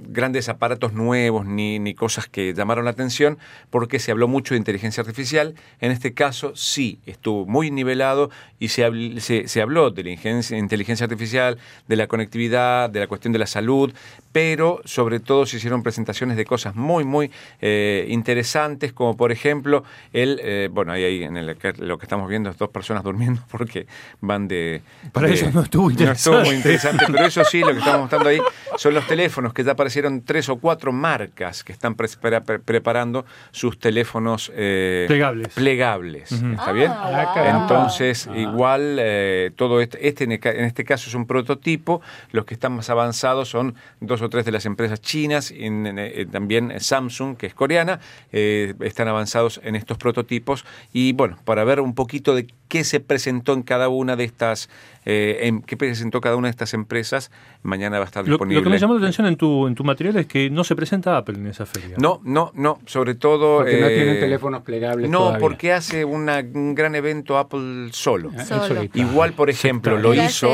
grandes 0.09 0.49
aparatos 0.49 0.93
nuevos 0.93 1.47
ni, 1.47 1.79
ni 1.79 1.95
cosas 1.95 2.27
que 2.29 2.53
llamaron 2.55 2.85
la 2.85 2.91
atención 2.91 3.39
porque 3.71 3.99
se 3.99 4.11
habló 4.11 4.29
mucho 4.29 4.55
de 4.55 4.59
inteligencia 4.59 5.01
artificial. 5.03 5.55
En 5.81 5.93
este 5.93 6.13
caso 6.15 6.53
sí, 6.57 6.99
estuvo 7.07 7.47
muy 7.47 7.71
nivelado 7.71 8.31
y 8.59 8.69
se, 8.69 8.87
habl- 8.87 9.19
se, 9.21 9.49
se 9.49 9.63
habló 9.63 9.91
de 9.91 10.03
la 10.05 10.11
inteligencia, 10.11 10.57
inteligencia 10.59 11.05
artificial, 11.05 11.59
de 11.89 11.97
la 11.97 12.07
conectividad, 12.07 12.91
de 12.91 13.01
la 13.01 13.07
cuestión 13.07 13.33
de 13.33 13.39
la 13.39 13.47
salud, 13.47 13.93
pero 14.33 14.81
sobre 14.85 15.21
todo 15.21 15.47
se 15.47 15.57
hicieron 15.59 15.83
presentaciones 15.83 16.37
de 16.37 16.45
cosas 16.45 16.75
muy, 16.75 17.05
muy 17.05 17.31
eh, 17.61 18.07
interesantes, 18.09 18.93
como 18.93 19.17
por 19.17 19.33
ejemplo, 19.33 19.85
el, 20.13 20.41
eh, 20.43 20.69
bueno, 20.73 20.93
ahí, 20.93 21.05
ahí 21.05 21.23
en 21.25 21.37
el, 21.37 21.57
lo 21.79 21.99
que 21.99 22.05
estamos 22.05 22.29
viendo 22.29 22.51
es 22.51 22.59
dos 22.59 22.69
personas 22.71 23.03
durmiendo 23.03 23.43
porque 23.51 23.87
van 24.21 24.49
de... 24.49 24.83
Para 25.13 25.29
de- 25.29 25.35
ellos 25.35 25.55
no 25.55 25.63
estuvo 25.63 25.85
No 25.85 25.91
estuvo 25.91 25.91
interesante. 25.91 26.47
muy 26.49 26.57
interesante, 26.57 27.05
pero 27.11 27.27
eso 27.27 27.45
sí, 27.45 27.61
lo 27.61 27.76
que 27.77 27.81
estamos 27.81 28.01
mostrando 28.03 28.29
ahí 28.29 28.41
son 28.77 28.95
los 28.95 29.07
teléfonos, 29.07 29.53
que 29.55 29.65
ya 29.65 29.73
aparecieron 29.73 30.23
tres 30.23 30.49
o 30.49 30.57
cuatro 30.57 30.93
marcas 30.93 31.65
que 31.65 31.73
están 31.73 31.95
pre- 31.95 32.09
pre- 32.21 32.41
pre- 32.41 32.59
preparando 32.59 33.25
sus 33.53 33.79
teléfonos 33.79 34.51
eh, 34.55 35.05
Plegables. 35.09 35.49
plegables. 35.55 36.33
¿Está 36.33 36.73
bien? 36.73 36.91
Ah, 36.93 37.33
caramba. 37.35 37.63
Entonces, 37.63 38.27
Ah. 38.31 38.37
igual, 38.37 38.97
eh, 39.01 39.51
todo 39.57 39.81
este, 39.81 40.07
este 40.09 40.25
en 40.25 40.33
este 40.65 40.85
caso 40.85 41.09
es 41.09 41.15
un 41.15 41.27
prototipo, 41.27 42.01
los 42.33 42.45
que 42.45 42.55
están 42.55 42.73
más 42.77 42.91
avanzados 42.91 43.49
son 43.49 43.75
dos 44.01 44.23
o 44.23 44.29
tres 44.29 44.45
de 44.45 44.53
las 44.53 44.67
empresas 44.67 45.01
chinas, 45.01 45.51
y 45.51 45.65
en- 45.67 45.87
en- 45.99 46.31
también 46.31 46.73
Samsung, 46.79 47.37
que 47.37 47.47
es 47.47 47.55
coreana, 47.55 48.01
eh, 48.33 48.75
están 48.81 49.09
avanzados 49.09 49.61
en 49.65 49.77
estos 49.77 49.99
prototipos. 49.99 50.65
Y 50.93 51.13
bueno, 51.13 51.39
para 51.45 51.65
ver 51.65 51.81
un 51.81 51.95
poquito 51.95 52.35
de 52.35 52.47
qué 52.69 52.83
se 52.85 53.01
presentó 53.01 53.53
en 53.53 53.63
cada 53.63 53.89
una 53.89 54.17
de 54.17 54.25
estas, 54.25 54.69
eh, 55.05 55.41
en 55.43 55.63
qué 55.63 55.77
presentó 55.77 56.21
cada 56.21 56.35
una 56.37 56.49
de 56.49 56.51
estas 56.51 56.75
empresas, 56.75 57.31
mañana 57.67 57.99
va 57.99 58.05
a 58.05 58.07
estar 58.07 58.25
Lo, 58.25 58.31
disponible. 58.35 58.61
lo 58.61 58.65
que 58.65 58.71
me 58.71 58.79
llamó 58.79 58.95
la 58.95 59.01
atención 59.01 59.27
en 59.27 59.37
tu, 59.37 59.67
en 59.67 59.75
tu 59.75 59.85
material 59.85 60.17
es 60.17 60.27
que 60.27 60.49
no 60.51 60.65
se 60.65 60.75
presenta 60.77 61.17
Apple 61.17 61.37
en 61.39 61.47
esa 61.49 61.67
feria. 61.67 61.97
No, 61.99 62.21
no, 62.25 62.51
no, 62.55 62.79
sobre 62.87 63.15
todo... 63.15 63.59
Porque 63.59 63.81
no 63.81 63.87
eh, 63.87 63.95
tienen 63.95 64.21
teléfonos 64.21 64.63
plegables 64.63 65.11
No, 65.11 65.19
todavía. 65.19 65.39
porque 65.41 65.73
hace 65.73 66.05
una- 66.05 66.45
un 66.55 66.75
gran 66.75 66.95
evento 66.95 67.39
Apple 67.39 67.89
solo. 67.93 68.31
Ah, 68.39 68.45
Solo. 68.45 68.83
Igual, 68.95 69.33
por 69.35 69.51
ejemplo, 69.51 69.99
lo 69.99 70.15
hizo, 70.15 70.51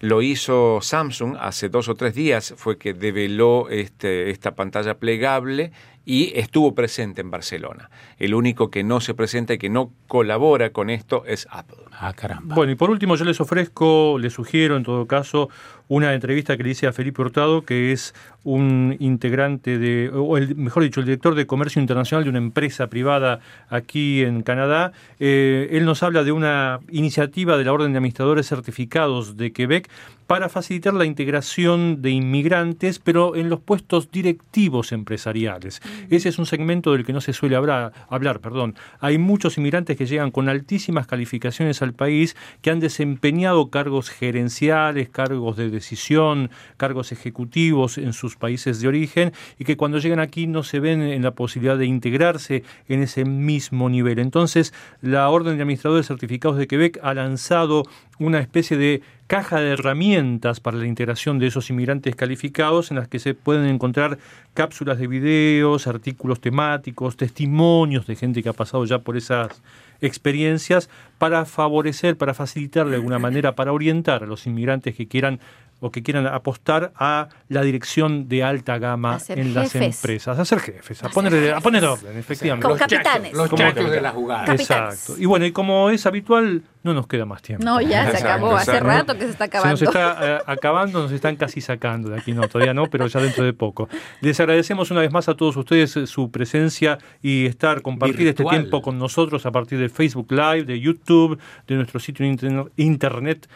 lo 0.00 0.22
hizo 0.22 0.80
Samsung 0.80 1.36
hace 1.40 1.68
dos 1.68 1.88
o 1.88 1.94
tres 1.94 2.14
días, 2.14 2.54
fue 2.56 2.78
que 2.78 2.94
develó 2.94 3.68
este, 3.70 4.30
esta 4.30 4.54
pantalla 4.54 4.94
plegable 4.98 5.72
y 6.06 6.38
estuvo 6.38 6.74
presente 6.74 7.22
en 7.22 7.30
Barcelona. 7.30 7.88
El 8.24 8.34
único 8.34 8.70
que 8.70 8.84
no 8.84 9.00
se 9.00 9.14
presenta 9.14 9.54
y 9.54 9.58
que 9.58 9.68
no 9.68 9.90
colabora 10.08 10.70
con 10.70 10.88
esto 10.90 11.24
es 11.26 11.46
Apple. 11.50 11.78
Ah, 11.92 12.12
caramba. 12.12 12.54
Bueno, 12.54 12.72
y 12.72 12.74
por 12.74 12.90
último 12.90 13.16
yo 13.16 13.24
les 13.24 13.40
ofrezco, 13.40 14.18
les 14.18 14.32
sugiero 14.32 14.76
en 14.76 14.82
todo 14.82 15.06
caso, 15.06 15.48
una 15.88 16.14
entrevista 16.14 16.56
que 16.56 16.62
le 16.62 16.70
hice 16.70 16.86
a 16.86 16.92
Felipe 16.92 17.20
Hurtado, 17.20 17.62
que 17.62 17.92
es 17.92 18.14
un 18.42 18.96
integrante 19.00 19.78
de, 19.78 20.10
o 20.12 20.36
el, 20.36 20.54
mejor 20.56 20.82
dicho, 20.82 21.00
el 21.00 21.06
director 21.06 21.34
de 21.34 21.46
comercio 21.46 21.80
internacional 21.80 22.24
de 22.24 22.30
una 22.30 22.38
empresa 22.38 22.88
privada 22.88 23.40
aquí 23.68 24.22
en 24.22 24.42
Canadá. 24.42 24.92
Eh, 25.20 25.68
él 25.72 25.84
nos 25.84 26.02
habla 26.02 26.24
de 26.24 26.32
una 26.32 26.80
iniciativa 26.90 27.56
de 27.56 27.64
la 27.64 27.72
Orden 27.72 27.92
de 27.92 27.98
Administradores 27.98 28.48
Certificados 28.48 29.36
de 29.36 29.52
Quebec 29.52 29.90
para 30.26 30.48
facilitar 30.48 30.94
la 30.94 31.04
integración 31.04 32.00
de 32.00 32.10
inmigrantes, 32.10 32.98
pero 32.98 33.36
en 33.36 33.50
los 33.50 33.60
puestos 33.60 34.10
directivos 34.10 34.92
empresariales. 34.92 35.82
Ese 36.08 36.30
es 36.30 36.38
un 36.38 36.46
segmento 36.46 36.92
del 36.92 37.04
que 37.04 37.12
no 37.12 37.20
se 37.20 37.34
suele 37.34 37.56
hablar, 37.56 37.92
hablar. 38.14 38.40
Perdón. 38.40 38.74
Hay 39.00 39.18
muchos 39.18 39.58
inmigrantes 39.58 39.96
que 39.96 40.06
llegan 40.06 40.30
con 40.30 40.48
altísimas 40.48 41.06
calificaciones 41.06 41.82
al 41.82 41.94
país, 41.94 42.36
que 42.62 42.70
han 42.70 42.80
desempeñado 42.80 43.70
cargos 43.70 44.10
gerenciales, 44.10 45.08
cargos 45.08 45.56
de 45.56 45.70
decisión, 45.70 46.50
cargos 46.76 47.12
ejecutivos 47.12 47.98
en 47.98 48.12
sus 48.12 48.36
países 48.36 48.80
de 48.80 48.88
origen, 48.88 49.32
y 49.58 49.64
que 49.64 49.76
cuando 49.76 49.98
llegan 49.98 50.20
aquí 50.20 50.46
no 50.46 50.62
se 50.62 50.80
ven 50.80 51.02
en 51.02 51.22
la 51.22 51.32
posibilidad 51.32 51.78
de 51.78 51.86
integrarse 51.86 52.64
en 52.88 53.02
ese 53.02 53.24
mismo 53.24 53.88
nivel. 53.88 54.18
Entonces, 54.18 54.72
la 55.00 55.28
Orden 55.28 55.56
de 55.56 55.62
Administradores 55.62 56.06
Certificados 56.06 56.58
de 56.58 56.66
Quebec 56.66 56.98
ha 57.02 57.14
lanzado 57.14 57.84
una 58.18 58.40
especie 58.40 58.76
de 58.76 59.02
caja 59.34 59.58
de 59.58 59.72
herramientas 59.72 60.60
para 60.60 60.76
la 60.76 60.86
integración 60.86 61.40
de 61.40 61.48
esos 61.48 61.68
inmigrantes 61.68 62.14
calificados 62.14 62.92
en 62.92 62.98
las 62.98 63.08
que 63.08 63.18
se 63.18 63.34
pueden 63.34 63.66
encontrar 63.66 64.16
cápsulas 64.54 64.96
de 64.96 65.08
videos, 65.08 65.88
artículos 65.88 66.40
temáticos, 66.40 67.16
testimonios 67.16 68.06
de 68.06 68.14
gente 68.14 68.44
que 68.44 68.48
ha 68.48 68.52
pasado 68.52 68.84
ya 68.84 69.00
por 69.00 69.16
esas 69.16 69.60
experiencias 70.00 70.88
para 71.18 71.46
favorecer, 71.46 72.16
para 72.16 72.32
facilitar 72.32 72.88
de 72.88 72.94
alguna 72.94 73.18
manera, 73.18 73.56
para 73.56 73.72
orientar 73.72 74.22
a 74.22 74.26
los 74.26 74.46
inmigrantes 74.46 74.94
que 74.94 75.08
quieran 75.08 75.40
o 75.84 75.90
que 75.90 76.02
quieran 76.02 76.26
apostar 76.26 76.92
a 76.96 77.28
la 77.48 77.60
dirección 77.60 78.26
de 78.26 78.42
alta 78.42 78.78
gama 78.78 79.18
en 79.28 79.52
las 79.52 79.74
empresas, 79.74 80.38
a 80.38 80.44
ser 80.46 80.60
jefes, 80.60 81.04
a, 81.04 81.08
A 81.08 81.10
poner, 81.10 81.52
a 81.52 81.60
poner 81.60 81.84
orden, 81.84 82.16
efectivamente. 82.16 82.64
Como 82.64 82.78
capitanes. 82.78 83.34
Los 83.34 83.50
Como 83.50 83.62
de 83.70 84.00
la 84.00 84.10
jugada. 84.12 84.44
Capitanes. 84.46 84.94
Exacto. 84.94 85.20
Y 85.22 85.26
bueno, 85.26 85.44
y 85.44 85.52
como 85.52 85.90
es 85.90 86.06
habitual, 86.06 86.62
no 86.84 86.94
nos 86.94 87.06
queda 87.06 87.26
más 87.26 87.42
tiempo. 87.42 87.62
No, 87.64 87.80
ya 87.82 88.04
se 88.04 88.10
Exacto, 88.12 88.28
acabó. 88.28 88.56
Hace 88.56 88.70
exacto. 88.70 88.86
rato 88.88 89.14
que 89.14 89.20
se 89.24 89.30
está 89.30 89.44
Se 89.44 89.44
acabando. 89.44 89.70
nos 89.72 89.82
está 89.82 90.36
eh, 90.36 90.42
acabando, 90.46 91.02
nos 91.02 91.12
están 91.12 91.36
casi 91.36 91.60
sacando 91.60 92.08
de 92.08 92.18
aquí, 92.18 92.32
no, 92.32 92.48
todavía 92.48 92.72
no, 92.72 92.86
pero 92.86 93.06
ya 93.06 93.20
dentro 93.20 93.44
de 93.44 93.52
poco. 93.52 93.88
Les 94.22 94.40
agradecemos 94.40 94.90
una 94.90 95.00
vez 95.00 95.12
más 95.12 95.28
a 95.28 95.34
todos 95.34 95.54
ustedes 95.56 95.96
eh, 95.98 96.06
su 96.06 96.30
presencia 96.30 96.98
y 97.22 97.44
estar, 97.46 97.82
compartir 97.82 98.26
este 98.28 98.44
tiempo 98.44 98.80
con 98.80 98.98
nosotros 98.98 99.44
a 99.44 99.50
partir 99.52 99.78
de 99.78 99.90
Facebook 99.90 100.28
Live, 100.32 100.64
de 100.64 100.80
YouTube, 100.80 101.38
de 101.66 101.74
nuestro 101.74 102.00
sitio 102.00 102.24
en 102.24 102.32
inter- 102.32 102.72
internet 102.76 103.48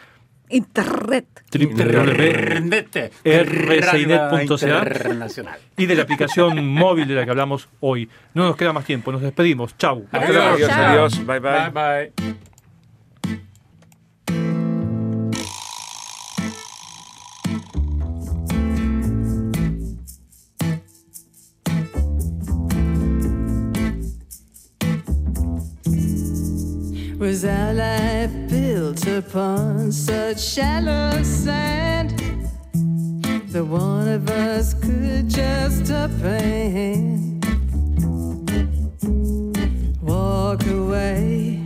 Internet. 0.49 1.43
www 1.51 3.09
rcinet.ca. 3.23 4.41
Internacional. 4.43 5.59
y 5.77 5.85
de 5.85 5.95
la 5.95 6.03
aplicación 6.03 6.67
móvil 6.67 7.07
de 7.07 7.15
la 7.15 7.25
que 7.25 7.31
hablamos 7.31 7.69
hoy. 7.79 8.09
No 8.33 8.45
nos 8.45 8.55
queda 8.55 8.73
más 8.73 8.85
tiempo, 8.85 9.11
nos 9.11 9.21
despedimos. 9.21 9.77
Chau. 9.77 10.05
Adiós, 10.11 10.69
adiós. 10.69 11.25
Bye, 11.25 11.39
bye. 11.39 11.69
Bye 11.69 12.11
bye. 12.21 12.35
Was 27.19 27.43
our 27.43 27.73
life 27.73 28.48
built 28.89 29.07
upon 29.07 29.91
such 29.91 30.39
shallow 30.39 31.21
sand 31.21 32.09
that 33.51 33.63
one 33.63 34.07
of 34.07 34.27
us 34.29 34.73
could 34.73 35.29
just 35.29 35.91
up 35.91 36.09
a 36.23 36.39
hand? 36.39 37.45
Walk 40.01 40.65
away, 40.65 41.61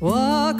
walk 0.00 0.53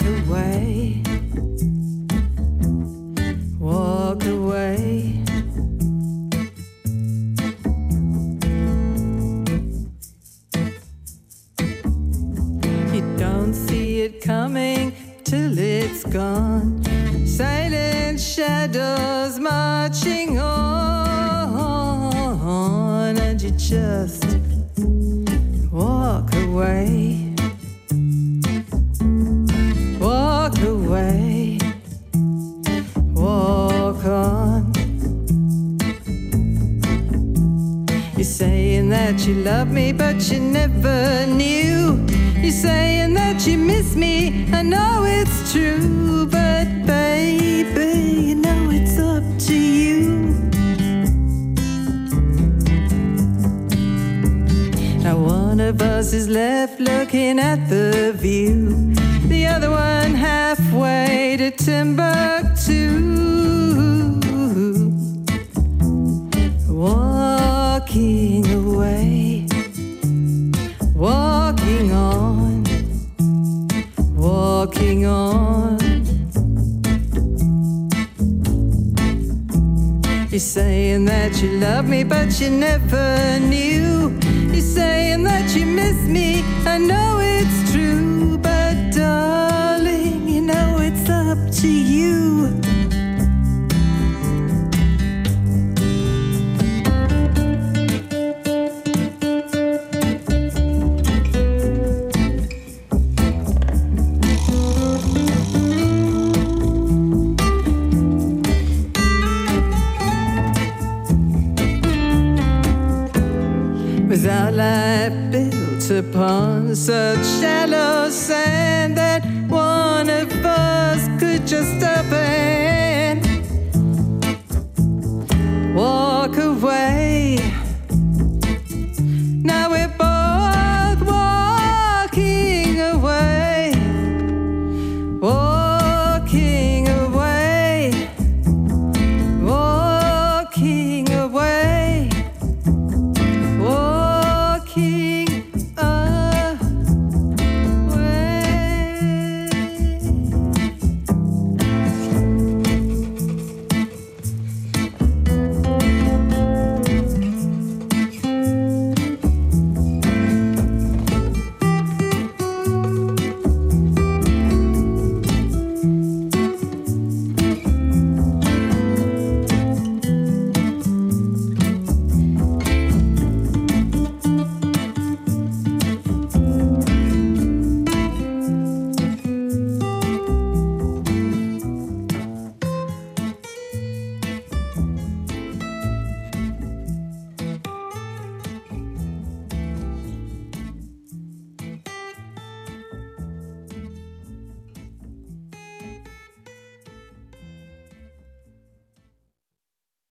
you 82.44 82.50
never 82.50 83.03